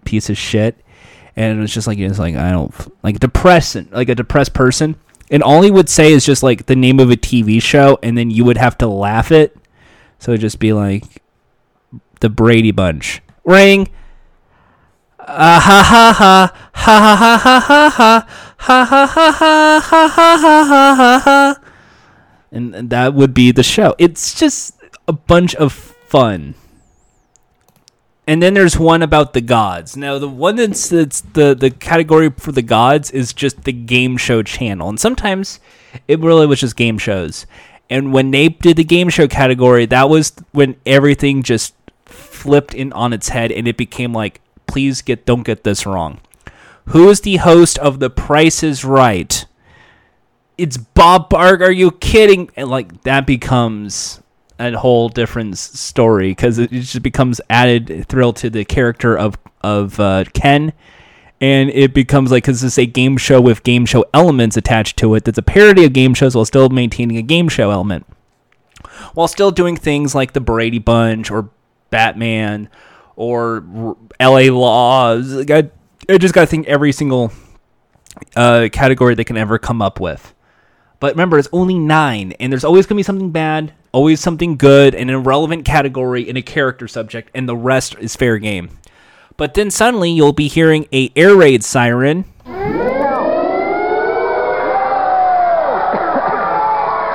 piece 0.06 0.30
of 0.30 0.38
shit. 0.38 0.78
And 1.36 1.58
it 1.58 1.62
was 1.62 1.74
just 1.74 1.88
like 1.88 1.98
it's 1.98 2.20
like 2.20 2.36
i 2.36 2.52
don't 2.52 2.74
like 3.04 3.20
depressant 3.20 3.94
like 3.94 4.10
a 4.10 4.16
depressed 4.16 4.54
person. 4.54 4.98
And 5.30 5.42
all 5.42 5.62
he 5.62 5.72
would 5.72 5.88
say 5.88 6.12
is 6.12 6.26
just 6.26 6.44
like 6.44 6.66
the 6.66 6.76
name 6.76 7.00
of 7.00 7.10
a 7.10 7.16
tv 7.16 7.62
show 7.62 7.98
and 8.04 8.18
then 8.18 8.30
you 8.30 8.44
would 8.44 8.58
have 8.58 8.78
to 8.80 8.88
laugh 8.88 9.32
it. 9.32 9.56
So 10.20 10.32
it'd 10.32 10.42
just 10.42 10.60
be 10.60 10.74
like 10.74 11.24
the 12.20 12.30
brady 12.30 12.72
bunch. 12.72 13.22
Ring 13.46 13.90
Ah 15.34 15.60
ha 15.64 15.84
ha 15.84 16.14
ha 16.14 16.54
ha 16.74 17.16
ha 17.16 17.38
ha 17.38 17.60
ha 17.70 17.90
ha 18.10 18.26
ha 18.58 18.96
ha 18.96 18.96
ha 18.96 19.26
ha 19.32 19.80
ha 19.80 20.08
ha 20.08 20.66
ha 20.68 20.96
ha 20.96 21.20
ha 21.20 21.62
and 22.52 22.90
that 22.90 23.14
would 23.14 23.34
be 23.34 23.52
the 23.52 23.64
show. 23.64 23.96
It's 23.98 24.38
just 24.38 24.76
a 25.08 25.14
bunch 25.14 25.56
of 25.56 25.72
fun. 25.74 26.56
And 28.28 28.42
then 28.42 28.54
there's 28.54 28.78
one 28.78 29.02
about 29.02 29.34
the 29.34 29.42
gods. 29.42 29.98
Now 29.98 30.20
the 30.20 30.30
one 30.30 30.58
that's, 30.58 30.90
that's 30.90 31.22
the 31.22 31.56
the 31.56 31.72
category 31.72 32.30
for 32.30 32.52
the 32.52 32.62
gods 32.62 33.10
is 33.12 33.34
just 33.34 33.64
the 33.64 33.74
game 33.74 34.18
show 34.18 34.44
channel, 34.44 34.90
and 34.90 35.00
sometimes 35.00 35.60
it 36.08 36.20
really 36.20 36.46
was 36.46 36.60
just 36.60 36.76
game 36.76 36.98
shows. 36.98 37.46
And 37.90 38.14
when 38.14 38.32
they 38.32 38.50
did 38.50 38.78
the 38.78 38.84
game 38.84 39.10
show 39.10 39.28
category, 39.28 39.86
that 39.88 40.10
was 40.10 40.34
when 40.52 40.76
everything 40.86 41.44
just 41.44 41.74
flipped 42.06 42.74
in 42.74 42.94
on 42.94 43.12
its 43.12 43.30
head, 43.30 43.52
and 43.52 43.68
it 43.68 43.76
became 43.76 44.14
like, 44.14 44.40
please 44.72 45.02
get 45.02 45.26
don't 45.26 45.44
get 45.44 45.64
this 45.64 45.86
wrong. 45.86 46.20
Who 46.88 47.10
is 47.10 47.22
the 47.22 47.38
host 47.38 47.78
of 47.80 48.00
The 48.00 48.10
Price 48.10 48.64
Is 48.64 48.84
Right? 48.84 49.46
it's 50.62 50.78
Bob 50.78 51.30
Bark. 51.30 51.62
Are 51.62 51.72
you 51.72 51.90
kidding? 51.90 52.52
And 52.56 52.70
like 52.70 53.02
that 53.02 53.26
becomes 53.26 54.22
a 54.60 54.78
whole 54.78 55.10
different 55.10 55.58
story 55.58 56.30
because 56.30 56.60
it 56.60 56.70
just 56.70 57.02
becomes 57.02 57.42
added 57.50 58.06
thrill 58.08 58.32
to 58.34 58.50
the 58.50 58.64
character 58.64 59.18
of 59.18 59.38
of 59.62 60.00
uh, 60.00 60.26
Ken, 60.34 60.74
and 61.40 61.72
it 61.72 61.96
becomes 61.96 62.32
like 62.32 62.44
because 62.44 62.64
it's 62.64 62.78
a 62.78 62.86
game 62.86 63.18
show 63.18 63.42
with 63.42 63.64
game 63.64 63.88
show 63.88 64.06
elements 64.14 64.56
attached 64.56 64.98
to 64.98 65.16
it. 65.16 65.24
That's 65.24 65.40
a 65.40 65.44
parody 65.44 65.84
of 65.86 65.94
game 65.94 66.14
shows 66.14 66.36
while 66.36 66.46
still 66.46 66.70
maintaining 66.70 67.18
a 67.18 67.24
game 67.24 67.50
show 67.50 67.72
element, 67.72 68.06
while 69.16 69.28
still 69.28 69.50
doing 69.50 69.76
things 69.76 70.14
like 70.14 70.34
the 70.34 70.42
Brady 70.42 70.80
Bunch 70.80 71.32
or 71.32 71.50
Batman 71.90 72.70
or 73.16 73.98
L.A. 74.20 74.50
Laws. 74.50 75.34
Like 75.34 75.52
I, 75.52 75.70
I 76.10 76.18
just 76.18 76.34
got 76.34 76.42
to 76.42 76.48
think 76.48 76.68
every 76.68 76.92
single 76.92 77.32
uh, 78.36 78.70
category 78.72 79.16
they 79.16 79.24
can 79.24 79.38
ever 79.38 79.58
come 79.58 79.82
up 79.82 80.00
with. 80.00 80.34
But 81.00 81.14
remember, 81.14 81.40
it's 81.40 81.50
only 81.52 81.80
nine, 81.80 82.34
and 82.34 82.52
there's 82.52 82.64
always 82.64 82.86
going 82.86 82.96
to 82.96 83.00
be 83.00 83.04
something 83.04 83.32
bad, 83.32 83.74
always 83.92 84.20
something 84.20 84.56
good, 84.56 84.94
and 84.94 85.10
an 85.10 85.16
irrelevant 85.16 85.66
category, 85.66 86.30
and 86.30 86.38
a 86.38 86.44
character 86.44 86.88
subject, 86.88 87.32
and 87.34 87.50
the 87.50 87.56
rest 87.56 87.96
is 88.00 88.16
fair 88.16 88.38
game. 88.38 88.78
But 89.36 89.56
then 89.56 89.72
suddenly 89.72 90.12
you'll 90.12 90.34
be 90.34 90.48
hearing 90.48 90.88
a 90.94 91.12
air 91.16 91.36
raid 91.36 91.64
siren. 91.64 92.26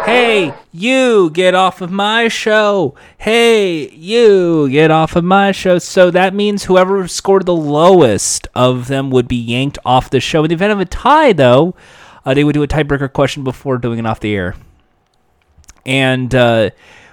Hey, 0.07 0.55
you 0.71 1.31
get 1.31 1.57
off 1.57 1.81
of 1.81 1.91
my 1.91 2.29
show. 2.29 2.95
Hey, 3.19 3.91
you 3.91 4.71
get 4.71 4.93
off 4.93 5.17
of 5.17 5.25
my 5.25 5.51
show. 5.51 5.81
So 5.81 6.13
that 6.13 6.33
means 6.33 6.63
whoever 6.63 7.09
scored 7.09 7.45
the 7.45 7.57
lowest 7.57 8.47
of 8.55 8.87
them 8.87 9.11
would 9.11 9.27
be 9.27 9.35
yanked 9.35 9.79
off 9.85 10.09
the 10.09 10.21
show. 10.21 10.45
In 10.45 10.51
the 10.51 10.55
event 10.55 10.73
of 10.73 10.79
a 10.79 10.85
tie, 10.85 11.33
though, 11.33 11.75
uh, 12.25 12.35
they 12.35 12.45
would 12.45 12.53
do 12.53 12.63
a 12.63 12.69
tiebreaker 12.69 13.13
question 13.13 13.43
before 13.43 13.79
doing 13.79 13.99
it 13.99 14.07
off 14.07 14.21
the 14.21 14.33
air. 14.33 14.55
And 15.85 16.33
uh, 16.33 16.71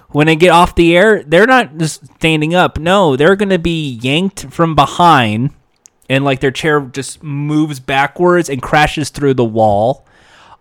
when 0.09 0.27
they 0.27 0.35
get 0.35 0.51
off 0.51 0.75
the 0.75 0.95
air, 0.95 1.23
they're 1.23 1.47
not 1.47 1.75
just 1.79 2.05
standing 2.17 2.53
up. 2.53 2.77
No, 2.77 3.15
they're 3.15 3.35
going 3.35 3.49
to 3.49 3.57
be 3.57 3.93
yanked 4.03 4.51
from 4.51 4.75
behind, 4.75 5.49
and 6.09 6.23
like 6.23 6.41
their 6.41 6.51
chair 6.51 6.79
just 6.79 7.23
moves 7.23 7.79
backwards 7.79 8.51
and 8.51 8.61
crashes 8.61 9.09
through 9.09 9.33
the 9.33 9.43
wall 9.43 10.02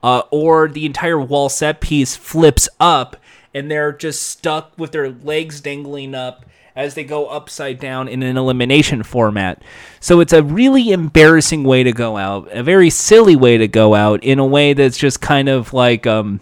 uh, 0.03 0.22
or 0.30 0.68
the 0.68 0.86
entire 0.86 1.20
wall 1.20 1.48
set 1.48 1.80
piece 1.80 2.16
flips 2.16 2.68
up 2.80 3.16
and 3.55 3.70
they're 3.70 3.92
just 3.92 4.22
stuck 4.22 4.72
with 4.78 4.92
their 4.92 5.11
legs 5.11 5.61
dangling 5.61 6.14
up 6.14 6.46
as 6.74 6.94
they 6.94 7.05
go 7.05 7.26
upside 7.26 7.78
down 7.78 8.09
in 8.09 8.22
an 8.22 8.36
elimination 8.36 9.03
format. 9.03 9.62
So 10.00 10.20
it's 10.20 10.32
a 10.32 10.42
really 10.42 10.90
embarrassing 10.90 11.64
way 11.64 11.82
to 11.82 11.92
go 11.92 12.16
out, 12.16 12.50
a 12.50 12.62
very 12.62 12.88
silly 12.88 13.36
way 13.36 13.59
to 13.59 13.68
go 13.68 13.94
out 13.94 14.24
in 14.24 14.38
a 14.38 14.46
way 14.46 14.72
that's 14.72 14.96
just 14.96 15.20
kind 15.20 15.48
of 15.48 15.74
like 15.74 16.07
um 16.07 16.40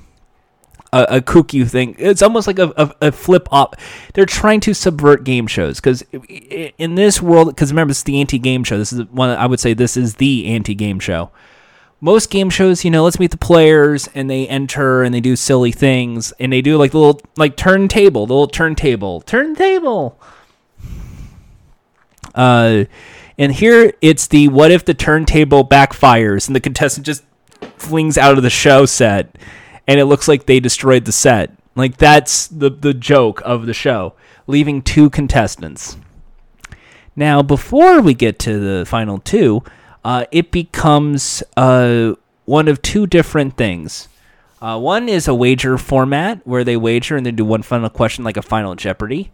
a, 0.93 1.07
a 1.17 1.21
kooky 1.21 1.69
thing. 1.69 1.95
It's 1.99 2.23
almost 2.23 2.47
like 2.47 2.59
a, 2.59 2.73
a, 2.77 3.09
a 3.09 3.13
flip 3.13 3.49
up. 3.53 3.77
They're 4.15 4.27
trying 4.27 4.61
to 4.61 4.75
subvert 4.75 5.25
game 5.25 5.47
shows 5.47 5.81
because 5.81 6.03
in 6.13 6.95
this 6.95 7.23
world, 7.23 7.49
because 7.49 7.71
remember, 7.71 7.93
it's 7.93 8.03
the 8.03 8.21
anti-game 8.21 8.65
show. 8.65 8.79
This 8.79 8.93
is 8.93 9.05
one 9.11 9.31
I 9.31 9.47
would 9.47 9.61
say 9.61 9.75
this 9.75 9.97
is 9.97 10.17
the 10.17 10.47
anti-game 10.47 11.01
show 11.01 11.31
most 12.01 12.31
game 12.31 12.49
shows, 12.49 12.85
you 12.85 12.91
know, 12.91 13.05
let's 13.05 13.19
meet 13.19 13.31
the 13.31 13.37
players 13.37 14.09
and 14.15 14.31
they 14.31 14.49
enter 14.49 15.03
and 15.03 15.15
they 15.15 15.21
do 15.21 15.37
silly 15.37 15.73
things 15.73 16.33
and 16.41 16.53
they 16.53 16.63
do 16.63 16.77
like 16.77 16.93
the 16.93 16.99
little 16.99 17.21
like 17.37 17.57
turntable, 17.57 18.27
the 18.27 18.33
little 18.33 18.49
turntable, 18.49 19.21
turntable. 19.21 20.19
Uh, 22.35 22.85
and 23.37 23.53
here 23.53 23.93
it's 24.01 24.27
the 24.27 24.49
what 24.49 24.71
if 24.71 24.85
the 24.85 24.95
turntable 24.95 25.67
backfires 25.67 26.47
and 26.47 26.57
the 26.57 26.61
contestant 26.61 27.05
just 27.05 27.25
flings 27.77 28.17
out 28.17 28.37
of 28.37 28.43
the 28.43 28.51
show 28.51 28.87
set 28.87 29.37
and 29.87 29.99
it 30.01 30.07
looks 30.07 30.29
like 30.29 30.47
they 30.47 30.61
destroyed 30.61 31.05
the 31.05 31.13
set. 31.13 31.53
Like 31.77 31.99
that's 31.99 32.47
the 32.49 32.71
the 32.71 32.95
joke 32.95 33.43
of 33.45 33.67
the 33.67 33.75
show, 33.75 34.15
leaving 34.47 34.83
two 34.83 35.11
contestants. 35.11 35.97
Now, 37.17 37.43
before 37.43 38.01
we 38.01 38.15
get 38.15 38.39
to 38.41 38.59
the 38.59 38.87
final 38.87 39.19
two, 39.19 39.63
uh, 40.05 40.25
it 40.31 40.51
becomes 40.51 41.43
uh, 41.57 42.15
one 42.45 42.69
of 42.69 42.83
two 42.83 43.07
different 43.07 43.57
things. 43.57 44.09
Uh, 44.61 44.79
one 44.79 45.09
is 45.09 45.27
a 45.27 45.35
wager 45.35 45.79
format 45.79 46.47
where 46.47 46.65
they 46.65 46.77
wager 46.77 47.17
and 47.17 47.25
then 47.25 47.37
do 47.37 47.45
one 47.45 47.63
final 47.63 47.89
question 47.89 48.25
like 48.25 48.37
a 48.37 48.43
final 48.43 48.75
Jeopardy. 48.75 49.33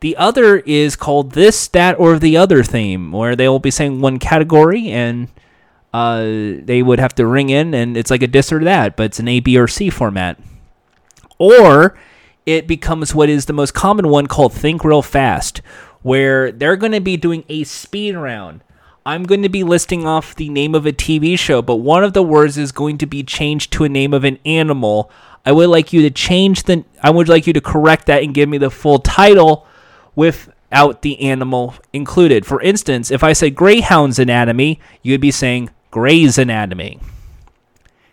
The 0.00 0.16
other 0.16 0.58
is 0.58 0.96
called 0.96 1.32
this, 1.32 1.68
that, 1.68 1.98
or 1.98 2.18
the 2.18 2.36
other 2.36 2.62
theme, 2.62 3.12
where 3.12 3.34
they 3.34 3.48
will 3.48 3.58
be 3.58 3.70
saying 3.70 4.00
one 4.00 4.18
category 4.18 4.90
and 4.90 5.28
uh, 5.94 6.24
they 6.62 6.82
would 6.82 6.98
have 6.98 7.14
to 7.14 7.26
ring 7.26 7.48
in, 7.48 7.72
and 7.72 7.96
it's 7.96 8.10
like 8.10 8.22
a 8.22 8.26
this 8.26 8.52
or 8.52 8.62
that, 8.64 8.96
but 8.96 9.06
it's 9.06 9.18
an 9.18 9.28
A, 9.28 9.40
B, 9.40 9.56
or 9.56 9.66
C 9.66 9.88
format. 9.88 10.38
Or 11.38 11.96
it 12.44 12.66
becomes 12.66 13.14
what 13.14 13.30
is 13.30 13.46
the 13.46 13.54
most 13.54 13.72
common 13.72 14.08
one 14.08 14.26
called 14.26 14.52
Think 14.52 14.84
Real 14.84 15.00
Fast, 15.00 15.62
where 16.02 16.52
they're 16.52 16.76
going 16.76 16.92
to 16.92 17.00
be 17.00 17.16
doing 17.16 17.44
a 17.48 17.64
speed 17.64 18.14
round. 18.14 18.62
I'm 19.06 19.22
going 19.22 19.42
to 19.42 19.48
be 19.48 19.62
listing 19.62 20.04
off 20.04 20.34
the 20.34 20.48
name 20.48 20.74
of 20.74 20.84
a 20.84 20.92
TV 20.92 21.38
show, 21.38 21.62
but 21.62 21.76
one 21.76 22.02
of 22.02 22.12
the 22.12 22.24
words 22.24 22.58
is 22.58 22.72
going 22.72 22.98
to 22.98 23.06
be 23.06 23.22
changed 23.22 23.72
to 23.74 23.84
a 23.84 23.88
name 23.88 24.12
of 24.12 24.24
an 24.24 24.40
animal. 24.44 25.12
I 25.44 25.52
would 25.52 25.68
like 25.68 25.92
you 25.92 26.02
to 26.02 26.10
change 26.10 26.64
the 26.64 26.84
I 27.04 27.10
would 27.10 27.28
like 27.28 27.46
you 27.46 27.52
to 27.52 27.60
correct 27.60 28.06
that 28.06 28.24
and 28.24 28.34
give 28.34 28.48
me 28.48 28.58
the 28.58 28.68
full 28.68 28.98
title 28.98 29.64
without 30.16 31.02
the 31.02 31.20
animal 31.20 31.76
included. 31.92 32.44
For 32.44 32.60
instance, 32.60 33.12
if 33.12 33.22
I 33.22 33.32
say 33.32 33.48
Greyhound's 33.48 34.18
Anatomy, 34.18 34.80
you 35.02 35.12
would 35.12 35.20
be 35.20 35.30
saying 35.30 35.70
Grey's 35.92 36.36
Anatomy. 36.36 36.98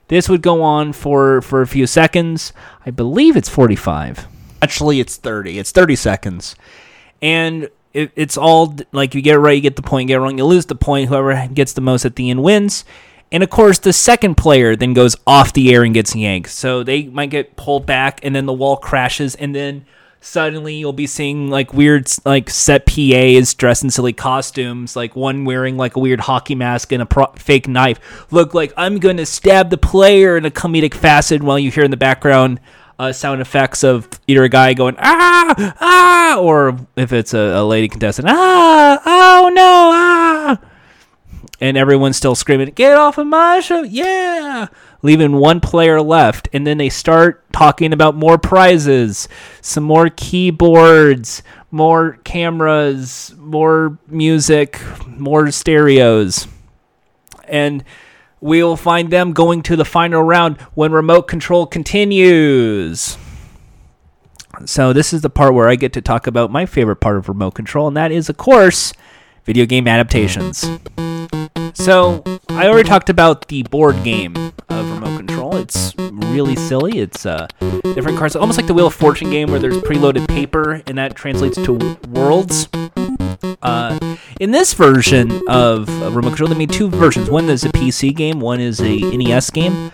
This 0.10 0.30
would 0.30 0.44
go 0.44 0.62
on 0.62 0.94
for 0.94 1.42
for 1.42 1.64
a 1.64 1.68
few 1.68 1.88
seconds. 1.88 2.54
I 2.86 2.92
believe 2.92 3.36
it's 3.36 3.50
45. 3.50 4.28
Actually, 4.62 5.00
it's 5.00 5.16
30. 5.16 5.58
It's 5.58 5.72
30 5.72 5.96
seconds. 5.96 6.56
And 7.20 7.70
it, 7.94 8.12
it's 8.16 8.38
all 8.38 8.76
like 8.92 9.14
you 9.16 9.22
get 9.22 9.40
right, 9.40 9.54
you 9.54 9.62
get 9.62 9.76
the 9.76 9.82
point, 9.82 10.10
you 10.10 10.16
get 10.16 10.22
wrong, 10.22 10.38
you 10.38 10.46
lose 10.46 10.66
the 10.66 10.76
point. 10.76 11.10
Whoever 11.10 11.48
gets 11.48 11.74
the 11.74 11.82
most 11.82 12.06
at 12.06 12.16
the 12.16 12.30
end 12.30 12.44
wins. 12.44 12.86
And 13.32 13.42
of 13.42 13.50
course, 13.50 13.80
the 13.80 13.94
second 13.94 14.36
player 14.36 14.76
then 14.76 14.94
goes 14.94 15.16
off 15.26 15.54
the 15.54 15.74
air 15.74 15.84
and 15.84 15.94
gets 15.94 16.16
yanked. 16.16 16.50
So 16.50 16.84
they 16.84 17.06
might 17.06 17.32
get 17.32 17.56
pulled 17.56 17.86
back, 17.86 18.20
and 18.24 18.36
then 18.36 18.46
the 18.46 18.54
wall 18.54 18.78
crashes, 18.78 19.34
and 19.36 19.56
then 19.56 19.86
suddenly 20.22 20.76
you'll 20.76 20.94
be 20.94 21.08
seeing 21.08 21.50
like 21.50 21.74
weird, 21.74 22.08
like 22.26 22.50
set 22.50 22.86
PAs 22.86 23.54
dressed 23.56 23.84
in 23.84 23.90
silly 23.90 24.14
costumes, 24.14 24.96
like 24.96 25.16
one 25.16 25.46
wearing 25.46 25.78
like 25.78 25.96
a 25.96 26.00
weird 26.00 26.22
hockey 26.22 26.56
mask 26.56 26.92
and 26.92 27.02
a 27.02 27.06
pro- 27.06 27.34
fake 27.36 27.68
knife. 27.68 28.00
Look 28.32 28.54
like 28.54 28.72
I'm 28.78 29.00
gonna 29.00 29.26
stab 29.26 29.72
the 29.72 29.78
player 29.78 30.38
in 30.38 30.46
a 30.46 30.52
comedic 30.52 30.94
facet, 30.94 31.42
while 31.42 31.58
you 31.58 31.72
hear 31.72 31.84
in 31.84 31.92
the 31.92 31.98
background 31.98 32.60
uh, 33.00 33.12
sound 33.12 33.42
effects 33.42 33.84
of 33.84 34.08
either 34.28 34.44
a 34.44 34.50
guy 34.50 34.74
going 34.74 34.96
ah 35.00 35.74
ah 35.80 36.38
or 36.40 36.78
if 36.96 37.12
it's 37.12 37.34
a, 37.34 37.38
a 37.38 37.64
lady 37.64 37.88
contestant 37.88 38.28
ah 38.30 39.02
oh 39.06 39.50
no 39.50 39.90
ah 39.94 40.60
and 41.60 41.78
everyone's 41.78 42.18
still 42.18 42.36
screaming 42.36 42.70
get 42.76 42.96
off 42.96 43.18
of 43.18 43.28
my 43.28 43.60
show 43.60 43.84
yeah 43.84 44.68
leaving 45.02 45.34
one 45.34 45.60
player 45.60 46.02
left 46.02 46.48
and 46.54 46.66
then 46.66 46.78
they 46.78 46.90
start 46.90 47.44
talking 47.52 47.94
about 47.94 48.16
more 48.16 48.38
prizes 48.38 49.28
some 49.62 49.84
more 49.84 50.10
keyboards 50.10 51.44
more 51.72 52.20
cameras 52.24 53.34
more 53.38 53.98
music 54.08 54.80
more 55.08 55.50
stereos 55.52 56.48
and 57.48 57.84
we'll 58.44 58.76
find 58.76 59.10
them 59.10 59.32
going 59.32 59.64
to 59.64 59.78
the 59.78 59.86
final 59.86 60.22
round 60.22 60.60
when 60.74 60.92
remote 60.92 61.24
control 61.24 61.66
continues. 61.66 63.18
So, 64.66 64.94
this 64.94 65.14
is 65.14 65.22
the 65.22 65.30
part 65.30 65.54
where 65.54 65.70
I 65.70 65.76
get 65.76 65.94
to 65.94 66.02
talk 66.02 66.28
about 66.28 66.52
my 66.52 66.66
favorite 66.68 66.98
part 66.98 67.18
of 67.18 67.28
remote 67.28 67.52
control, 67.52 67.88
and 67.88 67.98
that 67.98 68.12
is, 68.12 68.30
of 68.30 68.38
course, 68.38 68.94
video 69.46 69.66
game 69.66 69.88
adaptations. 69.88 70.60
So, 71.74 72.22
I 72.50 72.68
already 72.68 72.88
talked 72.88 73.10
about 73.10 73.48
the 73.48 73.64
board 73.64 74.04
game 74.04 74.36
of 74.70 74.92
remote 74.92 75.18
control. 75.18 75.56
It's 75.56 75.96
really 75.98 76.56
silly. 76.56 77.00
It's 77.00 77.26
uh, 77.26 77.48
different 77.96 78.20
cards, 78.20 78.36
almost 78.36 78.60
like 78.60 78.68
the 78.68 78.74
Wheel 78.76 78.88
of 78.88 78.94
Fortune 78.94 79.32
game 79.32 79.50
where 79.50 79.60
there's 79.60 79.78
preloaded 79.78 80.28
paper, 80.28 80.84
and 80.86 80.98
that 80.98 81.16
translates 81.16 81.56
to 81.64 81.98
worlds. 82.10 82.68
Uh, 83.64 84.13
in 84.44 84.52
this 84.52 84.74
version 84.74 85.42
of 85.48 85.88
Remote 86.14 86.32
Control, 86.32 86.50
they 86.50 86.58
made 86.58 86.70
two 86.70 86.90
versions. 86.90 87.30
One 87.30 87.50
is 87.50 87.64
a 87.64 87.70
PC 87.70 88.14
game, 88.14 88.42
one 88.42 88.60
is 88.60 88.82
a 88.82 89.00
NES 89.00 89.50
game. 89.52 89.90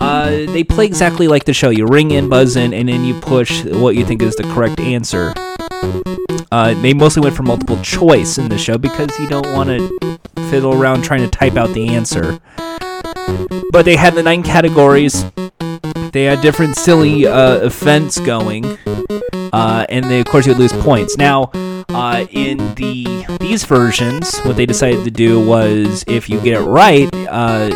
Uh, 0.00 0.26
they 0.26 0.64
play 0.64 0.86
exactly 0.86 1.28
like 1.28 1.44
the 1.44 1.52
show. 1.52 1.70
You 1.70 1.86
ring 1.86 2.10
in, 2.10 2.28
buzz 2.28 2.56
in, 2.56 2.74
and 2.74 2.88
then 2.88 3.04
you 3.04 3.20
push 3.20 3.64
what 3.64 3.94
you 3.94 4.04
think 4.04 4.20
is 4.20 4.34
the 4.34 4.42
correct 4.42 4.80
answer. 4.80 5.32
Uh, 6.50 6.74
they 6.82 6.92
mostly 6.92 7.22
went 7.22 7.36
for 7.36 7.44
multiple 7.44 7.80
choice 7.80 8.38
in 8.38 8.48
the 8.48 8.58
show 8.58 8.76
because 8.76 9.16
you 9.20 9.28
don't 9.28 9.46
want 9.52 9.68
to 9.68 10.18
fiddle 10.50 10.74
around 10.74 11.02
trying 11.02 11.20
to 11.20 11.28
type 11.28 11.54
out 11.54 11.72
the 11.72 11.90
answer. 11.90 12.40
But 13.70 13.84
they 13.84 13.94
had 13.94 14.16
the 14.16 14.22
nine 14.24 14.42
categories. 14.42 15.24
They 16.10 16.24
had 16.24 16.40
different 16.40 16.74
silly 16.74 17.24
uh, 17.24 17.58
events 17.58 18.18
going, 18.18 18.66
uh, 19.52 19.86
and 19.88 20.06
they, 20.06 20.18
of 20.18 20.26
course 20.26 20.44
you 20.44 20.54
would 20.54 20.58
lose 20.58 20.72
points. 20.72 21.16
Now, 21.16 21.52
uh, 21.88 22.26
in 22.30 22.58
the 22.74 23.26
these 23.40 23.64
versions, 23.64 24.38
what 24.40 24.56
they 24.56 24.66
decided 24.66 25.04
to 25.04 25.10
do 25.10 25.44
was, 25.44 26.04
if 26.06 26.28
you 26.28 26.40
get 26.40 26.60
it 26.60 26.64
right, 26.64 27.08
uh, 27.28 27.68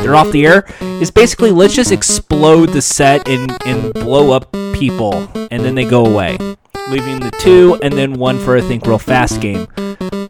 they're 0.00 0.14
off 0.14 0.30
the 0.32 0.46
air. 0.46 0.66
Is 0.80 1.10
basically 1.10 1.50
let's 1.50 1.74
just 1.74 1.92
explode 1.92 2.70
the 2.70 2.82
set 2.82 3.28
and 3.28 3.50
and 3.66 3.92
blow 3.94 4.32
up 4.32 4.52
people, 4.74 5.28
and 5.50 5.64
then 5.64 5.74
they 5.74 5.84
go 5.84 6.04
away, 6.04 6.38
leaving 6.88 7.20
the 7.20 7.30
two 7.38 7.78
and 7.82 7.94
then 7.94 8.14
one 8.14 8.38
for 8.38 8.56
I 8.56 8.60
think 8.60 8.86
real 8.86 8.98
fast 8.98 9.40
game. 9.40 9.66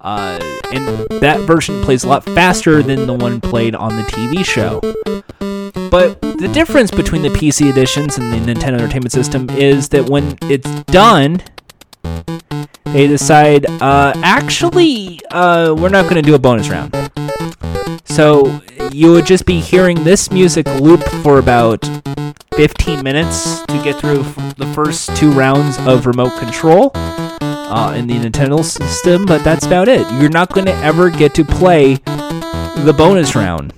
Uh, 0.00 0.38
and 0.70 0.86
that 1.20 1.40
version 1.46 1.82
plays 1.82 2.04
a 2.04 2.08
lot 2.08 2.24
faster 2.24 2.82
than 2.82 3.06
the 3.06 3.14
one 3.14 3.40
played 3.40 3.74
on 3.74 3.96
the 3.96 4.02
TV 4.02 4.44
show. 4.44 4.80
But 5.90 6.20
the 6.20 6.50
difference 6.52 6.90
between 6.90 7.22
the 7.22 7.28
PC 7.28 7.70
editions 7.70 8.18
and 8.18 8.32
the 8.32 8.36
Nintendo 8.36 8.74
Entertainment 8.74 9.12
System 9.12 9.48
is 9.50 9.88
that 9.90 10.10
when 10.10 10.36
it's 10.42 10.68
done, 10.84 11.42
they 12.86 13.06
decide, 13.06 13.66
uh, 13.82 14.12
actually, 14.22 15.20
uh, 15.30 15.74
we're 15.76 15.88
not 15.88 16.04
going 16.04 16.16
to 16.16 16.22
do 16.22 16.34
a 16.34 16.38
bonus 16.38 16.68
round. 16.68 16.94
So 18.04 18.60
you 18.92 19.10
would 19.12 19.26
just 19.26 19.46
be 19.46 19.60
hearing 19.60 20.04
this 20.04 20.30
music 20.30 20.66
loop 20.80 21.02
for 21.22 21.38
about 21.38 21.84
15 22.54 23.02
minutes 23.02 23.64
to 23.66 23.82
get 23.82 23.96
through 23.96 24.22
the 24.56 24.70
first 24.74 25.16
two 25.16 25.32
rounds 25.32 25.76
of 25.80 26.06
remote 26.06 26.38
control 26.38 26.92
uh, 26.94 27.94
in 27.96 28.06
the 28.06 28.14
Nintendo 28.14 28.62
system, 28.62 29.26
but 29.26 29.42
that's 29.42 29.66
about 29.66 29.88
it. 29.88 30.06
You're 30.20 30.30
not 30.30 30.52
going 30.52 30.66
to 30.66 30.74
ever 30.76 31.10
get 31.10 31.34
to 31.34 31.44
play 31.44 31.94
the 31.94 32.94
bonus 32.96 33.34
round. 33.34 33.72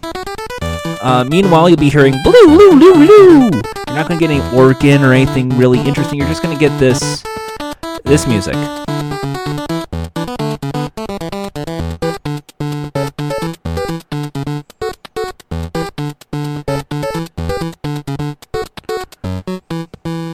Uh, 1.00 1.24
meanwhile, 1.24 1.68
you'll 1.68 1.78
be 1.78 1.88
hearing 1.88 2.14
blue, 2.22 2.46
blue, 2.46 2.70
blue, 2.72 2.94
blue. 2.94 3.40
You're 3.42 3.96
not 3.96 4.08
going 4.08 4.20
to 4.20 4.26
get 4.26 4.30
any 4.30 4.56
organ 4.56 5.02
or 5.02 5.12
anything 5.12 5.48
really 5.50 5.80
interesting. 5.80 6.18
You're 6.18 6.28
just 6.28 6.42
going 6.42 6.54
to 6.54 6.60
get 6.60 6.78
this 6.78 7.24
this 8.04 8.26
music. 8.26 8.54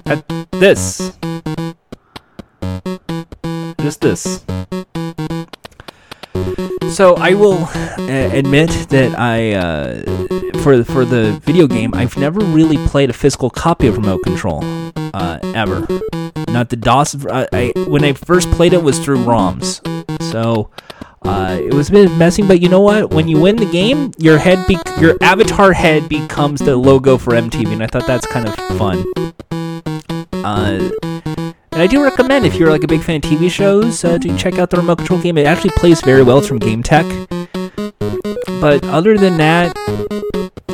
That- 0.05 0.25
This. 0.61 1.13
Just 3.81 4.01
this. 4.01 4.45
So 6.95 7.15
I 7.17 7.35
will 7.35 7.65
uh, 7.65 8.31
admit 8.33 8.71
that 8.91 9.19
I, 9.19 9.55
uh, 9.55 10.03
for 10.63 10.85
for 10.85 11.05
the 11.05 11.41
video 11.43 11.67
game, 11.67 11.93
I've 11.93 12.17
never 12.17 12.39
really 12.41 12.79
played 12.87 13.11
a 13.11 13.13
physical 13.13 13.51
copy 13.51 13.89
of 13.89 13.97
Remote 13.97 14.23
Control, 14.23 14.61
uh, 15.13 15.39
ever. 15.55 15.87
Not 16.49 16.69
the 16.69 16.77
DOS. 16.77 17.27
I, 17.27 17.49
I 17.53 17.73
when 17.89 18.05
I 18.05 18.13
first 18.13 18.49
played 18.53 18.73
it 18.73 18.83
was 18.83 18.99
through 18.99 19.19
ROMs, 19.25 19.81
so 20.31 20.71
uh, 21.23 21.59
it 21.61 21.75
was 21.75 21.89
a 21.89 21.93
bit 21.93 22.17
messy. 22.17 22.43
But 22.43 22.61
you 22.61 22.69
know 22.69 22.81
what? 22.81 23.11
When 23.11 23.27
you 23.27 23.41
win 23.41 23.57
the 23.57 23.71
game, 23.71 24.13
your 24.19 24.39
head, 24.39 24.65
be- 24.69 24.79
your 25.01 25.17
avatar 25.21 25.73
head 25.73 26.09
becomes 26.09 26.61
the 26.61 26.77
logo 26.77 27.19
for 27.19 27.33
MTV, 27.33 27.73
and 27.73 27.83
I 27.83 27.89
thought 27.89 28.07
that's 28.07 28.27
kind 28.27 28.47
of 28.47 28.55
fun. 28.79 29.05
Uh, 30.45 30.91
and 31.73 31.83
I 31.83 31.87
do 31.89 32.05
recommend 32.05 32.47
if 32.47 32.55
you're 32.55 32.71
like 32.71 32.85
a 32.85 32.89
big 32.89 33.03
fan 33.03 33.17
of 33.17 33.23
TV 33.23 33.51
shows 33.51 34.05
uh, 34.05 34.19
to 34.19 34.37
check 34.37 34.59
out 34.59 34.71
the 34.71 34.77
remote 34.77 34.99
control 34.99 35.21
game. 35.21 35.39
It 35.39 35.47
actually 35.47 35.71
plays 35.71 36.01
very 36.03 36.23
well. 36.23 36.39
It's 36.39 36.47
from 36.47 36.61
Game 36.61 36.83
Tech. 36.83 37.07
But 38.61 38.85
other 38.85 39.19
than 39.19 39.39
that, 39.39 39.77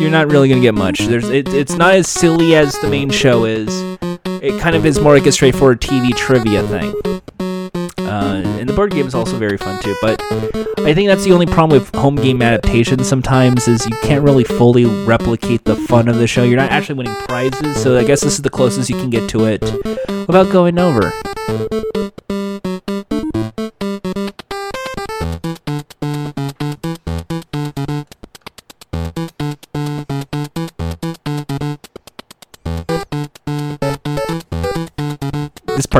you're 0.01 0.11
not 0.11 0.31
really 0.31 0.49
gonna 0.49 0.61
get 0.61 0.75
much. 0.75 1.01
There's 1.01 1.29
it, 1.29 1.49
it's 1.49 1.75
not 1.75 1.95
as 1.95 2.09
silly 2.09 2.55
as 2.55 2.79
the 2.81 2.89
main 2.89 3.11
show 3.11 3.45
is. 3.45 3.69
It 4.41 4.61
kind 4.61 4.77
of 4.77 4.87
is 4.87 5.01
more 5.01 5.15
like 5.15 5.27
a 5.27 5.33
straightforward 5.33 5.81
TV 5.81 6.15
trivia 6.15 6.67
thing. 6.69 6.95
Uh, 8.07 8.43
and 8.59 8.69
the 8.69 8.73
board 8.73 8.93
game 8.93 9.07
is 9.07 9.15
also 9.15 9.37
very 9.37 9.57
fun 9.59 9.83
too. 9.83 9.97
But 10.01 10.23
I 10.79 10.95
think 10.95 11.09
that's 11.09 11.25
the 11.25 11.33
only 11.33 11.47
problem 11.47 11.79
with 11.79 11.95
home 11.95 12.17
game 12.17 12.41
adaptations. 12.41 13.09
Sometimes 13.09 13.69
is 13.69 13.85
you 13.87 13.97
can't 14.03 14.25
really 14.25 14.45
fully 14.45 14.85
replicate 15.05 15.65
the 15.65 15.77
fun 15.77 16.09
of 16.09 16.17
the 16.17 16.27
show. 16.27 16.45
You're 16.45 16.57
not 16.57 16.71
actually 16.71 16.97
winning 16.97 17.15
prizes. 17.27 17.83
So 17.83 17.99
I 17.99 18.05
guess 18.05 18.21
this 18.23 18.35
is 18.35 18.43
the 18.43 18.51
closest 18.51 18.89
you 18.89 18.97
can 18.97 19.11
get 19.11 19.29
to 19.31 19.45
it 19.45 19.63
without 20.27 20.51
going 20.53 20.79
over. 20.79 21.13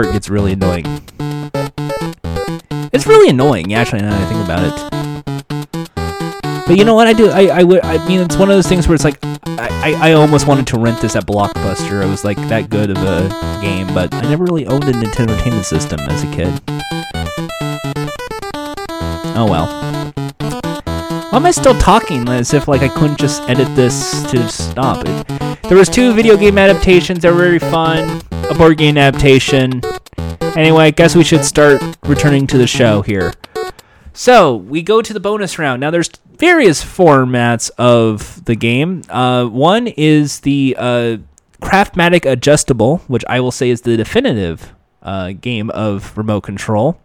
Part 0.03 0.13
gets 0.13 0.29
really 0.29 0.53
annoying. 0.53 0.85
It's 2.93 3.05
really 3.07 3.31
annoying, 3.31 3.75
actually, 3.75 4.03
now 4.03 4.11
that 4.11 4.21
I 4.21 4.27
think 4.29 4.45
about 4.45 4.63
it. 4.63 4.75
But 6.69 6.77
you 6.79 6.85
know 6.85 6.95
what? 6.95 7.09
I 7.09 7.13
do. 7.13 7.31
I, 7.31 7.47
I 7.47 7.63
would. 7.65 7.81
I 7.83 8.07
mean, 8.07 8.21
it's 8.21 8.37
one 8.37 8.49
of 8.49 8.57
those 8.57 8.69
things 8.69 8.87
where 8.87 8.95
it's 8.95 9.03
like, 9.03 9.19
I, 9.25 9.69
I, 9.83 10.11
I 10.11 10.13
almost 10.13 10.47
wanted 10.47 10.69
to 10.69 10.79
rent 10.79 11.01
this 11.01 11.17
at 11.17 11.27
Blockbuster. 11.27 12.05
It 12.05 12.07
was 12.07 12.25
like 12.25 12.37
that 12.49 12.71
good 12.71 12.91
of 12.91 12.99
a 12.99 13.29
game, 13.61 13.89
but 13.93 14.15
I 14.15 14.23
never 14.23 14.45
really 14.45 14.67
owned 14.67 14.85
a 14.85 14.93
Nintendo 14.93 15.31
Entertainment 15.31 15.67
System 15.67 15.99
as 16.01 16.23
a 16.23 16.31
kid. 16.31 16.61
Oh 19.37 19.49
well. 19.51 19.67
Why 21.31 21.39
am 21.39 21.47
I 21.47 21.51
still 21.51 21.77
talking 21.81 22.29
as 22.29 22.55
if 22.55 22.69
like 22.69 22.83
I 22.83 22.89
couldn't 22.89 23.19
just 23.19 23.43
edit 23.49 23.75
this 23.75 24.23
to 24.31 24.49
stop 24.49 25.05
it? 25.05 25.27
There 25.65 25.77
was 25.77 25.89
two 25.89 26.15
video 26.15 26.37
game 26.37 26.57
adaptations 26.57 27.23
that 27.23 27.33
were 27.33 27.41
very 27.41 27.59
fun. 27.59 28.23
A 28.51 28.55
board 28.55 28.79
game 28.79 28.97
adaptation. 28.97 29.83
Anyway, 30.57 30.85
I 30.85 30.91
guess 30.91 31.15
we 31.15 31.23
should 31.23 31.45
start 31.45 31.83
returning 32.05 32.47
to 32.49 32.59
the 32.59 32.67
show 32.67 33.03
here. 33.03 33.33
So 34.13 34.57
we 34.57 34.83
go 34.83 35.03
to 35.03 35.13
the 35.13 35.21
bonus 35.21 35.59
round. 35.59 35.81
Now 35.81 35.91
there's 35.91 36.11
various 36.37 36.83
formats 36.83 37.71
of 37.79 38.45
the 38.47 38.55
game. 38.55 39.03
Uh, 39.09 39.47
one 39.47 39.87
is 39.87 40.41
the 40.41 40.75
uh, 40.79 41.17
Craftmatic 41.61 42.31
Adjustable, 42.31 42.99
which 43.07 43.25
I 43.29 43.41
will 43.41 43.51
say 43.51 43.71
is 43.71 43.83
the 43.83 43.97
definitive 43.97 44.73
uh, 45.03 45.33
game 45.33 45.71
of 45.71 46.17
remote 46.17 46.41
control. 46.41 47.01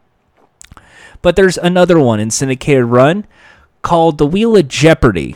But 1.22 1.36
there's 1.36 1.58
another 1.58 2.00
one 2.00 2.20
in 2.20 2.32
syndicated 2.32 2.86
run 2.86 3.26
called 3.82 4.18
the 4.18 4.26
Wheel 4.26 4.56
of 4.56 4.68
Jeopardy. 4.68 5.36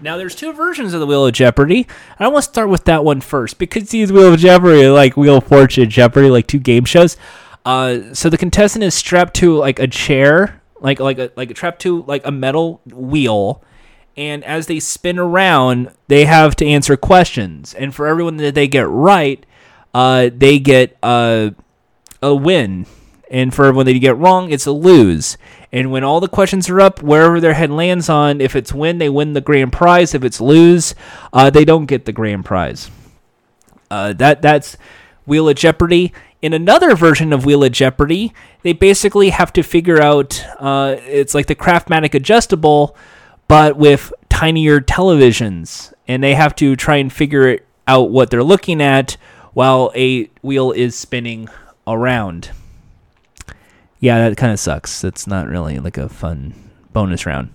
Now 0.00 0.16
there's 0.16 0.34
two 0.34 0.52
versions 0.52 0.94
of 0.94 1.00
the 1.00 1.06
Wheel 1.06 1.26
of 1.26 1.32
Jeopardy. 1.32 1.86
And 2.18 2.26
I 2.26 2.28
want 2.28 2.44
to 2.44 2.50
start 2.50 2.68
with 2.68 2.84
that 2.84 3.04
one 3.04 3.20
first 3.20 3.58
because 3.58 3.90
these 3.90 4.12
Wheel 4.12 4.32
of 4.34 4.40
Jeopardy 4.40 4.84
are 4.84 4.92
like 4.92 5.16
Wheel 5.16 5.38
of 5.38 5.44
Fortune, 5.44 5.90
Jeopardy, 5.90 6.30
like 6.30 6.46
two 6.46 6.58
game 6.58 6.84
shows. 6.84 7.16
Uh, 7.64 8.14
so 8.14 8.30
the 8.30 8.38
contestant 8.38 8.82
is 8.84 8.94
strapped 8.94 9.34
to 9.34 9.56
like 9.56 9.78
a 9.78 9.86
chair, 9.86 10.62
like 10.80 11.00
like 11.00 11.18
a 11.18 11.30
like 11.36 11.54
trapped 11.54 11.82
to 11.82 12.02
like 12.04 12.24
a 12.24 12.30
metal 12.30 12.80
wheel, 12.86 13.62
and 14.16 14.42
as 14.44 14.66
they 14.66 14.80
spin 14.80 15.18
around, 15.18 15.90
they 16.08 16.24
have 16.24 16.56
to 16.56 16.66
answer 16.66 16.96
questions. 16.96 17.74
And 17.74 17.94
for 17.94 18.06
everyone 18.06 18.38
that 18.38 18.54
they 18.54 18.68
get 18.68 18.88
right, 18.88 19.44
uh, 19.92 20.30
they 20.34 20.58
get 20.58 20.96
uh, 21.02 21.50
a 22.22 22.34
win, 22.34 22.86
and 23.30 23.54
for 23.54 23.72
when 23.72 23.86
they 23.86 23.98
get 23.98 24.16
wrong, 24.16 24.50
it's 24.50 24.66
a 24.66 24.72
lose. 24.72 25.36
And 25.70 25.90
when 25.90 26.04
all 26.04 26.20
the 26.20 26.28
questions 26.28 26.68
are 26.68 26.80
up, 26.80 27.02
wherever 27.02 27.40
their 27.40 27.54
head 27.54 27.70
lands 27.70 28.08
on, 28.08 28.40
if 28.40 28.56
it's 28.56 28.72
win, 28.72 28.98
they 28.98 29.08
win 29.08 29.34
the 29.34 29.40
grand 29.40 29.72
prize. 29.72 30.14
If 30.14 30.24
it's 30.24 30.40
lose, 30.40 30.94
uh, 31.32 31.50
they 31.50 31.64
don't 31.64 31.86
get 31.86 32.04
the 32.06 32.12
grand 32.12 32.44
prize. 32.44 32.90
Uh, 33.90 34.12
that 34.14 34.42
that's 34.42 34.76
Wheel 35.26 35.48
of 35.48 35.56
Jeopardy. 35.56 36.12
In 36.40 36.52
another 36.52 36.94
version 36.94 37.32
of 37.32 37.44
Wheel 37.44 37.64
of 37.64 37.72
Jeopardy, 37.72 38.32
they 38.62 38.72
basically 38.72 39.30
have 39.30 39.52
to 39.54 39.62
figure 39.62 40.00
out. 40.00 40.42
Uh, 40.58 40.96
it's 41.00 41.34
like 41.34 41.46
the 41.46 41.54
Craftmatic 41.54 42.14
adjustable, 42.14 42.96
but 43.46 43.76
with 43.76 44.12
tinier 44.28 44.80
televisions, 44.80 45.92
and 46.06 46.22
they 46.22 46.34
have 46.34 46.54
to 46.56 46.76
try 46.76 46.96
and 46.96 47.12
figure 47.12 47.58
out 47.86 48.10
what 48.10 48.30
they're 48.30 48.44
looking 48.44 48.80
at 48.80 49.16
while 49.52 49.90
a 49.94 50.24
wheel 50.42 50.72
is 50.72 50.94
spinning 50.94 51.48
around. 51.86 52.50
Yeah, 54.00 54.28
that 54.28 54.36
kind 54.36 54.52
of 54.52 54.60
sucks. 54.60 55.00
That's 55.00 55.26
not 55.26 55.48
really 55.48 55.78
like 55.78 55.96
a 55.96 56.08
fun 56.08 56.54
bonus 56.92 57.26
round. 57.26 57.52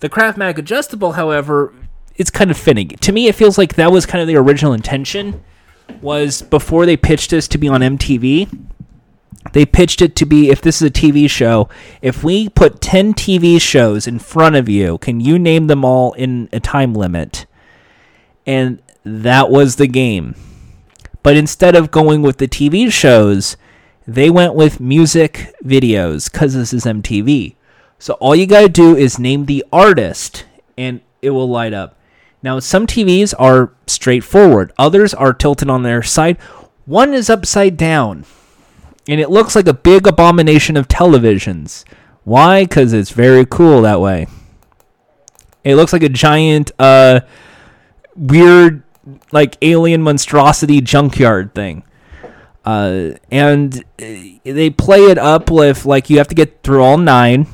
The 0.00 0.08
Craftmatic 0.08 0.58
adjustable, 0.58 1.12
however, 1.12 1.72
it's 2.16 2.30
kind 2.30 2.50
of 2.50 2.56
finicky. 2.56 2.96
To 2.96 3.12
me, 3.12 3.28
it 3.28 3.34
feels 3.34 3.58
like 3.58 3.74
that 3.74 3.92
was 3.92 4.06
kind 4.06 4.20
of 4.20 4.28
the 4.28 4.36
original 4.36 4.72
intention. 4.72 5.42
Was 6.00 6.42
before 6.42 6.86
they 6.86 6.96
pitched 6.96 7.30
this 7.30 7.48
to 7.48 7.58
be 7.58 7.68
on 7.68 7.80
MTV, 7.80 8.48
they 9.52 9.66
pitched 9.66 10.00
it 10.00 10.14
to 10.16 10.26
be 10.26 10.50
if 10.50 10.62
this 10.62 10.80
is 10.80 10.88
a 10.88 10.92
TV 10.92 11.28
show, 11.28 11.68
if 12.00 12.22
we 12.22 12.48
put 12.48 12.80
10 12.80 13.14
TV 13.14 13.60
shows 13.60 14.06
in 14.06 14.18
front 14.18 14.56
of 14.56 14.68
you, 14.68 14.98
can 14.98 15.20
you 15.20 15.38
name 15.38 15.66
them 15.66 15.84
all 15.84 16.12
in 16.14 16.48
a 16.52 16.60
time 16.60 16.94
limit? 16.94 17.46
And 18.46 18.80
that 19.04 19.50
was 19.50 19.76
the 19.76 19.88
game. 19.88 20.36
But 21.22 21.36
instead 21.36 21.76
of 21.76 21.90
going 21.90 22.22
with 22.22 22.38
the 22.38 22.48
TV 22.48 22.90
shows, 22.90 23.56
they 24.14 24.30
went 24.30 24.54
with 24.54 24.80
music 24.80 25.54
videos 25.64 26.30
because 26.30 26.54
this 26.54 26.72
is 26.72 26.84
MTV. 26.84 27.54
So 27.98 28.14
all 28.14 28.34
you 28.34 28.46
got 28.46 28.62
to 28.62 28.68
do 28.68 28.96
is 28.96 29.18
name 29.18 29.46
the 29.46 29.64
artist 29.72 30.44
and 30.76 31.00
it 31.20 31.30
will 31.30 31.48
light 31.48 31.72
up. 31.72 31.96
Now, 32.42 32.58
some 32.58 32.86
TVs 32.86 33.32
are 33.38 33.72
straightforward, 33.86 34.72
others 34.76 35.14
are 35.14 35.32
tilted 35.32 35.70
on 35.70 35.82
their 35.82 36.02
side. 36.02 36.36
One 36.84 37.14
is 37.14 37.30
upside 37.30 37.76
down 37.76 38.24
and 39.08 39.20
it 39.20 39.30
looks 39.30 39.54
like 39.54 39.66
a 39.66 39.74
big 39.74 40.06
abomination 40.06 40.76
of 40.76 40.88
televisions. 40.88 41.84
Why? 42.24 42.64
Because 42.64 42.92
it's 42.92 43.10
very 43.10 43.46
cool 43.46 43.82
that 43.82 44.00
way. 44.00 44.26
It 45.64 45.76
looks 45.76 45.92
like 45.92 46.02
a 46.02 46.08
giant, 46.08 46.72
uh, 46.78 47.20
weird, 48.16 48.82
like 49.32 49.56
alien 49.62 50.02
monstrosity 50.02 50.80
junkyard 50.80 51.54
thing. 51.54 51.84
Uh, 52.64 53.10
and 53.30 53.84
uh, 54.00 54.04
they 54.44 54.70
play 54.70 55.00
it 55.00 55.18
up 55.18 55.50
with 55.50 55.84
like 55.84 56.08
you 56.08 56.18
have 56.18 56.28
to 56.28 56.34
get 56.34 56.62
through 56.62 56.82
all 56.82 56.98
nine. 56.98 57.46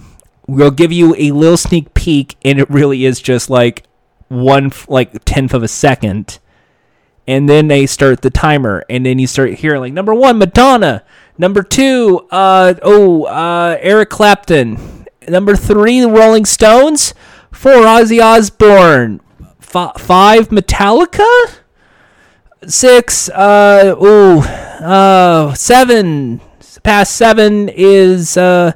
We'll 0.47 0.71
give 0.71 0.93
you 0.93 1.15
a 1.19 1.31
little 1.33 1.57
sneak 1.57 1.95
peek, 1.95 2.37
and 2.45 2.59
it 2.59 2.69
really 2.71 3.05
is 3.05 3.21
just 3.21 3.51
like 3.51 3.87
one 4.29 4.73
like 4.89 5.25
tenth 5.25 5.55
of 5.55 5.63
a 5.63 5.69
second. 5.69 6.39
And 7.27 7.49
then 7.49 7.69
they 7.69 7.85
start 7.87 8.23
the 8.23 8.31
timer 8.31 8.85
and 8.89 9.05
then 9.05 9.19
you 9.19 9.27
start 9.27 9.55
hearing 9.55 9.81
like 9.81 9.93
number 9.93 10.15
one 10.15 10.39
madonna. 10.39 11.05
Number 11.37 11.63
two 11.63 12.27
uh 12.31 12.75
oh 12.83 13.25
uh 13.25 13.77
eric 13.81 14.09
clapton. 14.09 15.07
Number 15.29 15.55
three 15.55 16.01
the 16.01 16.09
rolling 16.09 16.47
stones. 16.47 17.13
Four 17.53 17.83
ozzy 17.83 18.23
osbourne. 18.23 19.21
F- 19.61 20.01
five 20.01 20.49
metallica. 20.49 21.59
Six 22.67 23.29
uh 23.29 23.95
ooh 24.03 24.68
uh 24.81 25.55
seven 25.55 26.41
past 26.83 27.17
seven 27.17 27.69
is 27.69 28.37
uh 28.37 28.73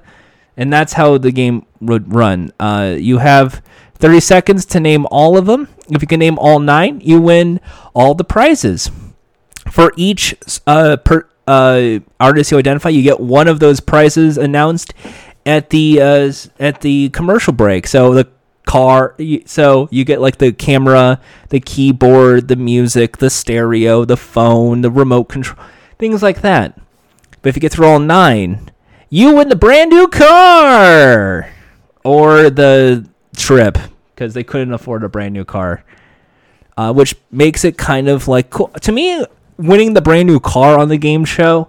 and 0.57 0.73
that's 0.73 0.95
how 0.95 1.19
the 1.19 1.33
game 1.33 1.65
would 1.81 2.13
run. 2.13 2.53
Uh 2.59 2.95
you 2.99 3.19
have 3.19 3.63
30 3.95 4.21
seconds 4.21 4.67
to 4.67 4.81
name 4.81 5.07
all 5.11 5.37
of 5.39 5.47
them. 5.47 5.69
If 5.89 6.03
you 6.03 6.09
can 6.09 6.21
name 6.21 6.39
all 6.39 6.59
nine 6.59 7.01
you 7.01 7.21
win 7.21 7.61
all 7.95 8.15
the 8.15 8.25
prizes. 8.25 8.91
For 9.71 9.93
each 9.97 10.35
uh 10.67 10.97
per 10.99 11.29
uh 11.47 12.01
artist 12.21 12.51
you 12.51 12.59
identify 12.59 12.89
you 12.89 13.03
get 13.03 13.21
one 13.21 13.49
of 13.49 13.61
those 13.61 13.81
prizes 13.81 14.39
announced 14.39 14.95
at 15.47 15.71
the 15.71 16.01
uh 16.01 16.33
at 16.59 16.81
the 16.81 17.11
commercial 17.11 17.53
break. 17.53 17.87
So 17.87 18.15
the 18.15 18.29
car 18.65 19.17
so 19.45 19.89
you 19.91 20.05
get 20.05 20.21
like 20.21 20.39
the 20.39 20.53
camera 20.53 21.21
the 21.49 21.59
keyboard 21.59 22.47
the 22.47 22.57
music 22.57 23.17
the 23.19 23.29
stereo 23.29 24.05
the 24.05 24.17
phone 24.17 24.83
the 24.83 24.91
remote 24.91 25.25
control 25.25 25.59
things 26.03 26.21
like 26.21 26.41
that. 26.41 26.77
But 27.43 27.51
if 27.51 27.55
you 27.55 27.61
get 27.61 27.71
through 27.71 27.87
all 27.87 28.01
nine 28.01 28.73
you 29.09 29.37
win 29.37 29.49
the 29.49 29.55
brand 29.55 29.91
new 29.91 30.09
car 30.09 31.49
or 32.03 32.51
the 32.51 33.09
trip 33.37 33.79
because 34.13 34.35
they 34.35 34.43
couldn't 34.43 34.75
afford 34.75 35.05
a 35.05 35.09
brand 35.09 35.33
new 35.33 35.45
car 35.45 35.85
uh, 36.77 36.93
which 36.93 37.15
makes 37.31 37.65
it 37.65 37.79
kind 37.79 38.09
of 38.09 38.27
like 38.27 38.51
cool. 38.51 38.67
To 38.69 38.91
me 38.91 39.25
winning 39.59 39.95
the 39.95 40.03
brand 40.03 40.27
new 40.27 40.41
car 40.41 40.77
on 40.77 40.89
the 40.89 40.97
game 40.97 41.25
show 41.25 41.69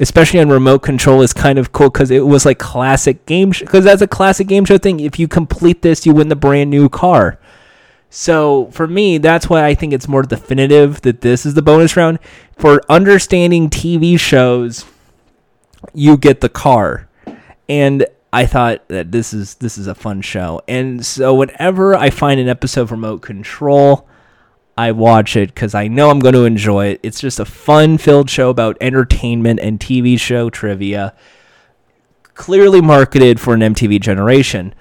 especially 0.00 0.40
on 0.40 0.48
remote 0.48 0.78
control 0.78 1.20
is 1.20 1.34
kind 1.34 1.58
of 1.58 1.70
cool 1.72 1.90
because 1.90 2.10
it 2.10 2.24
was 2.26 2.46
like 2.46 2.58
classic 2.58 3.26
game 3.26 3.50
because 3.50 3.84
that's 3.84 4.00
a 4.00 4.08
classic 4.08 4.46
game 4.46 4.64
show 4.64 4.78
thing. 4.78 4.98
If 4.98 5.18
you 5.18 5.28
complete 5.28 5.82
this 5.82 6.06
you 6.06 6.14
win 6.14 6.28
the 6.28 6.36
brand 6.36 6.70
new 6.70 6.88
car 6.88 7.38
so 8.10 8.66
for 8.72 8.86
me 8.86 9.18
that's 9.18 9.48
why 9.48 9.64
i 9.64 9.74
think 9.74 9.92
it's 9.92 10.08
more 10.08 10.22
definitive 10.22 11.00
that 11.02 11.20
this 11.20 11.44
is 11.44 11.54
the 11.54 11.62
bonus 11.62 11.96
round 11.96 12.18
for 12.56 12.80
understanding 12.88 13.68
tv 13.68 14.18
shows 14.18 14.84
you 15.94 16.16
get 16.16 16.40
the 16.40 16.48
car 16.48 17.08
and 17.68 18.06
i 18.32 18.46
thought 18.46 18.86
that 18.88 19.12
this 19.12 19.32
is 19.32 19.56
this 19.56 19.76
is 19.76 19.86
a 19.86 19.94
fun 19.94 20.20
show 20.20 20.60
and 20.66 21.04
so 21.04 21.34
whenever 21.34 21.94
i 21.94 22.08
find 22.08 22.40
an 22.40 22.48
episode 22.48 22.82
of 22.82 22.90
remote 22.90 23.20
control 23.20 24.08
I 24.78 24.92
watch 24.92 25.34
it 25.34 25.52
because 25.52 25.74
I 25.74 25.88
know 25.88 26.08
I'm 26.08 26.20
going 26.20 26.36
to 26.36 26.44
enjoy 26.44 26.86
it. 26.86 27.00
It's 27.02 27.20
just 27.20 27.40
a 27.40 27.44
fun 27.44 27.98
filled 27.98 28.30
show 28.30 28.48
about 28.48 28.76
entertainment 28.80 29.58
and 29.58 29.80
TV 29.80 30.18
show 30.20 30.50
trivia, 30.50 31.14
clearly 32.34 32.80
marketed 32.80 33.40
for 33.40 33.54
an 33.54 33.60
MTV 33.60 34.00
generation. 34.00 34.72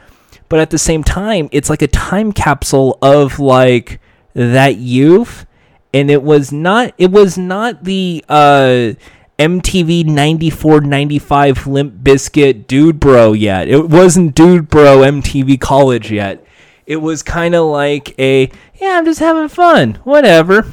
But 0.50 0.60
at 0.60 0.70
the 0.70 0.78
same 0.78 1.04
time, 1.04 1.50
it's 1.52 1.70
like 1.70 1.82
a 1.82 1.88
time 1.88 2.32
capsule 2.32 2.98
of 3.02 3.40
like 3.40 4.00
that 4.34 4.78
youth. 4.78 5.46
And 5.94 6.12
it 6.12 6.22
was 6.22 6.52
not 6.52 6.94
it 6.98 7.12
was 7.12 7.38
not 7.38 7.84
the 7.84 8.24
uh 8.30 8.94
MTV 9.40 10.06
94 10.06 10.82
95 10.82 11.68
Limp 11.68 11.94
Bizkit 12.04 12.68
Dude 12.68 13.00
Bro 13.00 13.34
yet. 13.34 13.68
It 13.68 13.90
wasn't 13.90 14.36
Dude 14.36 14.70
Bro 14.70 15.00
MTV 15.00 15.60
College 15.60 16.12
yet. 16.12 16.44
It 16.88 16.98
was 16.98 17.22
kind 17.22 17.54
of 17.54 17.66
like 17.66 18.18
a, 18.18 18.50
yeah, 18.76 18.98
I'm 18.98 19.06
just 19.06 19.20
having 19.20 19.50
fun. 19.50 19.96
Whatever. 20.06 20.72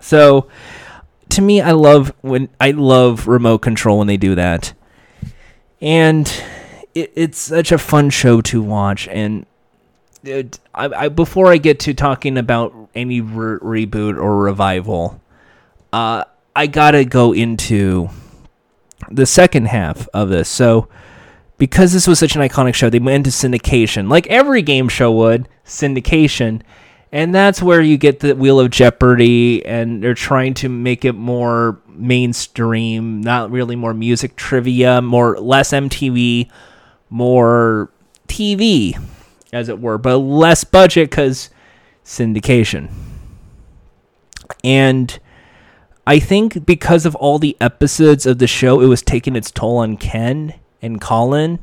So, 0.00 0.48
to 1.30 1.40
me, 1.40 1.60
I 1.60 1.70
love 1.70 2.12
when 2.20 2.48
I 2.60 2.72
love 2.72 3.28
remote 3.28 3.58
control 3.58 3.98
when 3.98 4.08
they 4.08 4.16
do 4.16 4.34
that, 4.34 4.74
and 5.80 6.30
it, 6.94 7.12
it's 7.14 7.38
such 7.38 7.72
a 7.72 7.78
fun 7.78 8.10
show 8.10 8.40
to 8.42 8.62
watch. 8.62 9.08
And 9.08 9.46
it, 10.24 10.58
I, 10.74 10.86
I 10.86 11.08
before 11.08 11.48
I 11.48 11.58
get 11.58 11.80
to 11.80 11.94
talking 11.94 12.38
about 12.38 12.74
any 12.94 13.20
re- 13.20 13.86
reboot 13.86 14.16
or 14.16 14.38
revival, 14.38 15.20
uh, 15.92 16.24
I 16.54 16.66
gotta 16.66 17.04
go 17.04 17.32
into 17.32 18.08
the 19.10 19.26
second 19.26 19.66
half 19.66 20.08
of 20.14 20.28
this. 20.28 20.48
So, 20.48 20.88
because 21.58 21.92
this 21.92 22.06
was 22.06 22.18
such 22.18 22.36
an 22.36 22.42
iconic 22.42 22.74
show, 22.74 22.90
they 22.90 22.98
went 22.98 23.26
into 23.26 23.30
syndication, 23.30 24.08
like 24.08 24.26
every 24.28 24.62
game 24.62 24.88
show 24.88 25.12
would, 25.12 25.48
syndication. 25.64 26.62
And 27.14 27.34
that's 27.34 27.60
where 27.60 27.82
you 27.82 27.98
get 27.98 28.20
the 28.20 28.34
Wheel 28.34 28.58
of 28.58 28.70
Jeopardy, 28.70 29.64
and 29.66 30.02
they're 30.02 30.14
trying 30.14 30.54
to 30.54 30.70
make 30.70 31.04
it 31.04 31.12
more 31.12 31.78
mainstream, 31.86 33.20
not 33.20 33.50
really 33.50 33.76
more 33.76 33.92
music 33.92 34.34
trivia, 34.34 35.02
more 35.02 35.38
less 35.38 35.72
MTV, 35.72 36.48
more 37.12 37.90
TV, 38.26 38.98
as 39.52 39.68
it 39.68 39.80
were, 39.80 39.98
but 39.98 40.16
less 40.16 40.64
budget 40.64 41.10
because 41.10 41.50
syndication. 42.04 42.90
And 44.64 45.18
I 46.06 46.18
think 46.18 46.64
because 46.64 47.04
of 47.06 47.14
all 47.16 47.38
the 47.38 47.56
episodes 47.60 48.26
of 48.26 48.38
the 48.38 48.46
show, 48.46 48.80
it 48.80 48.86
was 48.86 49.02
taking 49.02 49.36
its 49.36 49.50
toll 49.50 49.78
on 49.78 49.96
Ken 49.98 50.54
and 50.80 51.00
Colin. 51.00 51.58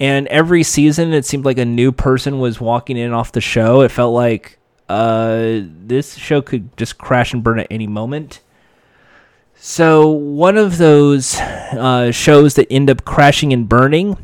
And 0.00 0.28
every 0.28 0.62
season, 0.62 1.12
it 1.12 1.26
seemed 1.26 1.44
like 1.44 1.58
a 1.58 1.64
new 1.64 1.90
person 1.90 2.38
was 2.38 2.60
walking 2.60 2.96
in 2.96 3.12
off 3.12 3.32
the 3.32 3.40
show. 3.40 3.80
It 3.80 3.90
felt 3.90 4.14
like 4.14 4.58
uh, 4.88 5.60
this 5.62 6.14
show 6.14 6.40
could 6.40 6.76
just 6.76 6.98
crash 6.98 7.32
and 7.32 7.42
burn 7.42 7.58
at 7.58 7.66
any 7.68 7.88
moment. 7.88 8.40
So, 9.56 10.08
one 10.08 10.56
of 10.56 10.78
those 10.78 11.34
uh, 11.40 12.12
shows 12.12 12.54
that 12.54 12.68
end 12.70 12.88
up 12.88 13.04
crashing 13.04 13.52
and 13.52 13.68
burning 13.68 14.16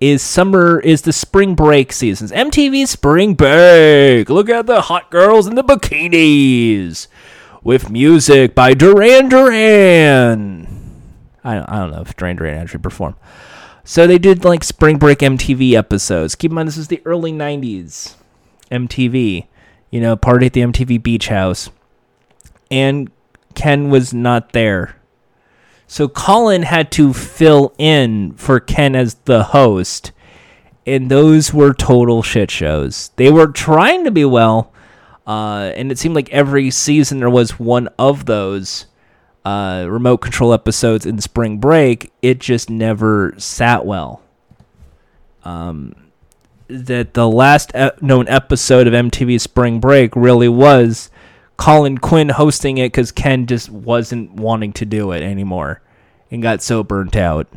is 0.00 0.22
summer 0.22 0.80
is 0.80 1.02
the 1.02 1.12
spring 1.12 1.54
break 1.54 1.92
seasons. 1.92 2.32
MTV 2.32 2.86
Spring 2.86 3.34
Break. 3.34 4.28
Look 4.28 4.48
at 4.48 4.66
the 4.66 4.82
hot 4.82 5.10
girls 5.10 5.46
in 5.46 5.54
the 5.54 5.64
bikinis. 5.64 7.08
with 7.62 7.90
music 7.90 8.54
by 8.54 8.74
Duran 8.74 9.28
Duran. 9.28 10.68
I 11.42 11.54
don't, 11.54 11.68
I 11.68 11.78
don't 11.78 11.90
know 11.92 12.02
if 12.02 12.14
Duran 12.16 12.36
Duran 12.36 12.58
actually 12.58 12.80
performed. 12.80 13.16
So 13.84 14.06
they 14.06 14.18
did 14.18 14.44
like 14.44 14.64
spring 14.64 14.98
break 14.98 15.20
MTV 15.20 15.72
episodes. 15.72 16.34
Keep 16.34 16.50
in 16.50 16.56
mind, 16.56 16.68
this 16.68 16.76
is 16.76 16.88
the 16.88 17.00
early 17.04 17.32
90s 17.32 18.16
MTV. 18.70 19.46
You 19.90 20.00
know, 20.00 20.16
party 20.16 20.46
at 20.46 20.52
the 20.52 20.60
MTV 20.62 21.02
Beach 21.02 21.28
House. 21.28 21.70
And 22.70 23.10
Ken 23.54 23.90
was 23.90 24.12
not 24.12 24.52
there. 24.52 24.96
So 25.86 26.08
Colin 26.08 26.62
had 26.62 26.90
to 26.92 27.12
fill 27.12 27.72
in 27.78 28.32
for 28.34 28.58
Ken 28.60 28.96
as 28.96 29.14
the 29.24 29.44
host. 29.44 30.12
And 30.86 31.10
those 31.10 31.52
were 31.52 31.72
total 31.74 32.22
shit 32.22 32.50
shows. 32.50 33.10
They 33.16 33.30
were 33.30 33.48
trying 33.48 34.04
to 34.04 34.10
be 34.10 34.24
well. 34.24 34.72
Uh, 35.26 35.72
and 35.74 35.90
it 35.90 35.98
seemed 35.98 36.14
like 36.14 36.30
every 36.30 36.70
season 36.70 37.18
there 37.18 37.30
was 37.30 37.58
one 37.58 37.88
of 37.98 38.26
those 38.26 38.86
uh, 39.44 39.86
remote 39.88 40.18
control 40.18 40.52
episodes 40.52 41.06
in 41.06 41.20
spring 41.20 41.58
break. 41.58 42.12
It 42.22 42.38
just 42.38 42.70
never 42.70 43.34
sat 43.38 43.84
well. 43.84 44.22
Um, 45.44 45.94
that 46.68 47.14
the 47.14 47.28
last 47.28 47.70
e- 47.76 47.90
known 48.00 48.28
episode 48.28 48.86
of 48.86 48.92
MTV 48.92 49.40
Spring 49.40 49.78
Break 49.78 50.16
really 50.16 50.48
was 50.48 51.10
Colin 51.56 51.98
Quinn 51.98 52.28
hosting 52.28 52.78
it 52.78 52.88
because 52.88 53.12
Ken 53.12 53.46
just 53.46 53.70
wasn't 53.70 54.32
wanting 54.32 54.72
to 54.74 54.84
do 54.84 55.12
it 55.12 55.22
anymore 55.22 55.80
and 56.30 56.42
got 56.42 56.62
so 56.62 56.82
burnt 56.82 57.16
out. 57.16 57.48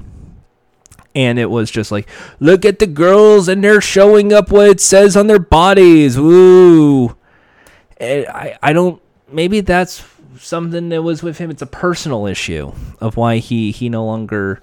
And 1.16 1.39
it 1.39 1.50
was 1.50 1.72
just 1.72 1.91
like, 1.91 2.08
look 2.39 2.66
at 2.66 2.80
the 2.80 2.88
girls 2.88 3.47
and 3.47 3.64
they're 3.64 3.82
showing 3.82 4.32
up 4.32 4.52
what 4.52 4.70
it 4.70 4.80
says 4.80 5.18
on 5.18 5.28
their 5.28 5.39
bodies. 5.39 6.18
Woo. 6.18 7.16
I, 8.00 8.58
I 8.62 8.74
don't, 8.74 9.02
maybe 9.28 9.62
that's 9.62 10.06
something 10.38 10.89
that 10.89 11.02
was 11.02 11.22
with 11.22 11.39
him. 11.39 11.50
It's 11.50 11.62
a 11.62 11.68
personal 11.68 12.26
issue 12.26 12.72
of 13.02 13.18
why 13.18 13.38
he, 13.38 13.72
he 13.72 13.89
no 13.89 14.06
longer 14.06 14.62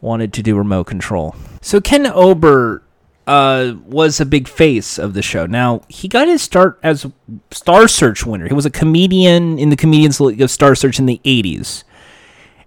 wanted 0.00 0.32
to 0.32 0.42
do 0.42 0.56
remote 0.56 0.84
control. 0.84 1.36
So 1.60 1.80
Ken 1.80 2.06
Ober 2.06 2.82
uh, 3.26 3.74
was 3.84 4.20
a 4.20 4.26
big 4.26 4.46
face 4.46 4.98
of 4.98 5.14
the 5.14 5.22
show. 5.22 5.46
Now 5.46 5.82
he 5.88 6.08
got 6.08 6.28
his 6.28 6.42
start 6.42 6.78
as 6.82 7.06
Star 7.50 7.88
Search 7.88 8.24
winner. 8.24 8.46
He 8.46 8.54
was 8.54 8.66
a 8.66 8.70
comedian 8.70 9.58
in 9.58 9.70
the 9.70 9.76
Comedians 9.76 10.20
League 10.20 10.40
of 10.40 10.50
Star 10.50 10.74
Search 10.74 10.98
in 10.98 11.06
the 11.06 11.20
'80s, 11.24 11.84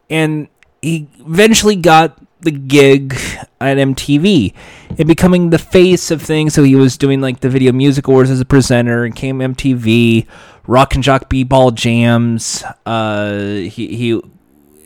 and 0.10 0.48
he 0.82 1.08
eventually 1.20 1.76
got 1.76 2.18
the 2.42 2.52
gig 2.52 3.14
at 3.60 3.78
MTV 3.78 4.54
and 4.98 5.08
becoming 5.08 5.50
the 5.50 5.58
face 5.58 6.12
of 6.12 6.22
things. 6.22 6.54
So 6.54 6.64
he 6.64 6.76
was 6.76 6.98
doing 6.98 7.22
like 7.22 7.42
the 7.42 7.50
Video 7.50 7.72
Music 7.72 8.08
Awards 8.08 8.30
as 8.30 8.40
a 8.40 8.46
presenter 8.46 9.04
and 9.04 9.16
came 9.16 9.40
MTV, 9.40 10.26
Rock 10.68 10.96
and 10.96 11.04
Jock 11.04 11.30
B-Ball 11.30 11.72
Jams. 11.72 12.64
Uh, 12.86 13.38
he 13.38 13.96
he, 13.96 14.22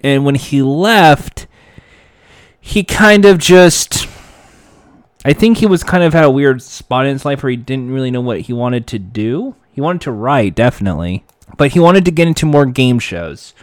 and 0.04 0.26
when 0.26 0.36
he 0.36 0.62
left, 0.62 1.48
he 2.60 2.84
kind 2.84 3.26
of 3.26 3.38
just. 3.40 4.08
I 5.26 5.34
think 5.34 5.58
he 5.58 5.66
was 5.66 5.84
kind 5.84 6.04
of 6.04 6.14
had 6.14 6.26
a 6.26 6.32
weird 6.32 6.62
spot 6.62 7.06
in 7.06 7.14
his 7.14 7.26
life 7.26 7.44
where 7.44 7.50
he 7.50 7.56
didn't 7.56 7.92
really 7.92 8.12
know 8.12 8.22
what 8.22 8.42
he 8.42 8.54
wanted 8.54 8.88
to 8.88 9.00
do. 9.00 9.56
He 9.72 9.82
wanted 9.82 10.02
to 10.02 10.12
write, 10.12 10.56
definitely, 10.56 11.26
but 11.58 11.72
he 11.72 11.80
wanted 11.80 12.06
to 12.06 12.12
get 12.12 12.28
into 12.28 12.46
more 12.46 12.66
game 12.66 13.00
shows. 13.00 13.54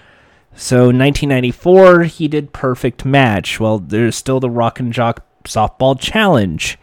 So 0.54 0.86
1994, 0.86 2.04
he 2.04 2.28
did 2.28 2.52
Perfect 2.52 3.04
Match. 3.04 3.60
Well, 3.60 3.78
there's 3.78 4.16
still 4.16 4.40
the 4.40 4.50
Rock 4.50 4.80
and 4.80 4.92
Jock 4.92 5.24
Softball 5.44 5.98
Challenge. 5.98 6.78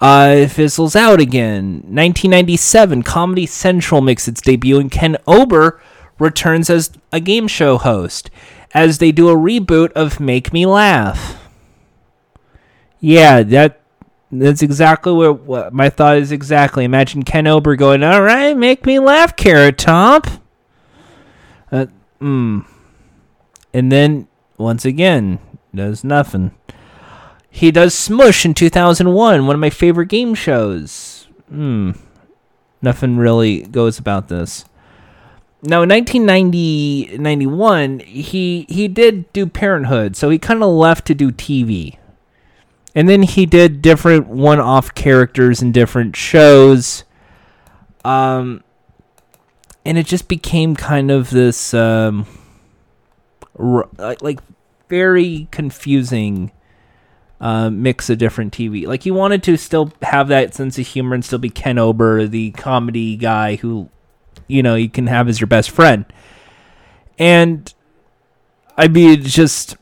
Uh, 0.00 0.48
fizzles 0.48 0.96
out 0.96 1.20
again. 1.20 1.74
1997, 1.74 3.04
Comedy 3.04 3.46
Central 3.46 4.00
makes 4.00 4.26
its 4.26 4.40
debut, 4.40 4.80
and 4.80 4.90
Ken 4.90 5.16
Ober 5.26 5.80
returns 6.18 6.68
as 6.68 6.90
a 7.12 7.20
game 7.20 7.46
show 7.46 7.78
host 7.78 8.30
as 8.74 8.98
they 8.98 9.12
do 9.12 9.28
a 9.28 9.36
reboot 9.36 9.92
of 9.92 10.18
Make 10.18 10.52
Me 10.52 10.66
Laugh. 10.66 11.38
Yeah, 13.00 13.42
that 13.42 13.81
that's 14.40 14.62
exactly 14.62 15.12
what, 15.12 15.40
what 15.42 15.74
my 15.74 15.90
thought 15.90 16.16
is 16.16 16.32
exactly. 16.32 16.84
Imagine 16.84 17.22
Ken 17.22 17.46
Ober 17.46 17.76
going, 17.76 18.02
"All 18.02 18.22
right, 18.22 18.56
make 18.56 18.86
me 18.86 18.98
laugh, 18.98 19.36
Carrot 19.36 19.78
Top." 19.78 20.26
Uh, 21.70 21.86
mm. 22.20 22.64
And 23.74 23.92
then 23.92 24.28
once 24.58 24.84
again, 24.84 25.38
does 25.74 26.04
nothing. 26.04 26.52
He 27.50 27.70
does 27.70 27.94
Smush 27.94 28.46
in 28.46 28.54
2001, 28.54 29.46
one 29.46 29.54
of 29.54 29.60
my 29.60 29.70
favorite 29.70 30.08
game 30.08 30.34
shows. 30.34 31.28
Hmm. 31.48 31.92
Nothing 32.80 33.18
really 33.18 33.62
goes 33.62 33.98
about 33.98 34.28
this. 34.28 34.64
Now, 35.62 35.82
in 35.82 35.90
1990, 35.90 37.18
91, 37.18 38.00
he, 38.00 38.66
he 38.68 38.88
did 38.88 39.32
do 39.32 39.46
Parenthood, 39.46 40.16
so 40.16 40.30
he 40.30 40.38
kind 40.38 40.62
of 40.62 40.70
left 40.70 41.06
to 41.06 41.14
do 41.14 41.30
TV. 41.30 41.98
And 42.94 43.08
then 43.08 43.22
he 43.22 43.46
did 43.46 43.80
different 43.80 44.26
one 44.26 44.60
off 44.60 44.94
characters 44.94 45.62
in 45.62 45.72
different 45.72 46.14
shows. 46.14 47.04
Um, 48.04 48.62
and 49.84 49.96
it 49.96 50.06
just 50.06 50.28
became 50.28 50.76
kind 50.76 51.10
of 51.10 51.30
this, 51.30 51.72
um, 51.72 52.26
r- 53.58 53.88
like 53.98 54.40
very 54.88 55.48
confusing 55.50 56.52
uh, 57.40 57.70
mix 57.70 58.08
of 58.08 58.18
different 58.18 58.52
TV. 58.52 58.86
Like 58.86 59.02
he 59.02 59.10
wanted 59.10 59.42
to 59.44 59.56
still 59.56 59.92
have 60.02 60.28
that 60.28 60.54
sense 60.54 60.78
of 60.78 60.86
humor 60.86 61.14
and 61.14 61.24
still 61.24 61.38
be 61.38 61.50
Ken 61.50 61.78
Ober, 61.78 62.26
the 62.26 62.52
comedy 62.52 63.16
guy 63.16 63.56
who, 63.56 63.90
you 64.46 64.62
know, 64.62 64.76
you 64.76 64.88
can 64.88 65.08
have 65.08 65.28
as 65.28 65.40
your 65.40 65.48
best 65.48 65.70
friend. 65.70 66.04
And 67.18 67.72
I 68.76 68.88
mean, 68.88 69.20
it's 69.20 69.34
just 69.34 69.76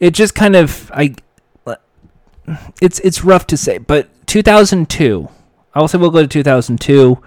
it 0.00 0.12
just 0.12 0.34
kind 0.34 0.56
of 0.56 0.90
I. 0.94 1.14
It's 2.80 2.98
it's 3.00 3.24
rough 3.24 3.46
to 3.48 3.56
say, 3.56 3.78
but 3.78 4.08
2002. 4.26 5.28
I 5.74 5.80
will 5.80 5.88
say 5.88 5.98
we'll 5.98 6.10
go 6.10 6.22
to 6.22 6.28
2002 6.28 7.22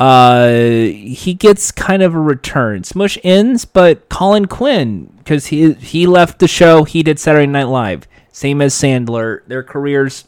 uh, 0.00 0.48
he 0.48 1.36
gets 1.38 1.70
kind 1.70 2.02
of 2.02 2.14
a 2.14 2.20
return. 2.20 2.82
Smush 2.82 3.18
ends, 3.22 3.66
but 3.66 4.08
Colin 4.08 4.46
Quinn, 4.46 5.12
because 5.18 5.48
he 5.48 5.74
he 5.74 6.06
left 6.06 6.38
the 6.38 6.48
show, 6.48 6.84
he 6.84 7.02
did 7.02 7.18
Saturday 7.18 7.46
Night 7.46 7.64
Live, 7.64 8.08
same 8.32 8.62
as 8.62 8.74
Sandler. 8.74 9.46
Their 9.46 9.62
careers 9.62 10.24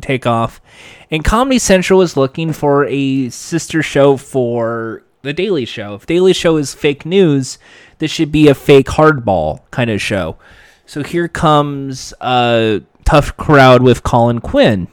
take 0.00 0.26
off, 0.26 0.60
and 1.08 1.24
Comedy 1.24 1.60
Central 1.60 2.00
was 2.00 2.16
looking 2.16 2.52
for 2.52 2.84
a 2.86 3.30
sister 3.30 3.80
show 3.80 4.16
for 4.16 5.04
the 5.22 5.32
Daily 5.32 5.66
Show. 5.66 5.94
If 5.94 6.06
Daily 6.06 6.32
Show 6.32 6.56
is 6.56 6.74
fake 6.74 7.06
news, 7.06 7.58
this 7.98 8.10
should 8.10 8.32
be 8.32 8.48
a 8.48 8.56
fake 8.56 8.88
hardball 8.88 9.60
kind 9.70 9.88
of 9.88 10.02
show. 10.02 10.36
So 10.84 11.04
here 11.04 11.28
comes 11.28 12.12
a 12.20 12.82
tough 13.06 13.36
crowd 13.38 13.82
with 13.82 14.02
Colin 14.02 14.40
Quinn 14.40 14.88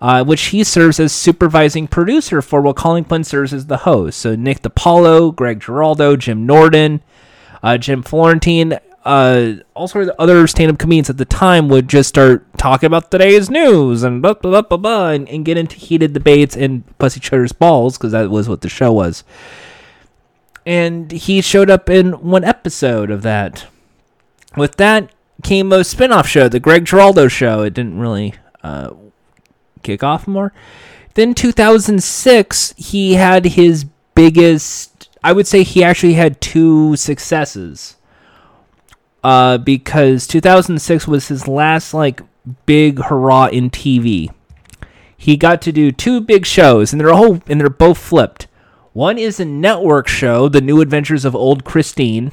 uh, 0.00 0.24
which 0.24 0.46
he 0.46 0.62
serves 0.62 1.00
as 1.00 1.12
supervising 1.12 1.88
producer 1.88 2.40
for, 2.40 2.60
while 2.60 2.74
Colin 2.74 3.04
Quinn 3.04 3.24
serves 3.24 3.52
as 3.52 3.66
the 3.66 3.78
host. 3.78 4.18
So 4.18 4.36
Nick 4.36 4.62
DiPaolo, 4.62 5.34
Greg 5.34 5.60
Giraldo, 5.60 6.16
Jim 6.16 6.46
Norton, 6.46 7.02
uh, 7.62 7.78
Jim 7.78 8.02
Florentine, 8.02 8.78
uh, 9.04 9.54
all 9.74 9.88
sorts 9.88 10.10
of 10.10 10.16
other 10.18 10.46
stand-up 10.46 10.78
comedians 10.78 11.08
at 11.08 11.16
the 11.16 11.24
time 11.24 11.68
would 11.68 11.88
just 11.88 12.08
start 12.08 12.46
talking 12.58 12.86
about 12.86 13.10
today's 13.10 13.48
news 13.48 14.02
and 14.02 14.20
blah 14.20 14.34
blah 14.34 14.50
blah 14.50 14.62
blah, 14.62 14.76
blah 14.76 15.08
and, 15.10 15.28
and 15.28 15.44
get 15.44 15.56
into 15.56 15.76
heated 15.76 16.12
debates 16.12 16.56
and 16.56 16.84
bust 16.98 17.16
each 17.16 17.32
other's 17.32 17.52
balls 17.52 17.96
because 17.96 18.12
that 18.12 18.28
was 18.28 18.48
what 18.48 18.60
the 18.60 18.68
show 18.68 18.92
was. 18.92 19.24
And 20.66 21.10
he 21.10 21.40
showed 21.40 21.70
up 21.70 21.88
in 21.88 22.12
one 22.28 22.44
episode 22.44 23.10
of 23.10 23.22
that. 23.22 23.66
With 24.56 24.76
that 24.76 25.10
came 25.42 25.72
a 25.72 25.84
spin-off 25.84 26.26
show, 26.26 26.48
the 26.48 26.60
Greg 26.60 26.84
Giraldo 26.84 27.28
show. 27.28 27.62
It 27.62 27.74
didn't 27.74 27.98
really 27.98 28.34
uh, 28.62 28.94
kick 29.82 30.02
off 30.02 30.26
more. 30.26 30.52
Then 31.14 31.34
2006, 31.34 32.74
he 32.76 33.14
had 33.14 33.44
his 33.44 33.84
biggest. 34.14 35.08
I 35.22 35.32
would 35.32 35.46
say 35.46 35.62
he 35.62 35.82
actually 35.82 36.14
had 36.14 36.40
two 36.40 36.96
successes. 36.96 37.96
Uh, 39.24 39.58
because 39.58 40.28
2006 40.28 41.08
was 41.08 41.26
his 41.26 41.48
last 41.48 41.92
like 41.92 42.20
big 42.66 43.00
hurrah 43.00 43.46
in 43.46 43.68
TV. 43.68 44.32
He 45.16 45.36
got 45.36 45.60
to 45.62 45.72
do 45.72 45.90
two 45.90 46.20
big 46.20 46.46
shows, 46.46 46.92
and 46.92 47.00
they're 47.00 47.12
all 47.12 47.42
and 47.48 47.60
they're 47.60 47.68
both 47.68 47.98
flipped. 47.98 48.46
One 48.92 49.18
is 49.18 49.40
a 49.40 49.44
network 49.44 50.08
show, 50.08 50.48
The 50.48 50.60
New 50.60 50.80
Adventures 50.80 51.24
of 51.24 51.34
Old 51.34 51.64
Christine. 51.64 52.32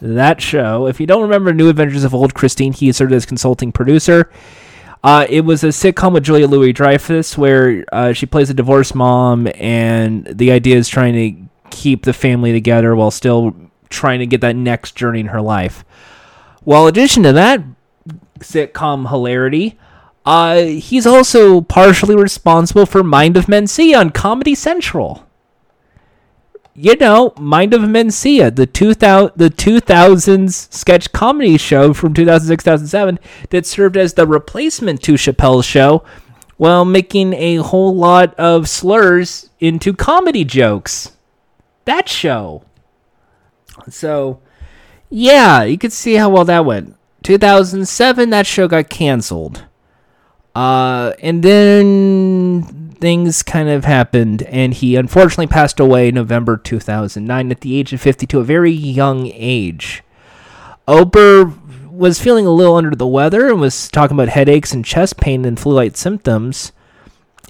That 0.00 0.40
show, 0.40 0.86
if 0.86 1.00
you 1.00 1.06
don't 1.06 1.22
remember 1.22 1.52
New 1.52 1.68
Adventures 1.68 2.04
of 2.04 2.14
Old 2.14 2.34
Christine, 2.34 2.72
he 2.72 2.92
served 2.92 3.12
as 3.12 3.26
consulting 3.26 3.72
producer. 3.72 4.30
Uh, 5.02 5.26
it 5.28 5.42
was 5.42 5.64
a 5.64 5.68
sitcom 5.68 6.12
with 6.12 6.24
Julia 6.24 6.46
Louis 6.46 6.72
Dreyfus 6.72 7.38
where 7.38 7.84
uh, 7.92 8.12
she 8.12 8.26
plays 8.26 8.50
a 8.50 8.54
divorced 8.54 8.94
mom, 8.94 9.48
and 9.56 10.26
the 10.26 10.52
idea 10.52 10.76
is 10.76 10.88
trying 10.88 11.14
to 11.14 11.48
keep 11.70 12.04
the 12.04 12.12
family 12.12 12.52
together 12.52 12.94
while 12.94 13.10
still 13.10 13.54
trying 13.88 14.18
to 14.20 14.26
get 14.26 14.40
that 14.40 14.56
next 14.56 14.94
journey 14.96 15.20
in 15.20 15.26
her 15.26 15.40
life. 15.40 15.84
Well, 16.64 16.86
in 16.86 16.90
addition 16.90 17.22
to 17.24 17.32
that 17.32 17.62
sitcom 18.40 19.08
hilarity, 19.08 19.78
uh, 20.26 20.62
he's 20.62 21.06
also 21.06 21.60
partially 21.60 22.16
responsible 22.16 22.86
for 22.86 23.02
Mind 23.02 23.36
of 23.36 23.48
Men 23.48 23.66
on 23.94 24.10
Comedy 24.10 24.54
Central. 24.54 25.27
You 26.80 26.94
know, 26.94 27.32
Mind 27.36 27.74
of 27.74 27.80
Mencia, 27.82 28.54
the 28.54 28.64
2000 28.64 29.32
the 29.34 29.50
2000s 29.50 30.72
sketch 30.72 31.10
comedy 31.10 31.58
show 31.58 31.92
from 31.92 32.14
2006 32.14 32.62
2007 32.62 33.18
that 33.50 33.66
served 33.66 33.96
as 33.96 34.14
the 34.14 34.26
replacement 34.26 35.02
to 35.02 35.14
Chappelle's 35.14 35.66
show 35.66 36.04
while 36.56 36.84
making 36.84 37.32
a 37.34 37.56
whole 37.56 37.96
lot 37.96 38.32
of 38.36 38.68
slurs 38.68 39.50
into 39.58 39.92
comedy 39.92 40.44
jokes. 40.44 41.16
That 41.84 42.08
show. 42.08 42.62
So, 43.90 44.40
yeah, 45.10 45.64
you 45.64 45.78
could 45.78 45.92
see 45.92 46.14
how 46.14 46.30
well 46.30 46.44
that 46.44 46.64
went. 46.64 46.94
2007, 47.24 48.30
that 48.30 48.46
show 48.46 48.68
got 48.68 48.88
canceled. 48.88 49.64
Uh, 50.54 51.12
and 51.22 51.42
then 51.42 52.87
things 53.00 53.42
kind 53.42 53.68
of 53.68 53.84
happened, 53.84 54.42
and 54.42 54.74
he 54.74 54.96
unfortunately 54.96 55.46
passed 55.46 55.80
away 55.80 56.10
November 56.10 56.56
2009 56.56 57.50
at 57.50 57.60
the 57.60 57.76
age 57.76 57.92
of 57.92 58.00
52, 58.00 58.40
a 58.40 58.44
very 58.44 58.70
young 58.70 59.26
age. 59.34 60.02
Ober 60.86 61.52
was 61.90 62.20
feeling 62.20 62.46
a 62.46 62.50
little 62.50 62.76
under 62.76 62.94
the 62.94 63.06
weather 63.06 63.48
and 63.48 63.60
was 63.60 63.88
talking 63.90 64.16
about 64.16 64.28
headaches 64.28 64.72
and 64.72 64.84
chest 64.84 65.18
pain 65.18 65.44
and 65.44 65.58
flu-like 65.58 65.96
symptoms. 65.96 66.72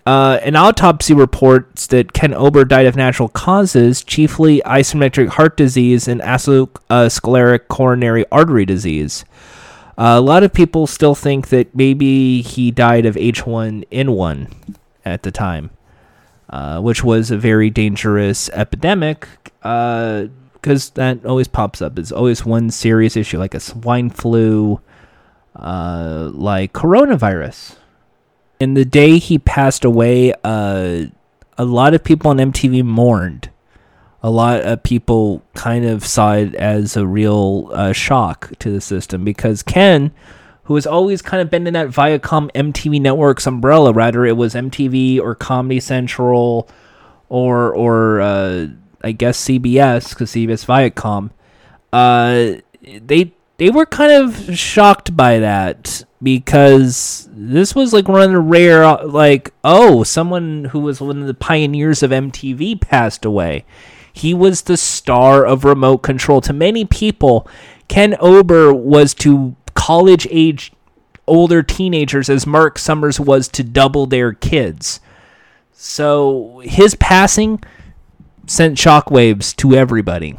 Uh, 0.07 0.41
an 0.43 0.57
autopsy 0.57 1.13
reports 1.13 1.87
that 1.89 2.15
Ken 2.15 2.33
Ober 2.33 2.65
died 2.65 2.87
of 2.87 2.97
natural 2.97 3.29
causes, 3.29 4.03
chiefly 4.03 4.63
isometric 4.65 5.29
heart 5.29 5.57
disease 5.57 6.09
and 6.09 6.23
atherosclerotic 6.23 7.69
coronary 7.69 8.25
artery 8.33 8.65
disease. 8.65 9.25
Uh, 9.99 10.15
a 10.17 10.21
lot 10.21 10.43
of 10.43 10.53
people 10.53 10.87
still 10.87 11.15
think 11.15 11.49
that 11.49 11.75
maybe 11.75 12.41
he 12.41 12.71
died 12.71 13.05
of 13.05 13.17
H1N1 13.17 14.51
at 15.09 15.23
the 15.23 15.31
time, 15.31 15.71
uh, 16.51 16.81
which 16.81 17.03
was 17.03 17.31
a 17.31 17.39
very 17.39 17.71
dangerous 17.71 18.49
epidemic 18.51 19.27
because 19.59 20.91
that 20.91 21.25
always 21.25 21.49
pops 21.49 21.83
up. 21.83 21.99
It's 21.99 22.13
always 22.13 22.45
one 22.45 22.71
serious 22.71 23.17
issue, 23.17 23.39
like 23.39 23.55
a 23.55 23.61
swine 23.61 24.11
flu, 24.11 24.81
uh, 25.57 26.31
like 26.33 26.73
coronavirus. 26.73 27.77
And 28.61 28.77
the 28.77 28.85
day 28.85 29.19
he 29.19 29.39
passed 29.39 29.85
away, 29.85 30.35
uh, 30.45 31.07
a 31.57 31.65
lot 31.65 31.95
of 31.95 32.05
people 32.05 32.31
on 32.31 32.39
MTV 32.39 32.85
mourned. 32.85 33.51
A 34.23 34.31
lot 34.31 34.63
of 34.63 34.83
people 34.83 35.43
kind 35.55 35.85
of 35.85 36.05
saw 36.05 36.35
it 36.35 36.55
as 36.57 36.97
a 36.97 37.07
real 37.07 37.71
uh, 37.73 37.93
shock 37.93 38.53
to 38.59 38.71
the 38.71 38.81
system 38.81 39.25
because 39.25 39.63
Ken, 39.63 40.13
who 40.69 40.75
has 40.75 40.87
always 40.87 41.23
kind 41.23 41.41
of 41.41 41.49
been 41.49 41.66
in 41.66 41.73
that 41.73 41.89
Viacom 41.89 42.53
MTV 42.53 43.01
Networks 43.01 43.47
umbrella, 43.47 43.91
rather 43.91 44.27
it 44.27 44.37
was 44.37 44.53
MTV 44.53 45.19
or 45.19 45.35
Comedy 45.35 45.81
Central 45.81 46.69
or 47.31 47.75
or 47.75 48.21
uh, 48.21 48.66
I 49.03 49.12
guess 49.12 49.43
CBS 49.43 50.11
because 50.11 50.31
CBS 50.31 50.66
Viacom, 50.66 51.31
uh, 51.91 52.61
they 52.83 53.33
they 53.57 53.71
were 53.71 53.87
kind 53.87 54.12
of 54.12 54.59
shocked 54.59 55.16
by 55.16 55.39
that 55.39 56.05
because 56.23 57.31
this 57.33 57.75
was 57.75 57.95
like 57.95 58.07
one 58.07 58.21
of 58.21 58.31
the 58.31 58.39
rare 58.39 58.95
like 59.05 59.55
oh 59.64 60.03
someone 60.03 60.66
who 60.66 60.81
was 60.81 61.01
one 61.01 61.23
of 61.23 61.27
the 61.27 61.33
pioneers 61.33 62.03
of 62.03 62.11
MTV 62.11 62.79
passed 62.83 63.25
away. 63.25 63.64
He 64.12 64.35
was 64.35 64.62
the 64.62 64.77
star 64.77 65.47
of 65.47 65.64
remote 65.64 65.99
control. 65.99 66.43
To 66.43 66.53
many 66.53 66.85
people, 66.85 67.49
Ken 67.89 68.16
Ober 68.21 68.75
was 68.75 69.14
to 69.14 69.57
college 69.79 70.26
age 70.31 70.72
older 71.29 71.62
teenagers 71.62 72.29
as 72.29 72.47
Mark 72.47 72.79
Summers 72.79 73.20
was 73.20 73.47
to 73.49 73.62
Double 73.62 74.07
Dare 74.07 74.33
kids. 74.33 74.99
So 75.72 76.61
his 76.64 76.97
passing 76.97 77.62
sent 78.49 78.76
shockwaves 78.76 79.55
to 79.57 79.74
everybody. 79.74 80.37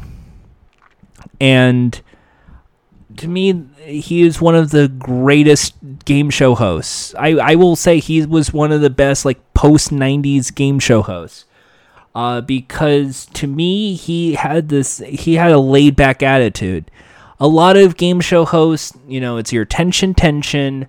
And 1.40 1.98
to 3.16 3.28
me, 3.28 3.64
he 3.86 4.20
is 4.20 4.42
one 4.42 4.54
of 4.54 4.70
the 4.70 4.88
greatest 4.88 5.74
game 6.04 6.28
show 6.28 6.54
hosts. 6.54 7.14
I, 7.18 7.30
I 7.30 7.54
will 7.54 7.76
say 7.76 7.98
he 7.98 8.26
was 8.26 8.52
one 8.52 8.72
of 8.72 8.82
the 8.82 8.90
best 8.90 9.24
like 9.24 9.54
post 9.54 9.90
'90s 9.90 10.54
game 10.54 10.78
show 10.78 11.00
hosts. 11.00 11.46
Uh, 12.14 12.42
because 12.42 13.24
to 13.32 13.46
me, 13.46 13.94
he 13.94 14.34
had 14.34 14.68
this 14.68 14.98
he 14.98 15.36
had 15.36 15.52
a 15.52 15.58
laid 15.58 15.96
back 15.96 16.22
attitude. 16.22 16.90
A 17.40 17.48
lot 17.48 17.76
of 17.76 17.96
game 17.96 18.20
show 18.20 18.44
hosts, 18.44 18.96
you 19.08 19.20
know, 19.20 19.38
it's 19.38 19.52
your 19.52 19.64
tension, 19.64 20.14
tension, 20.14 20.86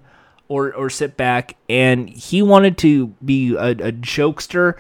or 0.48 0.74
or 0.74 0.90
sit 0.90 1.16
back, 1.16 1.56
and 1.70 2.10
he 2.10 2.42
wanted 2.42 2.78
to 2.80 3.08
be 3.24 3.56
a, 3.56 3.70
a 3.70 3.92
jokester. 3.92 4.78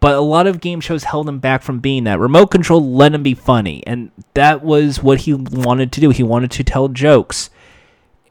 But 0.00 0.16
a 0.16 0.20
lot 0.20 0.46
of 0.46 0.60
game 0.60 0.82
shows 0.82 1.04
held 1.04 1.26
him 1.26 1.38
back 1.38 1.62
from 1.62 1.78
being 1.78 2.04
that. 2.04 2.20
Remote 2.20 2.48
control 2.48 2.92
let 2.92 3.14
him 3.14 3.22
be 3.22 3.32
funny, 3.32 3.82
and 3.86 4.10
that 4.34 4.62
was 4.62 5.02
what 5.02 5.20
he 5.20 5.32
wanted 5.32 5.92
to 5.92 6.00
do. 6.00 6.10
He 6.10 6.22
wanted 6.22 6.50
to 6.52 6.64
tell 6.64 6.88
jokes 6.88 7.48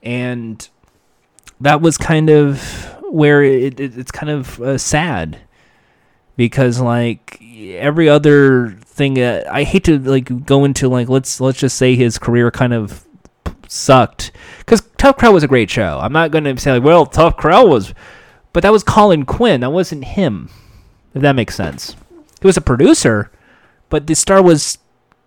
and 0.04 0.68
that 1.62 1.82
was 1.82 1.98
kind 1.98 2.30
of 2.30 2.94
where 3.10 3.42
it, 3.42 3.80
it, 3.80 3.98
it's 3.98 4.12
kind 4.12 4.30
of 4.30 4.60
uh, 4.62 4.78
sad 4.78 5.40
because 6.36 6.80
like 6.80 7.42
every 7.42 8.10
other 8.10 8.78
thing 8.94 9.20
uh, 9.20 9.44
i 9.52 9.64
hate 9.64 9.84
to 9.84 9.98
like 10.00 10.46
go 10.46 10.64
into 10.64 10.88
like 10.88 11.10
let's 11.10 11.42
let's 11.42 11.60
just 11.60 11.78
say 11.78 11.96
his 11.96 12.18
career 12.18 12.52
kind 12.52 12.74
of 12.74 13.06
sucked 13.68 14.32
because 14.60 14.82
tough 14.98 15.18
crowd 15.18 15.34
was 15.34 15.44
a 15.44 15.48
great 15.48 15.70
show 15.70 16.00
i'm 16.02 16.14
not 16.14 16.32
going 16.32 16.44
to 16.44 16.58
say 16.58 16.72
like 16.72 16.84
well 16.84 17.06
tough 17.06 17.36
crowd 17.38 17.68
was 17.68 17.94
but 18.54 18.62
that 18.62 18.72
was 18.72 18.84
colin 18.84 19.26
quinn 19.26 19.62
that 19.62 19.72
wasn't 19.72 20.04
him 20.04 20.50
if 21.14 21.22
that 21.22 21.36
makes 21.36 21.56
sense 21.56 21.96
he 22.40 22.48
was 22.48 22.58
a 22.58 22.62
producer 22.62 23.32
but 23.90 24.06
the 24.06 24.16
star 24.16 24.42
was 24.42 24.78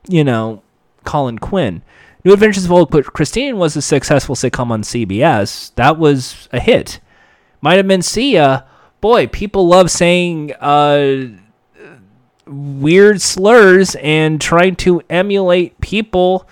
you 0.09 0.23
know 0.23 0.63
colin 1.05 1.39
quinn 1.39 1.83
New 2.27 2.33
Adventures 2.33 2.65
of 2.65 2.73
Old 2.73 2.91
Christine 2.91 3.57
was 3.57 3.77
a 3.77 3.83
successful 3.83 4.35
sitcom 4.35 4.73
on 4.73 4.83
CBS. 4.83 5.73
That 5.77 5.97
was 5.97 6.49
a 6.53 6.59
hit. 6.59 6.99
Mind 7.61 7.79
of 7.79 7.87
Mencia. 7.87 8.65
Boy, 9.01 9.29
people 9.29 9.69
love 9.69 9.93
saying 9.93 10.53
uh, 10.59 11.29
weird 12.47 13.21
slurs 13.21 13.97
and 13.97 14.41
trying 14.41 14.77
to 14.77 15.03
emulate 15.11 15.81
people 15.81 16.49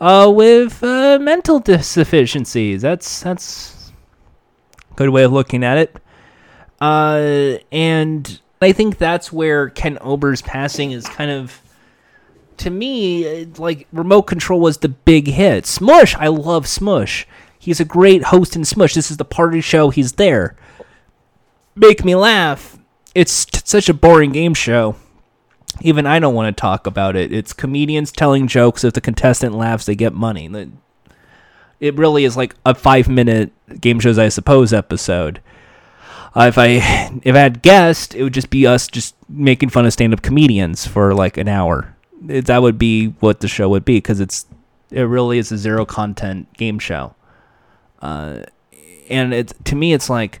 uh, 0.00 0.30
with 0.34 0.82
uh, 0.82 1.18
mental 1.20 1.60
deficiencies. 1.60 2.82
That's 2.82 3.20
that's 3.20 3.92
a 4.90 4.94
good 4.94 5.10
way 5.10 5.24
of 5.24 5.32
looking 5.32 5.64
at 5.64 5.78
it. 5.78 5.96
Uh, 6.80 7.58
and 7.72 8.40
I 8.60 8.72
think 8.72 8.98
that's 8.98 9.32
where 9.32 9.70
Ken 9.70 9.98
Ober's 10.00 10.42
passing 10.42 10.92
is 10.92 11.06
kind 11.06 11.30
of 11.30 11.62
to 12.58 12.70
me, 12.70 13.44
like 13.58 13.86
remote 13.92 14.22
control 14.22 14.60
was 14.60 14.78
the 14.78 14.88
big 14.88 15.28
hit. 15.28 15.66
Smush, 15.66 16.14
I 16.16 16.28
love 16.28 16.66
Smush. 16.66 17.26
He's 17.58 17.80
a 17.80 17.84
great 17.84 18.24
host 18.24 18.56
in 18.56 18.64
Smush. 18.64 18.94
This 18.94 19.10
is 19.10 19.16
the 19.16 19.24
party 19.24 19.60
show. 19.60 19.90
He's 19.90 20.12
there. 20.12 20.56
Make 21.74 22.04
me 22.04 22.14
laugh. 22.14 22.78
It's 23.14 23.44
t- 23.44 23.60
such 23.64 23.88
a 23.88 23.94
boring 23.94 24.32
game 24.32 24.54
show. 24.54 24.96
Even 25.80 26.06
I 26.06 26.18
don't 26.18 26.34
want 26.34 26.54
to 26.54 26.60
talk 26.60 26.86
about 26.86 27.16
it. 27.16 27.32
It's 27.32 27.52
comedians 27.52 28.10
telling 28.10 28.46
jokes. 28.46 28.84
If 28.84 28.94
the 28.94 29.00
contestant 29.00 29.54
laughs, 29.54 29.86
they 29.86 29.94
get 29.94 30.12
money. 30.12 30.50
It 31.80 31.94
really 31.96 32.24
is 32.24 32.36
like 32.36 32.54
a 32.64 32.74
five 32.74 33.08
minute 33.08 33.52
game 33.80 34.00
shows, 34.00 34.18
I 34.18 34.28
suppose, 34.28 34.72
episode. 34.72 35.40
Uh, 36.34 36.46
if 36.48 36.58
I 36.58 37.20
if 37.22 37.34
I 37.34 37.38
had 37.38 37.62
guessed, 37.62 38.14
it 38.14 38.22
would 38.22 38.34
just 38.34 38.50
be 38.50 38.66
us 38.66 38.86
just 38.86 39.14
making 39.28 39.68
fun 39.68 39.86
of 39.86 39.92
stand 39.92 40.12
up 40.12 40.22
comedians 40.22 40.86
for 40.86 41.14
like 41.14 41.36
an 41.36 41.48
hour 41.48 41.96
it, 42.28 42.46
that 42.46 42.62
would 42.62 42.78
be 42.78 43.08
what 43.20 43.40
the 43.40 43.48
show 43.48 43.68
would 43.68 43.84
be 43.84 43.96
because 43.96 44.20
it's 44.20 44.46
it 44.90 45.02
really 45.02 45.38
is 45.38 45.50
a 45.50 45.58
zero 45.58 45.84
content 45.84 46.52
game 46.54 46.78
show. 46.78 47.14
Uh, 48.00 48.42
and 49.08 49.34
it 49.34 49.52
to 49.64 49.74
me, 49.74 49.92
it's 49.92 50.08
like 50.08 50.40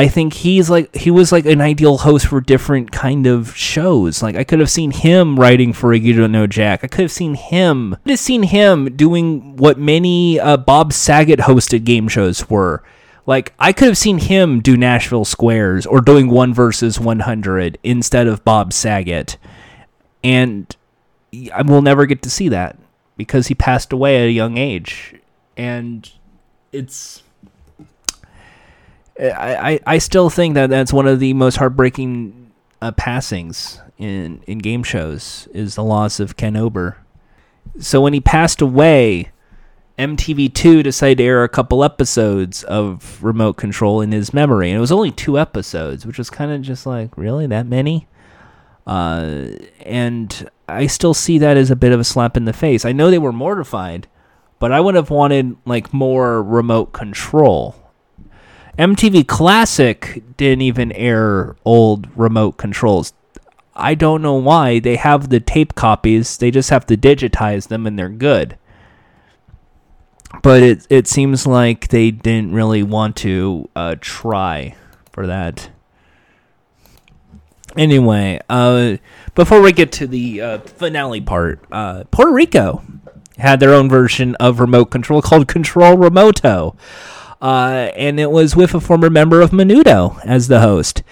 I 0.00 0.08
think 0.08 0.32
he's 0.32 0.70
like 0.70 0.96
he 0.96 1.10
was 1.10 1.30
like 1.30 1.44
an 1.44 1.60
ideal 1.60 1.98
host 1.98 2.28
for 2.28 2.40
different 2.40 2.90
kind 2.90 3.26
of 3.26 3.54
shows. 3.54 4.22
Like 4.22 4.34
I 4.34 4.44
could 4.44 4.58
have 4.58 4.70
seen 4.70 4.92
him 4.92 5.38
writing 5.38 5.74
for 5.74 5.92
a 5.92 5.98
You 5.98 6.14
Don't 6.14 6.32
Know 6.32 6.46
Jack. 6.46 6.82
I 6.82 6.86
could 6.86 7.02
have 7.02 7.12
seen 7.12 7.34
him. 7.34 7.92
I 7.92 7.96
could 7.96 8.10
have 8.12 8.18
seen 8.18 8.44
him 8.44 8.96
doing 8.96 9.58
what 9.58 9.78
many 9.78 10.40
uh, 10.40 10.56
Bob 10.56 10.94
Saget 10.94 11.40
hosted 11.40 11.84
game 11.84 12.08
shows 12.08 12.48
were. 12.48 12.82
Like 13.26 13.52
I 13.58 13.74
could 13.74 13.88
have 13.88 13.98
seen 13.98 14.16
him 14.16 14.60
do 14.60 14.74
Nashville 14.74 15.26
Squares 15.26 15.84
or 15.84 16.00
doing 16.00 16.30
one 16.30 16.54
versus 16.54 16.98
one 16.98 17.20
hundred 17.20 17.76
instead 17.82 18.26
of 18.26 18.42
Bob 18.42 18.72
Saget, 18.72 19.36
and 20.24 20.74
I 21.52 21.60
will 21.60 21.82
never 21.82 22.06
get 22.06 22.22
to 22.22 22.30
see 22.30 22.48
that 22.48 22.78
because 23.18 23.48
he 23.48 23.54
passed 23.54 23.92
away 23.92 24.16
at 24.16 24.28
a 24.28 24.32
young 24.32 24.56
age, 24.56 25.16
and 25.58 26.10
it's. 26.72 27.22
I, 29.20 29.80
I, 29.86 29.98
still 29.98 30.30
think 30.30 30.54
that 30.54 30.70
that's 30.70 30.92
one 30.92 31.06
of 31.06 31.20
the 31.20 31.34
most 31.34 31.56
heartbreaking 31.56 32.52
uh, 32.80 32.92
passings 32.92 33.80
in 33.98 34.42
in 34.46 34.58
game 34.58 34.82
shows 34.82 35.46
is 35.52 35.74
the 35.74 35.84
loss 35.84 36.20
of 36.20 36.36
Ken 36.36 36.56
Ober. 36.56 36.96
So 37.78 38.00
when 38.00 38.14
he 38.14 38.20
passed 38.20 38.60
away, 38.62 39.30
MTV2 39.98 40.82
decided 40.82 41.18
to 41.18 41.24
air 41.24 41.44
a 41.44 41.48
couple 41.48 41.84
episodes 41.84 42.64
of 42.64 43.22
Remote 43.22 43.54
Control 43.54 44.00
in 44.00 44.12
his 44.12 44.32
memory, 44.32 44.70
and 44.70 44.78
it 44.78 44.80
was 44.80 44.92
only 44.92 45.10
two 45.10 45.38
episodes, 45.38 46.06
which 46.06 46.16
was 46.16 46.30
kind 46.30 46.50
of 46.50 46.62
just 46.62 46.86
like 46.86 47.16
really 47.18 47.46
that 47.46 47.66
many. 47.66 48.08
Uh, 48.86 49.50
and 49.80 50.50
I 50.68 50.86
still 50.86 51.14
see 51.14 51.38
that 51.38 51.56
as 51.56 51.70
a 51.70 51.76
bit 51.76 51.92
of 51.92 52.00
a 52.00 52.04
slap 52.04 52.36
in 52.36 52.46
the 52.46 52.52
face. 52.52 52.84
I 52.84 52.92
know 52.92 53.10
they 53.10 53.18
were 53.18 53.32
mortified, 53.32 54.08
but 54.58 54.72
I 54.72 54.80
would 54.80 54.94
have 54.94 55.10
wanted 55.10 55.56
like 55.66 55.92
more 55.92 56.42
remote 56.42 56.92
control. 56.92 57.76
MTV 58.78 59.26
Classic 59.26 60.22
didn't 60.36 60.62
even 60.62 60.92
air 60.92 61.56
old 61.64 62.08
remote 62.16 62.52
controls. 62.52 63.12
I 63.74 63.94
don't 63.94 64.22
know 64.22 64.34
why. 64.34 64.78
They 64.78 64.96
have 64.96 65.28
the 65.28 65.40
tape 65.40 65.74
copies. 65.74 66.36
They 66.36 66.50
just 66.50 66.70
have 66.70 66.86
to 66.86 66.96
digitize 66.96 67.68
them 67.68 67.86
and 67.86 67.98
they're 67.98 68.08
good. 68.08 68.56
But 70.42 70.62
it 70.62 70.86
it 70.88 71.08
seems 71.08 71.46
like 71.46 71.88
they 71.88 72.10
didn't 72.10 72.52
really 72.52 72.82
want 72.82 73.16
to 73.16 73.68
uh, 73.74 73.96
try 74.00 74.76
for 75.10 75.26
that. 75.26 75.70
Anyway, 77.76 78.40
uh, 78.48 78.96
before 79.34 79.60
we 79.60 79.72
get 79.72 79.92
to 79.92 80.06
the 80.06 80.40
uh, 80.40 80.58
finale 80.58 81.20
part, 81.20 81.64
uh, 81.70 82.04
Puerto 82.10 82.32
Rico 82.32 82.82
had 83.38 83.60
their 83.60 83.72
own 83.72 83.88
version 83.88 84.34
of 84.36 84.60
remote 84.60 84.86
control 84.86 85.22
called 85.22 85.48
Control 85.48 85.96
Remoto. 85.96 86.76
Uh, 87.40 87.90
and 87.96 88.20
it 88.20 88.30
was 88.30 88.54
with 88.54 88.74
a 88.74 88.80
former 88.80 89.08
member 89.08 89.40
of 89.40 89.50
Menudo 89.50 90.20
as 90.24 90.48
the 90.48 90.60
host. 90.60 91.02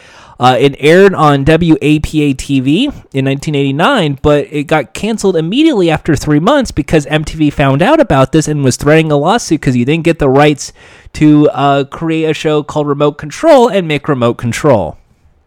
Uh, 0.41 0.57
it 0.59 0.76
aired 0.79 1.14
on 1.14 1.45
WAPA 1.45 2.37
TV 2.37 2.85
in 3.12 3.24
1989, 3.24 4.18
but 4.22 4.47
it 4.53 4.64
got 4.64 4.95
canceled 4.95 5.35
immediately 5.35 5.91
after 5.91 6.14
three 6.14 6.39
months 6.39 6.70
because 6.70 7.07
MTV 7.07 7.53
found 7.53 7.83
out 7.83 7.99
about 7.99 8.31
this 8.31 8.47
and 8.47 8.62
was 8.62 8.76
threatening 8.76 9.11
a 9.11 9.16
lawsuit 9.16 9.61
because 9.61 9.76
you 9.76 9.85
didn't 9.85 10.05
get 10.05 10.20
the 10.20 10.29
rights 10.29 10.72
to 11.14 11.49
uh, 11.51 11.83
create 11.85 12.31
a 12.31 12.35
show 12.35 12.62
called 12.62 12.87
Remote 12.87 13.18
Control 13.18 13.68
and 13.68 13.89
make 13.89 14.07
Remote 14.07 14.35
Control. 14.35 14.97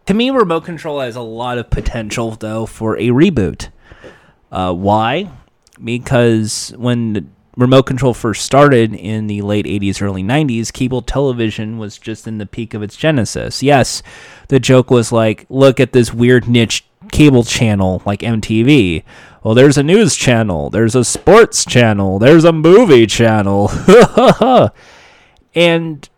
To 0.06 0.14
me, 0.14 0.28
Remote 0.28 0.64
Control 0.64 1.00
has 1.00 1.16
a 1.16 1.22
lot 1.22 1.56
of 1.56 1.70
potential, 1.70 2.32
though, 2.32 2.66
for 2.66 2.98
a 2.98 3.08
reboot. 3.08 3.70
Uh, 4.50 4.74
why? 4.74 5.30
Because 5.82 6.74
when 6.76 7.32
remote 7.56 7.84
control 7.84 8.14
first 8.14 8.44
started 8.44 8.94
in 8.94 9.26
the 9.26 9.42
late 9.42 9.66
80s, 9.66 10.00
early 10.00 10.22
90s, 10.22 10.72
cable 10.72 11.02
television 11.02 11.78
was 11.78 11.98
just 11.98 12.26
in 12.26 12.38
the 12.38 12.46
peak 12.46 12.74
of 12.74 12.82
its 12.82 12.96
genesis. 12.96 13.62
Yes, 13.62 14.02
the 14.48 14.60
joke 14.60 14.90
was 14.90 15.12
like, 15.12 15.46
look 15.48 15.80
at 15.80 15.92
this 15.92 16.14
weird 16.14 16.48
niche 16.48 16.84
cable 17.10 17.44
channel 17.44 18.02
like 18.06 18.20
MTV. 18.20 19.02
Well, 19.42 19.54
there's 19.54 19.76
a 19.76 19.82
news 19.82 20.16
channel, 20.16 20.70
there's 20.70 20.94
a 20.94 21.04
sports 21.04 21.64
channel, 21.64 22.18
there's 22.18 22.44
a 22.44 22.52
movie 22.52 23.06
channel. 23.06 23.70
and 25.54 26.08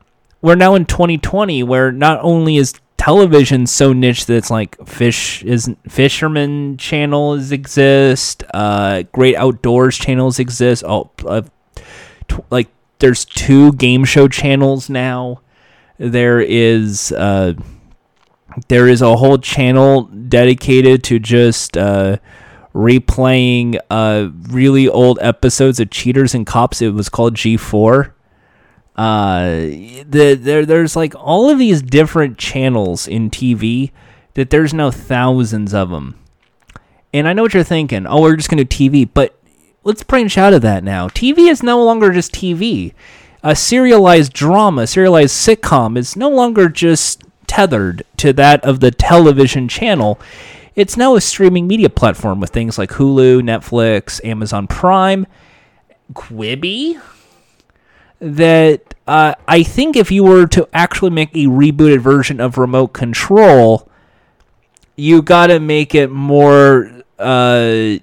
we're 0.42 0.54
now 0.54 0.74
in 0.74 0.84
2020 0.84 1.62
where 1.62 1.90
not 1.90 2.20
only 2.22 2.58
is 2.58 2.74
television 2.96 3.66
so 3.66 3.92
niche 3.92 4.26
that 4.26 4.36
it's 4.36 4.50
like 4.50 4.76
fish 4.86 5.42
is 5.42 5.70
fisherman 5.88 6.76
channels 6.76 7.52
exist 7.52 8.44
uh 8.54 9.02
great 9.12 9.36
outdoors 9.36 9.98
channels 9.98 10.38
exist 10.38 10.82
oh 10.86 11.10
uh, 11.26 11.42
tw- 12.28 12.50
like 12.50 12.68
there's 13.04 13.26
two 13.26 13.72
game 13.72 14.06
show 14.06 14.28
channels 14.28 14.88
now. 14.88 15.42
There 15.98 16.40
is 16.40 17.12
uh 17.12 17.52
there 18.68 18.88
is 18.88 19.02
a 19.02 19.16
whole 19.16 19.36
channel 19.36 20.04
dedicated 20.04 21.04
to 21.04 21.18
just 21.18 21.76
uh 21.76 22.16
replaying 22.74 23.78
uh 23.90 24.30
really 24.48 24.88
old 24.88 25.18
episodes 25.20 25.80
of 25.80 25.90
cheaters 25.90 26.34
and 26.34 26.46
cops. 26.46 26.80
It 26.80 26.94
was 26.94 27.10
called 27.10 27.34
g4 27.34 28.13
uh 28.96 29.46
the 29.46 30.38
there 30.40 30.64
there's 30.64 30.94
like 30.94 31.14
all 31.16 31.50
of 31.50 31.58
these 31.58 31.82
different 31.82 32.38
channels 32.38 33.08
in 33.08 33.28
TV 33.28 33.90
that 34.34 34.50
there's 34.50 34.74
now 34.74 34.90
thousands 34.90 35.72
of 35.72 35.90
them. 35.90 36.18
And 37.12 37.28
I 37.28 37.32
know 37.32 37.42
what 37.42 37.54
you're 37.54 37.62
thinking. 37.62 38.06
Oh, 38.06 38.22
we're 38.22 38.36
just 38.36 38.50
going 38.50 38.58
to 38.58 38.64
do 38.64 38.90
TV, 38.90 39.08
but 39.12 39.38
let's 39.84 40.02
branch 40.02 40.36
out 40.36 40.52
of 40.52 40.62
that 40.62 40.82
now. 40.82 41.08
TV 41.08 41.48
is 41.48 41.62
no 41.62 41.82
longer 41.82 42.12
just 42.12 42.32
TV. 42.32 42.92
A 43.44 43.54
serialized 43.54 44.32
drama, 44.32 44.86
serialized 44.86 45.34
sitcom 45.34 45.96
is 45.96 46.16
no 46.16 46.28
longer 46.28 46.68
just 46.68 47.22
tethered 47.46 48.02
to 48.16 48.32
that 48.32 48.64
of 48.64 48.80
the 48.80 48.90
television 48.90 49.68
channel. 49.68 50.18
It's 50.74 50.96
now 50.96 51.14
a 51.14 51.20
streaming 51.20 51.68
media 51.68 51.88
platform 51.88 52.40
with 52.40 52.50
things 52.50 52.78
like 52.78 52.90
Hulu, 52.90 53.42
Netflix, 53.42 54.24
Amazon 54.24 54.66
Prime, 54.66 55.26
Quibi, 56.14 57.00
that 58.24 58.94
uh, 59.06 59.34
I 59.46 59.62
think 59.62 59.96
if 59.96 60.10
you 60.10 60.24
were 60.24 60.46
to 60.48 60.66
actually 60.72 61.10
make 61.10 61.30
a 61.34 61.46
rebooted 61.46 62.00
version 62.00 62.40
of 62.40 62.56
Remote 62.56 62.88
Control, 62.88 63.86
you 64.96 65.20
got 65.20 65.48
to 65.48 65.60
make 65.60 65.94
it 65.94 66.10
more 66.10 67.02
uh, 67.18 67.96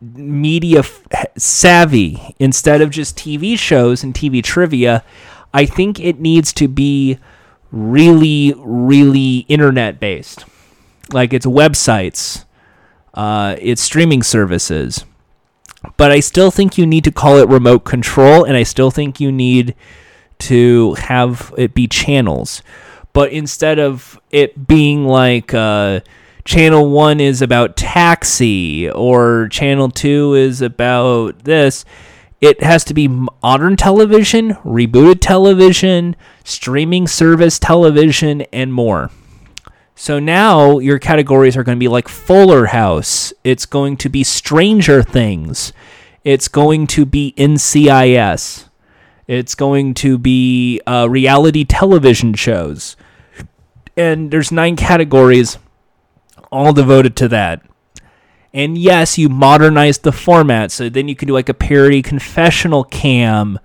media 0.00 0.80
f- 0.80 1.02
savvy 1.38 2.34
instead 2.38 2.82
of 2.82 2.90
just 2.90 3.16
TV 3.16 3.58
shows 3.58 4.04
and 4.04 4.12
TV 4.12 4.44
trivia. 4.44 5.02
I 5.54 5.64
think 5.64 5.98
it 5.98 6.20
needs 6.20 6.52
to 6.54 6.68
be 6.68 7.18
really, 7.72 8.54
really 8.58 9.46
internet 9.48 9.98
based. 9.98 10.44
Like 11.12 11.32
it's 11.32 11.46
websites, 11.46 12.44
uh, 13.14 13.56
it's 13.58 13.80
streaming 13.80 14.22
services 14.22 15.04
but 15.96 16.10
I 16.10 16.20
still 16.20 16.50
think 16.50 16.76
you 16.76 16.86
need 16.86 17.04
to 17.04 17.12
call 17.12 17.36
it 17.38 17.48
remote 17.48 17.80
control, 17.80 18.44
and 18.44 18.56
I 18.56 18.62
still 18.62 18.90
think 18.90 19.20
you 19.20 19.32
need 19.32 19.74
to 20.40 20.94
have 20.94 21.54
it 21.56 21.74
be 21.74 21.86
channels. 21.86 22.62
But 23.12 23.32
instead 23.32 23.78
of 23.78 24.20
it 24.30 24.66
being 24.66 25.06
like 25.06 25.52
uh, 25.52 26.00
channel 26.44 26.90
one 26.90 27.20
is 27.20 27.42
about 27.42 27.76
taxi 27.76 28.90
or 28.90 29.48
channel 29.48 29.90
two 29.90 30.34
is 30.34 30.62
about 30.62 31.40
this, 31.40 31.84
it 32.40 32.62
has 32.62 32.84
to 32.84 32.94
be 32.94 33.08
modern 33.08 33.76
television, 33.76 34.54
rebooted 34.64 35.20
television, 35.20 36.16
streaming 36.44 37.06
service 37.06 37.58
television, 37.58 38.42
and 38.52 38.72
more. 38.72 39.10
So 40.00 40.18
now 40.18 40.78
your 40.78 40.98
categories 40.98 41.58
are 41.58 41.62
going 41.62 41.76
to 41.76 41.78
be 41.78 41.86
like 41.86 42.08
Fuller 42.08 42.64
House. 42.64 43.34
It's 43.44 43.66
going 43.66 43.98
to 43.98 44.08
be 44.08 44.24
Stranger 44.24 45.02
Things. 45.02 45.74
It's 46.24 46.48
going 46.48 46.86
to 46.86 47.04
be 47.04 47.34
NCIS. 47.36 48.70
It's 49.26 49.54
going 49.54 49.92
to 49.92 50.16
be 50.16 50.80
uh, 50.86 51.06
reality 51.10 51.64
television 51.64 52.32
shows. 52.32 52.96
And 53.94 54.30
there's 54.30 54.50
nine 54.50 54.74
categories 54.74 55.58
all 56.50 56.72
devoted 56.72 57.14
to 57.16 57.28
that. 57.28 57.62
And 58.54 58.78
yes, 58.78 59.18
you 59.18 59.28
modernized 59.28 60.02
the 60.02 60.12
format, 60.12 60.72
so 60.72 60.88
then 60.88 61.08
you 61.08 61.14
can 61.14 61.28
do 61.28 61.34
like 61.34 61.50
a 61.50 61.54
parody 61.54 62.00
confessional 62.00 62.84
cam 62.84 63.58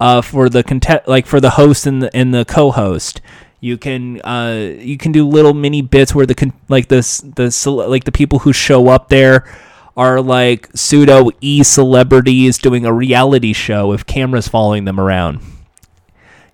uh, 0.00 0.22
for 0.22 0.48
the 0.48 0.62
content, 0.62 1.06
like 1.06 1.26
for 1.26 1.40
the 1.40 1.50
host 1.50 1.86
and 1.86 2.02
the 2.02 2.16
and 2.16 2.32
the 2.32 2.46
co-host. 2.46 3.20
You 3.64 3.78
can 3.78 4.20
uh, 4.20 4.74
you 4.78 4.98
can 4.98 5.10
do 5.10 5.26
little 5.26 5.54
mini 5.54 5.80
bits 5.80 6.14
where 6.14 6.26
the 6.26 6.52
like 6.68 6.88
this 6.88 7.22
the 7.22 7.50
like 7.70 8.04
the 8.04 8.12
people 8.12 8.40
who 8.40 8.52
show 8.52 8.88
up 8.88 9.08
there 9.08 9.50
are 9.96 10.20
like 10.20 10.68
pseudo 10.74 11.30
e 11.40 11.62
celebrities 11.62 12.58
doing 12.58 12.84
a 12.84 12.92
reality 12.92 13.54
show 13.54 13.88
with 13.88 14.04
cameras 14.04 14.48
following 14.48 14.84
them 14.84 15.00
around. 15.00 15.40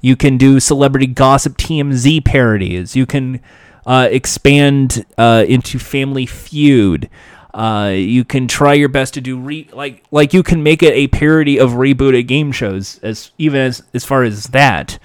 You 0.01 0.15
can 0.15 0.39
do 0.39 0.61
celebrity 0.61 1.09
gossip 1.09 1.59
TMZ 1.59 2.25
parodies. 2.25 2.95
You 2.95 3.07
can 3.07 3.41
uh, 3.85 4.07
expand 4.09 5.05
uh, 5.19 5.45
into 5.49 5.81
Family 5.81 6.27
Feud. 6.27 7.11
Uh, 7.53 7.93
you 7.93 8.25
can 8.25 8.47
try 8.47 8.75
your 8.75 8.89
best 8.89 9.15
to 9.15 9.21
do 9.21 9.37
re- 9.37 9.69
like 9.73 10.05
like 10.13 10.33
you 10.33 10.45
can 10.45 10.63
make 10.63 10.81
it 10.81 10.95
a 10.95 11.09
parody 11.09 11.59
of 11.59 11.71
rebooted 11.71 12.29
game 12.29 12.53
shows 12.53 13.01
as 13.03 13.33
even 13.37 13.61
as 13.63 13.83
as 13.93 14.05
far 14.05 14.23
as 14.23 14.45
that. 14.45 15.01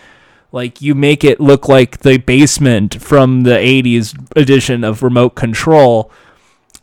Like 0.56 0.82
you 0.82 0.96
make 0.96 1.26
it 1.26 1.42
look 1.42 1.68
like 1.68 2.00
the 2.00 2.18
basement 2.18 3.02
from 3.02 3.44
the 3.44 3.58
80s 3.58 4.16
edition 4.38 4.86
of 4.86 5.04
Remote 5.04 5.36
Control 5.36 6.10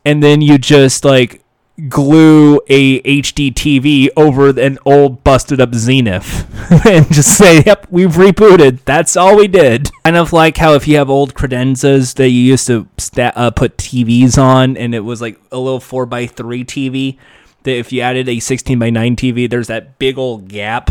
and 0.04 0.22
then 0.22 0.42
you 0.42 0.58
just 0.58 1.06
like 1.06 1.42
glue 1.88 2.60
a 2.68 3.00
HD 3.00 3.50
TV 3.50 4.10
over 4.14 4.50
an 4.50 4.78
old 4.84 5.24
busted 5.24 5.58
up 5.58 5.74
Zenith 5.74 6.46
and 6.86 7.10
just 7.12 7.38
say, 7.38 7.62
"Yep, 7.64 7.86
we've 7.90 8.12
rebooted. 8.12 8.80
That's 8.84 9.16
all 9.16 9.36
we 9.36 9.48
did." 9.48 9.90
Kind 10.04 10.16
of 10.16 10.32
like 10.32 10.58
how 10.58 10.74
if 10.74 10.86
you 10.86 10.98
have 10.98 11.08
old 11.08 11.34
credenzas 11.34 12.14
that 12.16 12.28
you 12.28 12.40
used 12.40 12.66
to 12.66 12.86
sta- 12.98 13.32
uh, 13.34 13.50
put 13.50 13.78
TVs 13.78 14.36
on, 14.36 14.76
and 14.76 14.94
it 14.94 15.00
was 15.00 15.22
like 15.22 15.40
a 15.50 15.58
little 15.58 15.80
four 15.80 16.04
by 16.04 16.26
three 16.26 16.64
TV. 16.64 17.16
That 17.62 17.76
if 17.76 17.92
you 17.92 18.00
added 18.00 18.28
a 18.28 18.40
16 18.40 18.76
by 18.76 18.90
9 18.90 19.14
TV, 19.14 19.48
there's 19.48 19.68
that 19.68 19.96
big 20.00 20.18
old 20.18 20.48
gap. 20.48 20.90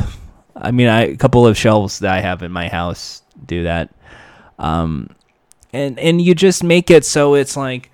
I 0.62 0.72
mean, 0.72 0.88
I, 0.88 1.02
a 1.04 1.18
couple 1.18 1.46
of 1.46 1.58
shelves 1.58 2.00
that 2.00 2.12
I 2.12 2.22
have 2.22 2.44
in 2.44 2.52
my 2.52 2.68
house 2.68 3.24
do 3.46 3.64
that. 3.64 3.90
Um, 4.60 5.10
and 5.74 5.98
and 6.00 6.22
you 6.22 6.36
just 6.36 6.64
make 6.64 6.92
it 6.92 7.06
so 7.06 7.34
it's 7.34 7.58
like 7.58 7.92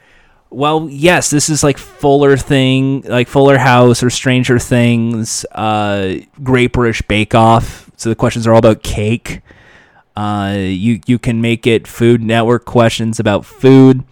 well, 0.49 0.87
yes, 0.89 1.29
this 1.29 1.49
is 1.49 1.63
like 1.63 1.77
Fuller 1.77 2.37
thing, 2.37 3.01
like 3.01 3.27
Fuller 3.27 3.57
House 3.57 4.01
or 4.01 4.09
Stranger 4.09 4.59
Things, 4.59 5.45
uh, 5.51 6.15
Great 6.41 6.71
British 6.71 7.01
Bake 7.01 7.35
Off. 7.35 7.91
So 7.97 8.09
the 8.09 8.15
questions 8.15 8.47
are 8.47 8.53
all 8.53 8.59
about 8.59 8.83
cake. 8.83 9.41
Uh, 10.15 10.55
you 10.57 11.01
you 11.05 11.19
can 11.19 11.41
make 11.41 11.67
it 11.67 11.87
Food 11.87 12.23
Network 12.23 12.65
questions 12.65 13.19
about 13.19 13.45
food. 13.45 14.03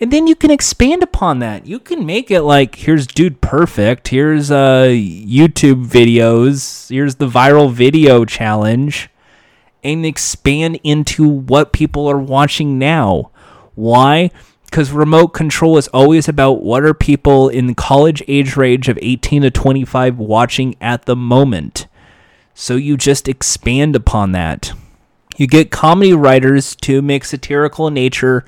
And 0.00 0.12
then 0.12 0.26
you 0.26 0.34
can 0.34 0.50
expand 0.50 1.02
upon 1.02 1.38
that. 1.38 1.66
You 1.66 1.78
can 1.78 2.04
make 2.04 2.30
it 2.30 2.42
like 2.42 2.76
here's 2.76 3.06
Dude 3.06 3.40
Perfect, 3.40 4.08
here's 4.08 4.50
uh 4.50 4.88
YouTube 4.88 5.86
videos, 5.86 6.88
here's 6.90 7.16
the 7.16 7.28
viral 7.28 7.72
video 7.72 8.24
challenge, 8.24 9.08
and 9.82 10.04
expand 10.04 10.80
into 10.82 11.28
what 11.28 11.72
people 11.72 12.08
are 12.08 12.18
watching 12.18 12.78
now. 12.78 13.30
Why? 13.74 14.30
Because 14.64 14.90
remote 14.90 15.28
control 15.28 15.78
is 15.78 15.88
always 15.88 16.28
about 16.28 16.62
what 16.62 16.82
are 16.82 16.94
people 16.94 17.48
in 17.48 17.68
the 17.68 17.74
college 17.74 18.22
age 18.26 18.56
range 18.56 18.88
of 18.88 18.98
18 19.00 19.42
to 19.42 19.50
25 19.50 20.18
watching 20.18 20.74
at 20.80 21.04
the 21.04 21.14
moment. 21.14 21.86
So 22.54 22.74
you 22.74 22.96
just 22.96 23.28
expand 23.28 23.94
upon 23.94 24.32
that. 24.32 24.72
You 25.36 25.46
get 25.46 25.70
comedy 25.70 26.12
writers 26.12 26.76
to 26.76 27.02
make 27.02 27.24
satirical 27.24 27.90
nature 27.90 28.44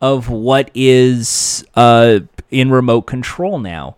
of 0.00 0.28
what 0.28 0.70
is 0.74 1.64
uh, 1.74 2.20
in 2.50 2.70
remote 2.70 3.02
control 3.02 3.58
now. 3.58 3.96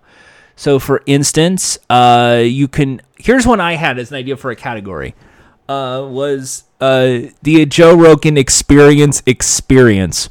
So, 0.56 0.78
for 0.78 1.02
instance, 1.06 1.78
uh, 1.88 2.42
you 2.44 2.68
can. 2.68 3.00
Here's 3.16 3.46
one 3.46 3.60
I 3.60 3.74
had 3.74 3.98
as 3.98 4.10
an 4.10 4.18
idea 4.18 4.36
for 4.36 4.50
a 4.50 4.56
category. 4.56 5.14
Uh, 5.68 6.06
was 6.06 6.64
uh, 6.80 7.30
the 7.42 7.64
Joe 7.66 7.96
Rogan 7.96 8.36
Experience 8.36 9.22
experience. 9.24 10.28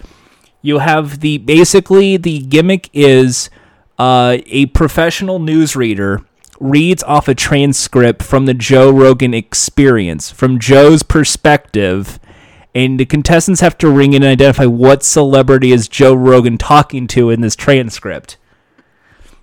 You 0.62 0.80
have 0.80 1.22
the 1.22 1.38
basically 1.38 2.18
the 2.18 2.40
gimmick 2.40 2.90
is 2.94 3.50
uh, 3.98 4.38
a 4.46 4.68
professional 4.68 5.40
newsreader 5.40 6.26
reads 6.60 7.02
off 7.04 7.28
a 7.28 7.36
transcript 7.36 8.22
from 8.22 8.46
the 8.46 8.54
Joe 8.54 8.92
Rogan 8.92 9.34
experience 9.34 10.30
from 10.30 10.60
Joe's 10.60 11.04
perspective, 11.04 12.20
and 12.76 13.00
the 13.00 13.06
contestants 13.06 13.62
have 13.62 13.78
to 13.80 13.90
ring 13.90 14.14
in 14.14 14.24
and 14.24 14.32
identify 14.32 14.66
what 14.66 15.04
celebrity 15.04 15.72
is 15.72 15.88
Joe 15.88 16.14
Rogan 16.14 16.58
talking 16.58 17.08
to 17.08 17.30
in 17.30 17.42
this 17.42 17.56
transcript. 17.56 18.38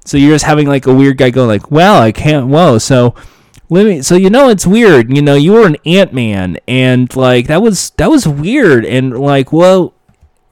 So 0.05 0.17
you're 0.17 0.35
just 0.35 0.45
having 0.45 0.69
like 0.69 0.87
a 0.87 0.95
weird 0.95 1.19
guy 1.19 1.31
going 1.31 1.49
like, 1.49 1.71
"Well, 1.71 2.01
I 2.01 2.13
can't. 2.13 2.47
Well, 2.47 2.79
so 2.79 3.15
let 3.69 3.87
me. 3.87 4.03
So 4.03 4.15
you 4.15 4.31
know 4.31 4.49
it's 4.49 4.67
weird. 4.67 5.15
You 5.15 5.21
know 5.21 5.35
you 5.35 5.53
were 5.53 5.67
an 5.67 5.77
Ant 5.85 6.13
Man, 6.13 6.59
and 6.69 7.15
like 7.17 7.49
that 7.49 7.61
was 7.61 7.91
that 7.91 8.11
was 8.11 8.27
weird, 8.29 8.85
and 8.85 9.19
like 9.19 9.53
well, 9.53 9.95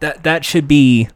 that 0.01 0.22
that 0.25 0.45
should 0.45 0.68
be." 0.68 1.09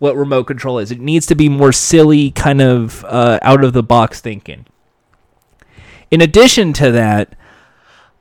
What 0.00 0.16
remote 0.16 0.44
control 0.44 0.80
is. 0.80 0.90
It 0.90 1.00
needs 1.00 1.24
to 1.26 1.34
be 1.34 1.48
more 1.48 1.72
silly, 1.72 2.30
kind 2.30 2.60
of 2.60 3.04
uh, 3.06 3.38
out 3.40 3.64
of 3.64 3.72
the 3.72 3.82
box 3.82 4.20
thinking. 4.20 4.66
In 6.10 6.20
addition 6.20 6.74
to 6.74 6.90
that, 6.90 7.34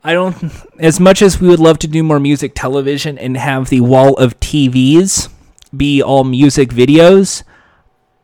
I 0.04 0.14
don't 0.14 0.36
as 0.80 1.00
much 1.00 1.22
as 1.22 1.40
we 1.40 1.48
would 1.48 1.60
love 1.60 1.80
to 1.80 1.88
do 1.88 2.04
more 2.04 2.20
music 2.20 2.54
television 2.56 3.18
and 3.18 3.38
have 3.38 3.70
the 3.70 3.82
wall 3.82 4.16
of 4.16 4.40
TVs 4.40 5.30
be 5.76 6.02
all 6.02 6.24
music 6.24 6.70
videos, 6.70 7.44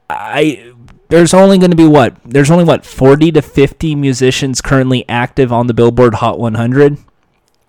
I 0.10 0.74
there's 1.10 1.34
only 1.34 1.58
going 1.58 1.72
to 1.72 1.78
be 1.78 1.88
what? 1.88 2.16
There's 2.24 2.52
only 2.52 2.64
what 2.64 2.86
40 2.86 3.32
to 3.34 3.42
50 3.42 3.96
musicians 3.96 4.62
currently 4.62 5.06
active 5.10 5.52
on 5.52 5.68
the 5.68 5.74
Billboard 5.74 6.16
Hot 6.16 6.40
100. 6.40 6.98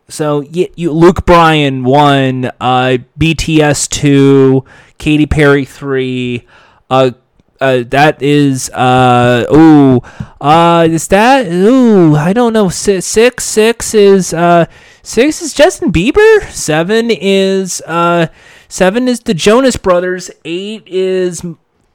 So 0.08 0.40
you, 0.40 0.68
you 0.76 0.92
Luke 0.92 1.24
Bryan 1.24 1.84
one, 1.84 2.50
uh, 2.60 2.98
BTS 3.18 3.88
two, 3.88 4.64
Katy 4.98 5.26
Perry 5.26 5.64
three, 5.64 6.46
uh, 6.90 7.12
uh, 7.60 7.84
that 7.88 8.22
is 8.22 8.70
uh 8.70 9.44
ooh 9.54 10.00
uh 10.40 10.86
is 10.88 11.08
that 11.08 11.46
ooh 11.46 12.14
I 12.14 12.32
don't 12.32 12.52
know 12.52 12.68
six 12.70 13.04
six, 13.44 13.94
is 13.94 14.32
uh 14.32 14.66
six 15.02 15.42
is 15.42 15.52
Justin 15.52 15.92
Bieber 15.92 16.50
seven 16.50 17.10
is 17.10 17.82
uh 17.86 18.28
seven 18.68 19.08
is 19.08 19.20
the 19.20 19.34
Jonas 19.34 19.76
Brothers 19.76 20.30
eight 20.44 20.84
is 20.86 21.44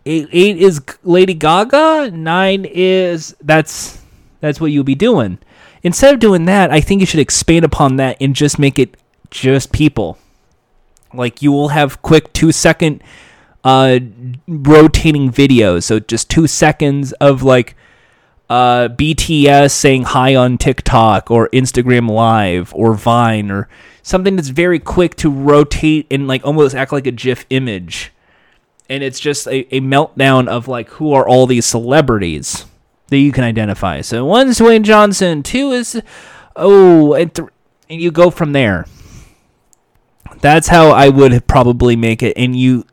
eight, 0.05 0.29
eight 0.31 0.57
is 0.57 0.81
Lady 1.03 1.33
Gaga 1.33 2.11
nine 2.11 2.65
is 2.65 3.35
that's 3.41 4.01
that's 4.41 4.61
what 4.61 4.71
you'll 4.71 4.83
be 4.83 4.95
doing. 4.95 5.39
Instead 5.81 6.13
of 6.13 6.19
doing 6.19 6.45
that 6.45 6.69
I 6.71 6.79
think 6.79 7.01
you 7.01 7.07
should 7.07 7.19
expand 7.19 7.65
upon 7.65 7.95
that 7.95 8.17
and 8.21 8.35
just 8.35 8.59
make 8.59 8.77
it 8.77 8.97
just 9.31 9.71
people. 9.71 10.19
Like 11.11 11.41
you 11.41 11.51
will 11.51 11.69
have 11.69 12.03
quick 12.03 12.33
two 12.33 12.51
second 12.51 13.01
uh, 13.65 13.99
rotating 14.47 15.31
videos. 15.31 15.83
So 15.83 15.99
just 15.99 16.29
two 16.29 16.45
seconds 16.45 17.11
of 17.13 17.41
like 17.41 17.75
uh, 18.47 18.89
BTS 18.89 19.71
saying 19.71 20.03
hi 20.03 20.35
on 20.35 20.59
TikTok 20.59 21.31
or 21.31 21.49
Instagram 21.49 22.09
Live 22.09 22.71
or 22.75 22.93
Vine 22.93 23.49
or 23.49 23.67
something 24.03 24.35
that's 24.35 24.49
very 24.49 24.79
quick 24.79 25.15
to 25.15 25.31
rotate 25.31 26.05
and 26.11 26.27
like 26.27 26.45
almost 26.45 26.75
act 26.75 26.93
like 26.93 27.07
a 27.07 27.11
GIF 27.11 27.47
image. 27.49 28.13
And 28.87 29.03
it's 29.03 29.19
just 29.19 29.47
a, 29.47 29.75
a 29.75 29.81
meltdown 29.81 30.47
of 30.47 30.67
like 30.67 30.89
who 30.89 31.11
are 31.13 31.27
all 31.27 31.47
these 31.47 31.65
celebrities 31.65 32.67
that 33.07 33.17
you 33.17 33.31
can 33.31 33.43
identify. 33.43 34.01
So 34.01 34.25
one's 34.25 34.59
Dwayne 34.59 34.83
Johnson, 34.83 35.41
two 35.41 35.71
is 35.71 35.99
oh, 36.55 37.13
and, 37.15 37.33
th- 37.33 37.49
and 37.89 37.99
you 37.99 38.11
go 38.11 38.29
from 38.29 38.51
there. 38.51 38.85
That's 40.41 40.67
how 40.67 40.89
I 40.89 41.09
would 41.09 41.47
probably 41.47 41.95
make 41.95 42.21
it. 42.21 42.37
And 42.37 42.55
you 42.55 42.85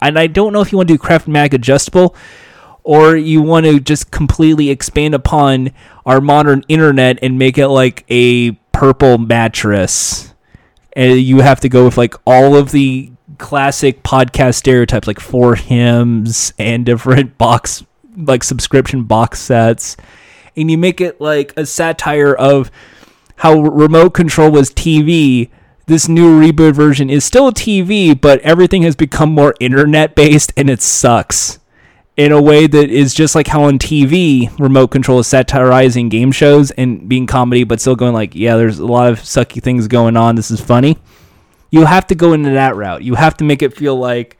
and 0.00 0.18
I 0.18 0.26
don't 0.26 0.52
know 0.52 0.60
if 0.60 0.72
you 0.72 0.78
want 0.78 0.88
to 0.88 0.96
do 0.96 1.02
Craftmatic 1.02 1.52
adjustable 1.52 2.16
or 2.82 3.16
you 3.16 3.42
want 3.42 3.66
to 3.66 3.80
just 3.80 4.10
completely 4.10 4.70
expand 4.70 5.14
upon 5.14 5.72
our 6.06 6.20
modern 6.20 6.64
internet 6.68 7.18
and 7.22 7.38
make 7.38 7.58
it 7.58 7.68
like 7.68 8.04
a 8.08 8.52
purple 8.72 9.18
mattress. 9.18 10.32
And 10.94 11.20
you 11.20 11.40
have 11.40 11.60
to 11.60 11.68
go 11.68 11.84
with 11.84 11.98
like 11.98 12.14
all 12.26 12.56
of 12.56 12.70
the 12.70 13.12
classic 13.36 14.02
podcast 14.02 14.54
stereotypes 14.54 15.06
like 15.06 15.20
four 15.20 15.54
Hims 15.54 16.52
and 16.58 16.84
different 16.84 17.38
box 17.38 17.84
like 18.16 18.42
subscription 18.42 19.04
box 19.04 19.38
sets 19.38 19.96
and 20.56 20.70
you 20.70 20.76
make 20.76 21.00
it 21.00 21.20
like 21.20 21.52
a 21.56 21.64
satire 21.64 22.34
of 22.34 22.70
how 23.36 23.60
remote 23.60 24.10
control 24.10 24.50
was 24.50 24.70
TV 24.70 25.50
this 25.88 26.08
new 26.08 26.38
reboot 26.38 26.74
version 26.74 27.10
is 27.10 27.24
still 27.24 27.48
a 27.48 27.52
TV, 27.52 28.18
but 28.18 28.40
everything 28.42 28.82
has 28.82 28.94
become 28.94 29.32
more 29.32 29.54
internet 29.58 30.14
based 30.14 30.52
and 30.56 30.70
it 30.70 30.82
sucks 30.82 31.58
in 32.18 32.30
a 32.30 32.42
way 32.42 32.66
that 32.66 32.90
is 32.90 33.14
just 33.14 33.34
like 33.34 33.46
how 33.46 33.62
on 33.62 33.78
TV 33.78 34.50
remote 34.58 34.88
control 34.88 35.20
is 35.20 35.26
satirizing 35.26 36.08
game 36.08 36.30
shows 36.30 36.70
and 36.72 37.08
being 37.08 37.26
comedy, 37.26 37.64
but 37.64 37.80
still 37.80 37.96
going 37.96 38.12
like, 38.12 38.34
yeah, 38.34 38.56
there's 38.56 38.78
a 38.78 38.86
lot 38.86 39.10
of 39.10 39.20
sucky 39.20 39.62
things 39.62 39.88
going 39.88 40.16
on. 40.16 40.34
This 40.34 40.50
is 40.50 40.60
funny. 40.60 40.98
You 41.70 41.86
have 41.86 42.06
to 42.08 42.14
go 42.14 42.34
into 42.34 42.50
that 42.50 42.76
route. 42.76 43.02
You 43.02 43.14
have 43.14 43.36
to 43.38 43.44
make 43.44 43.62
it 43.62 43.74
feel 43.74 43.96
like 43.96 44.36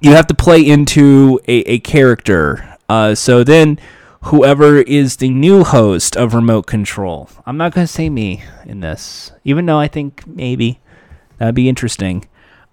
you 0.00 0.10
have 0.10 0.26
to 0.26 0.34
play 0.34 0.60
into 0.60 1.40
a, 1.48 1.60
a 1.70 1.78
character. 1.78 2.76
Uh, 2.88 3.14
so 3.14 3.42
then 3.42 3.78
whoever 4.24 4.78
is 4.78 5.16
the 5.16 5.28
new 5.28 5.64
host 5.64 6.16
of 6.16 6.34
Remote 6.34 6.66
Control. 6.66 7.28
I'm 7.46 7.56
not 7.56 7.74
going 7.74 7.86
to 7.86 7.92
say 7.92 8.08
me 8.08 8.42
in 8.64 8.80
this, 8.80 9.32
even 9.44 9.66
though 9.66 9.78
I 9.78 9.88
think 9.88 10.26
maybe 10.26 10.80
that'd 11.38 11.54
be 11.54 11.68
interesting. 11.68 12.26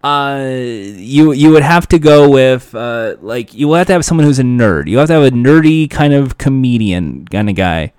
Uh, 0.03 0.47
you 0.55 1.31
you 1.31 1.51
would 1.51 1.61
have 1.61 1.87
to 1.89 1.99
go 1.99 2.27
with 2.27 2.73
uh, 2.73 3.17
like 3.21 3.53
you 3.53 3.67
would 3.67 3.77
have 3.77 3.87
to 3.87 3.93
have 3.93 4.03
someone 4.03 4.25
who's 4.25 4.39
a 4.39 4.43
nerd. 4.43 4.87
You 4.87 4.97
have 4.97 5.07
to 5.07 5.13
have 5.13 5.23
a 5.23 5.29
nerdy 5.29 5.87
kind 5.87 6.13
of 6.13 6.39
comedian 6.39 7.27
kind 7.27 7.49
of 7.51 7.55
guy. 7.55 7.93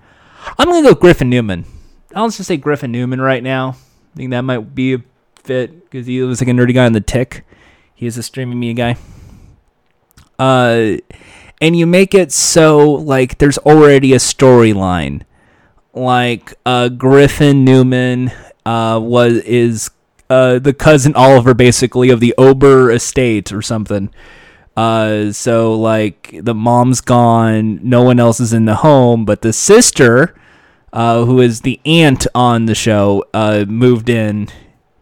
I'm 0.57 0.67
gonna 0.67 0.81
go 0.81 0.89
with 0.89 0.99
Griffin 0.99 1.29
Newman. 1.29 1.63
I'll 2.13 2.29
just 2.29 2.43
say 2.43 2.57
Griffin 2.57 2.91
Newman 2.91 3.21
right 3.21 3.41
now. 3.41 3.77
I 4.13 4.17
think 4.17 4.31
that 4.31 4.41
might 4.41 4.75
be 4.75 4.95
a 4.95 5.03
fit 5.35 5.89
because 5.89 6.05
he 6.05 6.21
was 6.21 6.41
like 6.41 6.49
a 6.49 6.51
nerdy 6.51 6.73
guy 6.73 6.85
on 6.85 6.91
the 6.91 6.99
Tick. 6.99 7.45
He 7.95 8.05
is 8.05 8.17
a 8.17 8.23
streaming 8.23 8.59
media 8.59 8.95
guy. 8.95 8.99
Uh, 10.37 10.97
and 11.63 11.77
you 11.77 11.87
make 11.87 12.13
it 12.13 12.29
so 12.29 12.91
like 12.91 13.37
there's 13.37 13.57
already 13.59 14.11
a 14.11 14.17
storyline. 14.17 15.21
Like 15.93 16.53
uh, 16.65 16.89
griffin 16.89 17.63
newman 17.63 18.33
uh, 18.65 18.99
was 19.01 19.37
is 19.37 19.89
uh, 20.29 20.59
the 20.59 20.73
cousin 20.73 21.15
oliver 21.15 21.53
basically 21.53 22.09
of 22.09 22.19
the 22.19 22.35
ober 22.37 22.91
estate 22.91 23.53
or 23.53 23.61
something. 23.61 24.13
Uh, 24.75 25.31
so 25.31 25.73
like 25.79 26.35
the 26.41 26.53
mom's 26.53 26.99
gone 26.99 27.79
no 27.81 28.01
one 28.03 28.19
else 28.19 28.41
is 28.41 28.51
in 28.51 28.65
the 28.65 28.77
home 28.77 29.23
but 29.23 29.41
the 29.41 29.53
sister 29.53 30.35
uh, 30.91 31.23
who 31.23 31.39
is 31.39 31.61
the 31.61 31.79
aunt 31.85 32.27
on 32.35 32.65
the 32.65 32.75
show 32.75 33.23
uh, 33.33 33.63
moved 33.67 34.09
in 34.09 34.49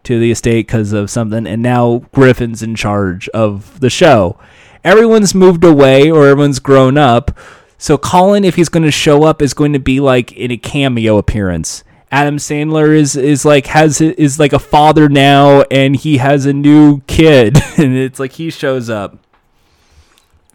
to 0.04 0.20
the 0.20 0.30
estate 0.30 0.66
because 0.66 0.92
of 0.92 1.10
something 1.10 1.46
and 1.46 1.62
now 1.62 2.04
griffin's 2.12 2.62
in 2.62 2.74
charge 2.74 3.30
of 3.30 3.80
the 3.80 3.88
show 3.88 4.38
everyone's 4.84 5.34
moved 5.34 5.64
away 5.64 6.10
or 6.10 6.28
everyone's 6.28 6.58
grown 6.58 6.98
up. 6.98 7.36
So 7.78 7.98
Colin, 7.98 8.44
if 8.44 8.56
he's 8.56 8.68
going 8.68 8.84
to 8.84 8.92
show 8.92 9.24
up, 9.24 9.42
is 9.42 9.54
going 9.54 9.72
to 9.72 9.78
be 9.78 10.00
like 10.00 10.32
in 10.32 10.50
a 10.50 10.56
cameo 10.56 11.18
appearance. 11.18 11.82
Adam 12.12 12.36
Sandler 12.36 12.94
is 12.94 13.16
is 13.16 13.44
like 13.44 13.66
has 13.68 14.00
is 14.00 14.38
like 14.38 14.52
a 14.52 14.58
father 14.58 15.08
now, 15.08 15.62
and 15.62 15.96
he 15.96 16.18
has 16.18 16.44
a 16.46 16.52
new 16.52 17.00
kid, 17.06 17.56
and 17.78 17.96
it's 17.96 18.20
like 18.20 18.32
he 18.32 18.50
shows 18.50 18.90
up. 18.90 19.18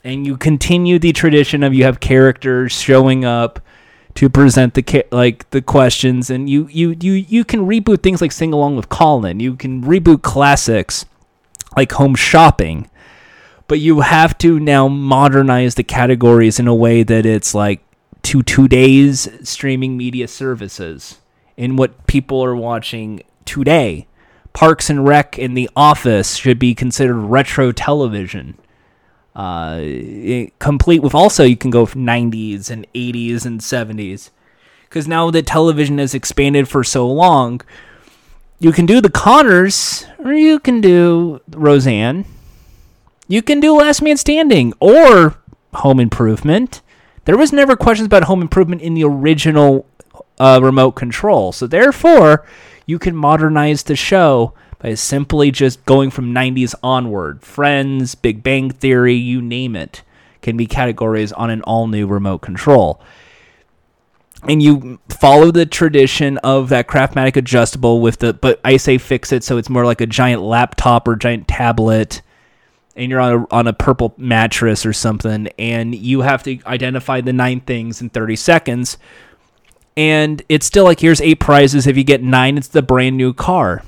And 0.04 0.26
you 0.26 0.38
continue 0.38 1.00
the 1.00 1.12
tradition 1.12 1.64
of 1.64 1.74
you 1.74 1.84
have 1.84 2.00
characters 2.00 2.72
showing 2.72 3.26
up 3.26 3.60
to 4.14 4.30
present 4.30 4.76
the 4.76 5.06
like 5.12 5.50
the 5.50 5.62
questions, 5.62 6.30
and 6.30 6.48
you 6.50 6.68
you 6.68 6.96
you 7.00 7.14
you 7.14 7.44
can 7.44 7.68
reboot 7.68 8.04
things 8.04 8.22
like 8.22 8.32
Sing 8.32 8.54
Along 8.54 8.76
with 8.76 8.88
Colin. 8.88 9.40
You 9.40 9.56
can 9.56 9.84
reboot 9.84 10.22
classics 10.22 11.06
like 11.76 11.92
Home 11.94 12.16
Shopping 12.16 12.90
but 13.68 13.80
you 13.80 14.02
have 14.02 14.38
to 14.40 14.60
now 14.60 14.88
modernize 14.88 15.76
the 15.76 15.84
categories 15.84 16.60
in 16.60 16.68
a 16.68 16.76
way 16.76 17.04
that 17.04 17.26
it's 17.26 17.54
like 17.54 17.82
to 18.24 18.42
today's 18.44 19.30
streaming 19.48 19.98
media 19.98 20.28
services 20.28 21.20
and 21.58 21.78
what 21.78 22.08
people 22.08 22.44
are 22.44 22.56
watching 22.56 23.22
today. 23.46 24.08
Parks 24.54 24.90
and 24.90 25.06
Rec 25.06 25.38
and 25.38 25.56
The 25.56 25.70
Office 25.76 26.36
should 26.36 26.60
be 26.60 26.74
considered 26.74 27.16
retro 27.16 27.72
television. 27.72 28.58
Uh, 29.36 29.80
it- 29.82 30.58
complete 30.60 31.02
with 31.04 31.14
also 31.14 31.44
you 31.44 31.56
can 31.58 31.70
go 31.70 31.86
from 31.86 32.04
90s 32.06 32.70
and 32.72 32.88
80s 32.96 33.46
and 33.46 33.62
70s 33.62 34.32
because 34.90 35.08
now 35.08 35.30
that 35.30 35.46
television 35.46 35.98
has 36.00 36.16
expanded 36.16 36.68
for 36.68 36.84
so 36.84 37.08
long, 37.08 37.62
you 38.60 38.72
can 38.72 38.86
do 38.88 39.00
the 39.00 39.12
Connors 39.12 40.06
or 40.18 40.34
you 40.34 40.60
can 40.60 40.82
do 40.82 41.40
Roseanne. 41.52 42.26
You 43.28 43.42
can 43.42 43.60
do 43.60 43.76
Last 43.76 44.02
Man 44.02 44.16
Standing 44.16 44.74
or 44.80 45.36
Home 45.74 46.00
Improvement. 46.00 46.82
There 47.26 47.38
was 47.38 47.52
never 47.52 47.76
questions 47.76 48.06
about 48.06 48.24
Home 48.24 48.42
Improvement 48.42 48.82
in 48.82 48.94
the 48.94 49.04
original 49.04 49.86
uh, 50.40 50.60
remote 50.64 50.92
control. 50.92 51.52
So 51.52 51.68
therefore, 51.68 52.46
you 52.86 52.98
can 52.98 53.16
modernize 53.16 53.84
the 53.84 53.98
show 53.98 54.54
by 54.80 54.94
simply 54.94 55.52
just 55.52 55.84
going 55.86 56.10
from 56.10 56.34
90s 56.34 56.74
onward. 56.82 57.42
Friends, 57.42 58.16
Big 58.16 58.44
Bang 58.44 58.70
Theory, 58.70 59.16
you 59.16 59.42
name 59.42 59.76
it, 59.76 60.04
can 60.42 60.56
be 60.56 60.66
categories 60.66 61.34
on 61.34 61.50
an 61.50 61.62
all 61.64 61.88
new 61.88 62.08
remote 62.08 62.40
control 62.40 63.02
and 64.48 64.62
you 64.62 65.00
follow 65.10 65.52
the 65.52 65.66
tradition 65.66 66.38
of 66.40 66.70
that 66.70 66.88
Craftmatic 66.88 67.36
adjustable 67.36 68.02
with 68.02 68.20
the 68.20 68.34
but 68.34 68.60
I 68.64 68.78
say 68.78 68.98
fix 68.98 69.32
it 69.32 69.44
so 69.44 69.58
it's 69.58 69.70
more 69.70 69.84
like 69.84 70.00
a 70.00 70.06
giant 70.06 70.44
laptop 70.44 71.08
or 71.08 71.16
giant 71.16 71.48
tablet 71.48 72.22
and 72.98 73.10
you're 73.10 73.20
on 73.20 73.34
a 73.34 73.56
on 73.56 73.68
a 73.68 73.74
purple 73.74 74.14
mattress 74.18 74.86
or 74.86 74.94
something 74.94 75.48
and 75.58 75.96
you 75.96 76.22
have 76.22 76.44
to 76.44 76.60
identify 76.66 77.22
the 77.22 77.32
nine 77.32 77.62
things 77.62 78.02
in 78.02 78.10
30 78.10 78.36
seconds 78.36 78.98
and 79.96 80.44
it's 80.50 80.66
still 80.66 80.84
like 80.84 81.00
here's 81.00 81.22
eight 81.22 81.40
prizes 81.40 81.88
if 81.88 81.96
you 81.96 82.04
get 82.04 82.22
9 82.22 82.58
it's 82.58 82.68
the 82.68 82.82
brand 82.82 83.16
new 83.16 83.34
car 83.34 83.84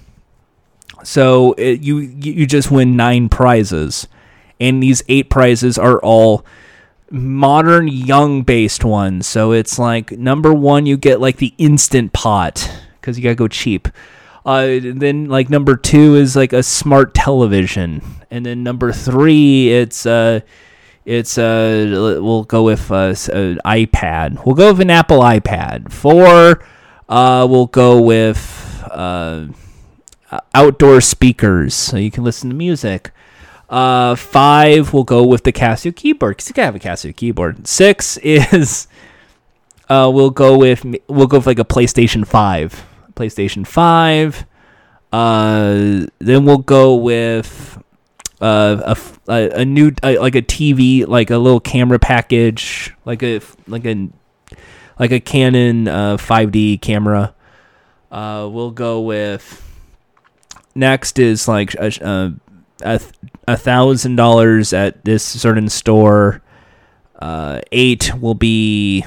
so 1.03 1.52
uh, 1.52 1.56
it, 1.57 1.81
you 1.81 1.98
you 1.98 2.45
just 2.45 2.72
win 2.72 2.95
9 2.95 3.30
prizes 3.30 4.07
and 4.60 4.84
these 4.84 5.03
eight 5.07 5.30
prizes 5.30 5.77
are 5.77 5.99
all 5.99 6.45
modern 7.11 7.88
young 7.88 8.44
based 8.44 8.84
ones. 8.84 9.27
So 9.27 9.52
it's 9.52 9.80
like 9.80 10.11
number 10.11 10.53
one, 10.53 10.86
you 10.86 10.98
get 10.98 11.22
like 11.22 11.38
the 11.38 11.53
instant 11.57 12.14
pot 12.14 12.69
because 12.99 13.18
you 13.18 13.23
gotta 13.23 13.36
go 13.36 13.48
cheap. 13.48 13.88
Uh, 14.49 14.80
then 14.81 15.26
like 15.30 15.49
number 15.49 15.76
two 15.76 16.15
is 16.15 16.35
like 16.35 16.53
a 16.53 16.63
smart 16.63 17.13
television, 17.13 18.01
and 18.31 18.45
then 18.45 18.63
number 18.63 18.91
three 18.91 19.69
it's 19.69 20.05
uh 20.05 20.39
it's 21.05 21.38
uh 21.38 22.17
we'll 22.21 22.43
go 22.45 22.63
with 22.63 22.91
uh, 22.91 23.13
s- 23.13 23.30
uh 23.30 23.55
iPad. 23.65 24.43
We'll 24.45 24.55
go 24.55 24.71
with 24.71 24.81
an 24.81 24.89
Apple 24.89 25.19
iPad. 25.19 25.91
Four, 25.91 26.63
uh 27.07 27.45
we'll 27.49 27.67
go 27.67 28.01
with 28.01 28.84
uh 28.89 29.45
outdoor 30.55 31.01
speakers 31.01 31.73
so 31.76 31.97
you 31.97 32.09
can 32.11 32.23
listen 32.23 32.49
to 32.49 32.55
music. 32.55 33.11
Uh, 33.69 34.15
five, 34.15 34.93
we'll 34.93 35.03
go 35.03 35.23
with 35.23 35.43
the 35.43 35.51
Casio 35.51 35.95
keyboard 35.95 36.38
because 36.38 36.49
you 36.49 36.53
gotta 36.55 36.65
have 36.65 36.76
a 36.76 36.80
Casio 36.80 37.15
keyboard. 37.15 37.67
Six 37.67 38.17
is, 38.23 38.88
uh, 39.89 40.09
we'll 40.11 40.31
go 40.31 40.57
with 40.57 40.84
we'll 41.07 41.27
go 41.27 41.38
with 41.38 41.45
like 41.45 41.59
a 41.59 41.65
PlayStation 41.65 42.26
Five, 42.26 42.84
PlayStation 43.19 43.67
Five. 43.67 44.45
Uh, 45.11 46.05
then 46.19 46.45
we'll 46.45 46.57
go 46.57 46.95
with 46.95 47.81
uh, 48.41 48.95
a 48.95 49.31
a, 49.31 49.49
a 49.61 49.65
new 49.65 49.91
uh, 50.01 50.15
like 50.19 50.35
a 50.35 50.41
TV, 50.41 51.05
like 51.07 51.29
a 51.29 51.37
little 51.37 51.59
camera 51.59 51.99
package, 51.99 52.95
like 53.05 53.21
a 53.23 53.41
like 53.67 53.85
a 53.85 54.09
like 54.97 55.11
a 55.11 55.19
Canon 55.19 55.87
uh, 55.87 56.17
5D 56.17 56.81
camera. 56.81 57.33
Uh, 58.11 58.49
we'll 58.51 58.71
go 58.71 59.01
with 59.01 59.65
next 60.75 61.19
is 61.19 61.47
like 61.47 61.73
a 61.75 61.91
a, 62.01 62.33
a, 62.81 63.01
a 63.47 63.57
thousand 63.57 64.15
dollars 64.15 64.73
at 64.73 65.03
this 65.03 65.23
certain 65.23 65.69
store. 65.69 66.41
Uh, 67.17 67.59
eight 67.73 68.15
will 68.21 68.35
be 68.35 69.03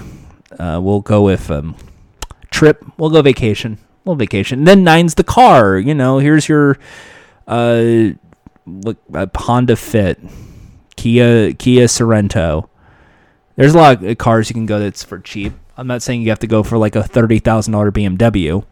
uh, 0.59 0.79
we'll 0.83 1.01
go 1.01 1.23
with 1.23 1.51
um, 1.51 1.77
trip. 2.51 2.85
We'll 2.99 3.11
go 3.11 3.23
vacation. 3.23 3.79
We'll 4.05 4.17
vacation. 4.17 4.61
And 4.61 4.69
then 4.69 4.85
nine's 4.85 5.15
the 5.15 5.25
car. 5.25 5.79
You 5.79 5.95
know, 5.95 6.19
here's 6.19 6.49
your 6.49 6.79
uh, 7.47 8.11
look 8.67 8.99
uh, 9.15 9.27
Honda 9.35 9.77
Fit, 9.77 10.21
Kia 10.97 11.53
Kia 11.53 11.85
Sorento. 11.85 12.69
There's 13.57 13.75
a 13.75 13.79
lot 13.79 14.03
of 14.03 14.19
cars 14.19 14.49
you 14.49 14.55
can 14.55 14.67
go 14.67 14.79
that's 14.79 15.05
for 15.05 15.19
cheap. 15.19 15.53
I'm 15.77 15.87
not 15.87 16.03
saying 16.03 16.23
you 16.23 16.31
have 16.31 16.39
to 16.41 16.47
go 16.47 16.63
for 16.63 16.79
like 16.79 16.97
a 16.97 17.03
thirty 17.03 17.39
thousand 17.39 17.73
dollar 17.73 17.93
BMW 17.93 18.65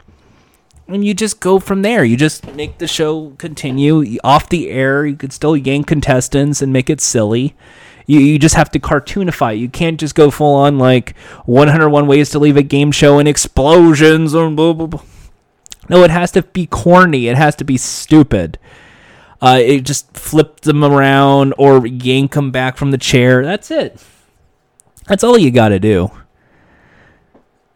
and 0.93 1.05
you 1.05 1.13
just 1.13 1.39
go 1.39 1.59
from 1.59 1.81
there. 1.81 2.03
You 2.03 2.17
just 2.17 2.53
make 2.53 2.77
the 2.77 2.87
show 2.87 3.31
continue 3.37 4.17
off 4.23 4.49
the 4.49 4.69
air. 4.69 5.05
You 5.05 5.15
could 5.15 5.33
still 5.33 5.55
yank 5.55 5.87
contestants 5.87 6.61
and 6.61 6.73
make 6.73 6.89
it 6.89 7.01
silly. 7.01 7.55
You, 8.07 8.19
you 8.19 8.39
just 8.39 8.55
have 8.55 8.71
to 8.71 8.79
cartoonify. 8.79 9.57
You 9.57 9.69
can't 9.69 9.99
just 9.99 10.15
go 10.15 10.31
full 10.31 10.55
on 10.55 10.77
like 10.77 11.15
101 11.45 12.07
ways 12.07 12.29
to 12.31 12.39
leave 12.39 12.57
a 12.57 12.63
game 12.63 12.91
show 12.91 13.19
and 13.19 13.27
explosions 13.27 14.33
and 14.33 14.55
blah 14.55 14.73
blah 14.73 14.87
blah. 14.87 15.03
No, 15.89 16.03
it 16.03 16.11
has 16.11 16.31
to 16.31 16.43
be 16.43 16.67
corny. 16.67 17.27
It 17.27 17.37
has 17.37 17.55
to 17.57 17.63
be 17.63 17.77
stupid. 17.77 18.57
Uh, 19.41 19.59
it 19.61 19.81
just 19.81 20.15
flip 20.15 20.61
them 20.61 20.83
around 20.83 21.53
or 21.57 21.85
yank 21.87 22.33
them 22.33 22.51
back 22.51 22.77
from 22.77 22.91
the 22.91 22.97
chair. 22.97 23.43
That's 23.43 23.71
it. 23.71 24.01
That's 25.07 25.23
all 25.23 25.37
you 25.37 25.51
got 25.51 25.69
to 25.69 25.79
do. 25.79 26.11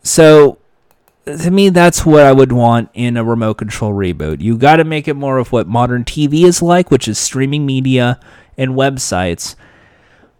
So 0.03 0.59
to 1.25 1.49
me 1.49 1.69
that's 1.69 2.05
what 2.05 2.23
I 2.23 2.31
would 2.31 2.51
want 2.51 2.89
in 2.93 3.17
a 3.17 3.23
remote 3.23 3.55
control 3.55 3.91
reboot. 3.91 4.41
You 4.41 4.57
got 4.57 4.75
to 4.75 4.83
make 4.83 5.07
it 5.07 5.15
more 5.15 5.39
of 5.39 5.51
what 5.51 5.67
modern 5.67 6.03
TV 6.03 6.43
is 6.43 6.61
like, 6.61 6.91
which 6.91 7.07
is 7.07 7.17
streaming 7.17 7.65
media 7.65 8.19
and 8.57 8.71
websites, 8.71 9.55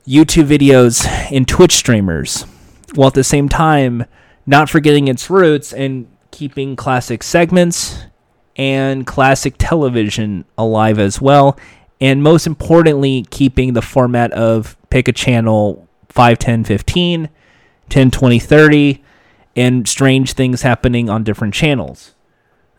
YouTube 0.08 0.46
videos 0.46 1.06
and 1.32 1.48
Twitch 1.48 1.74
streamers, 1.74 2.44
while 2.94 3.08
at 3.08 3.16
the 3.16 3.24
same 3.24 3.50
time 3.50 4.06
not 4.46 4.70
forgetting 4.70 5.08
its 5.08 5.30
roots 5.30 5.74
and 5.74 6.08
keeping 6.36 6.76
classic 6.76 7.24
segments 7.24 7.98
and 8.58 9.08
classic 9.08 9.56
television 9.58 10.44
alive 10.58 11.00
as 11.00 11.22
well. 11.22 11.58
And 12.02 12.22
most 12.22 12.46
importantly, 12.46 13.26
keeping 13.30 13.72
the 13.72 13.82
format 13.82 14.34
of 14.34 14.76
pick 14.90 15.08
a 15.08 15.14
channel 15.14 15.88
5, 16.10 16.38
10, 16.38 16.66
15, 16.66 17.30
10, 17.88 18.12
20, 18.12 18.40
30 18.40 19.04
and 19.56 19.88
strange 19.88 20.34
things 20.34 20.62
happening 20.62 21.10
on 21.10 21.24
different 21.24 21.54
channels. 21.54 22.14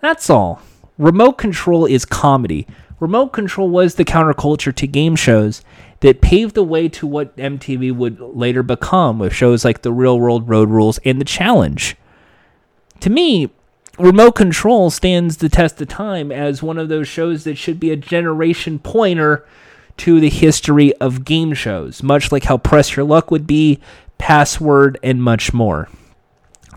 That's 0.03 0.29
all. 0.29 0.61
Remote 0.99 1.39
control 1.39 1.87
is 1.87 2.05
comedy. 2.05 2.67
Remote 3.01 3.29
control 3.29 3.71
was 3.71 3.95
the 3.95 4.05
counterculture 4.05 4.75
to 4.75 4.87
game 4.87 5.17
shows 5.17 5.63
that 6.01 6.21
paved 6.21 6.55
the 6.55 6.63
way 6.63 6.91
to 6.91 7.07
what 7.07 7.35
MTV 7.39 7.97
would 7.97 8.21
later 8.21 8.63
become 8.63 9.19
with 9.19 9.33
shows 9.33 9.65
like 9.65 9.81
The 9.81 9.95
Real 9.95 10.21
World 10.21 10.47
Road 10.47 10.69
Rules 10.69 10.99
and 11.07 11.19
The 11.19 11.25
Challenge. 11.25 11.97
To 13.01 13.11
me, 13.11 13.51
Remote 13.99 14.33
Control 14.33 14.91
stands 14.91 15.39
the 15.39 15.49
test 15.49 15.81
of 15.81 15.89
time 15.89 16.31
as 16.31 16.63
one 16.63 16.79
of 16.79 16.89
those 16.89 17.09
shows 17.09 17.45
that 17.45 17.57
should 17.57 17.81
be 17.81 17.91
a 17.91 17.97
generation 17.97 18.79
pointer 18.79 19.47
to 19.99 20.21
the 20.21 20.29
history 20.29 20.95
of 20.97 21.25
game 21.25 21.55
shows, 21.55 22.03
much 22.03 22.31
like 22.31 22.45
how 22.45 22.59
Press 22.59 22.97
Your 22.97 23.07
Luck 23.07 23.31
would 23.31 23.47
be, 23.47 23.81
Password, 24.19 24.99
and 25.03 25.23
much 25.23 25.55
more. 25.55 25.89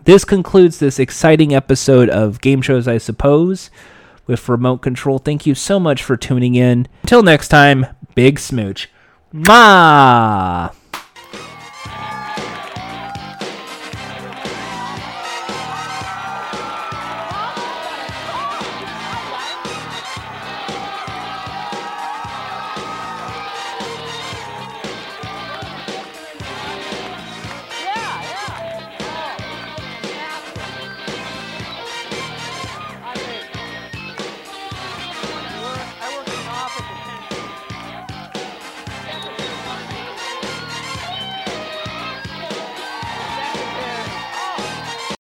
This 0.05 0.23
concludes 0.23 0.79
this 0.79 0.97
exciting 0.97 1.53
episode 1.53 2.09
of 2.09 2.41
Game 2.41 2.61
Shows, 2.61 2.87
I 2.87 2.97
suppose, 2.97 3.69
with 4.25 4.47
Remote 4.47 4.77
Control. 4.77 5.19
Thank 5.19 5.45
you 5.45 5.53
so 5.55 5.79
much 5.79 6.01
for 6.01 6.15
tuning 6.15 6.55
in. 6.55 6.87
Until 7.03 7.21
next 7.21 7.49
time, 7.49 7.85
big 8.15 8.39
smooch. 8.39 8.89
Mwah! 9.33 10.73